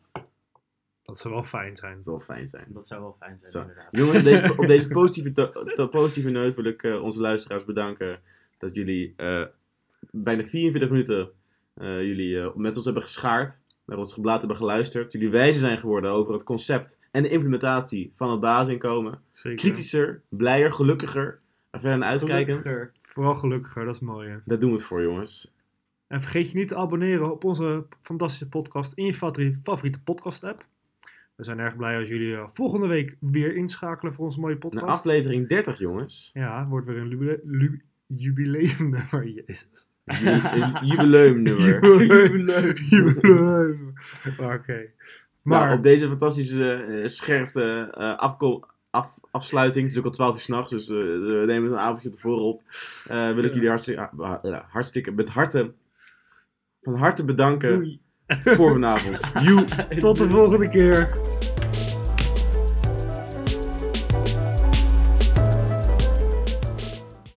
Dat 1.02 1.18
zou 1.18 1.34
wel 1.34 1.42
fijn 1.44 1.76
zijn. 1.76 1.94
Dat 1.94 2.04
zal 2.04 2.20
fijn 2.20 2.48
zijn. 2.48 2.66
Dat 2.68 2.86
zou 2.86 3.00
wel 3.00 3.16
fijn 3.18 3.38
zijn 3.40 3.50
Zo. 3.52 3.60
inderdaad. 3.60 3.88
Jongens, 3.90 4.18
op 4.18 4.24
deze, 4.24 4.52
op 4.58 4.66
deze 4.66 4.88
positieve, 4.88 5.32
to- 5.32 5.64
to- 5.74 5.88
positieve 5.88 6.30
noot 6.30 6.54
wil 6.54 6.64
ik 6.64 6.82
eh, 6.82 7.02
onze 7.02 7.20
luisteraars 7.20 7.64
bedanken 7.64 8.20
dat 8.58 8.74
jullie 8.74 9.12
eh, 9.16 9.44
bijna 10.10 10.44
44 10.46 10.90
minuten 10.90 11.30
eh, 11.74 12.02
jullie 12.02 12.50
met 12.56 12.76
ons 12.76 12.84
hebben 12.84 13.02
geschaard, 13.02 13.56
naar 13.84 13.98
ons 13.98 14.12
geblaad 14.12 14.38
hebben 14.38 14.56
geluisterd, 14.56 15.12
jullie 15.12 15.30
wijzer 15.30 15.60
zijn 15.60 15.78
geworden 15.78 16.10
over 16.10 16.32
het 16.32 16.42
concept 16.42 16.98
en 17.10 17.22
de 17.22 17.28
implementatie 17.28 18.12
van 18.16 18.30
het 18.30 18.40
basisinkomen. 18.40 19.20
Zeker. 19.32 19.58
Kritischer, 19.58 20.22
blijer, 20.28 20.72
gelukkiger, 20.72 21.40
er 21.70 21.80
verder 21.80 21.98
naar. 21.98 22.18
Gelukkiger. 22.18 22.92
Vooral 23.02 23.34
gelukkiger, 23.34 23.84
dat 23.84 23.94
is 23.94 24.00
mooi. 24.00 24.28
Hè? 24.28 24.36
Daar 24.44 24.58
doen 24.58 24.70
we 24.70 24.76
het 24.76 24.84
voor, 24.84 25.02
jongens. 25.02 25.52
En 26.12 26.20
vergeet 26.20 26.50
je 26.50 26.56
niet 26.58 26.68
te 26.68 26.76
abonneren 26.76 27.30
op 27.32 27.44
onze 27.44 27.84
fantastische 28.02 28.48
podcast 28.48 28.92
in 28.92 29.06
je 29.06 29.14
favoriete, 29.62 30.02
podcast 30.02 30.44
app. 30.44 30.66
We 31.34 31.44
zijn 31.44 31.58
erg 31.58 31.76
blij 31.76 31.98
als 31.98 32.08
jullie 32.08 32.34
eh, 32.34 32.48
volgende 32.52 32.86
week 32.86 33.16
weer 33.20 33.56
inschakelen 33.56 34.14
voor 34.14 34.24
onze 34.24 34.40
mooie 34.40 34.56
podcast. 34.56 34.86
aflevering 34.86 35.48
30, 35.48 35.78
jongens. 35.78 36.30
Ja, 36.34 36.66
wordt 36.66 36.86
weer 36.86 36.96
een 36.96 37.82
jubileumnummer. 38.06 39.28
Jezus. 39.28 39.88
Jubileumnummer. 40.82 41.84
Jubileum. 41.84 42.74
Jubileum. 42.76 43.92
Oké. 44.54 44.86
Maar 45.42 45.60
Maar 45.60 45.72
op 45.76 45.82
deze 45.82 46.08
fantastische, 46.08 46.72
eh, 46.74 47.06
scherpe 47.06 47.88
eh, 47.94 48.16
afko- 48.18 48.66
af, 48.90 49.18
afsluiting. 49.30 49.84
Het 49.84 49.92
is 49.92 49.98
ook 49.98 50.04
al 50.04 50.10
12 50.10 50.34
uur 50.34 50.40
s'nachts, 50.40 50.70
dus 50.70 50.88
eh, 50.88 50.96
we 50.96 51.42
nemen 51.46 51.62
het 51.62 51.72
een 51.72 51.78
avondje 51.78 52.10
tevoren 52.10 52.42
op. 52.42 52.62
Eh, 53.06 53.34
wil 53.34 53.44
ik 53.44 53.52
jullie 53.54 53.68
hartstikke, 53.68 54.08
ah, 54.16 54.60
hartstikke 54.68 55.10
met 55.10 55.28
harte, 55.28 55.72
van 56.82 56.94
harte 56.94 57.24
bedanken 57.24 57.74
Doei. 57.74 58.00
voor 58.56 58.72
vanavond. 58.72 59.20
Tot 60.00 60.16
de 60.16 60.30
volgende 60.30 60.68
keer. 60.68 61.06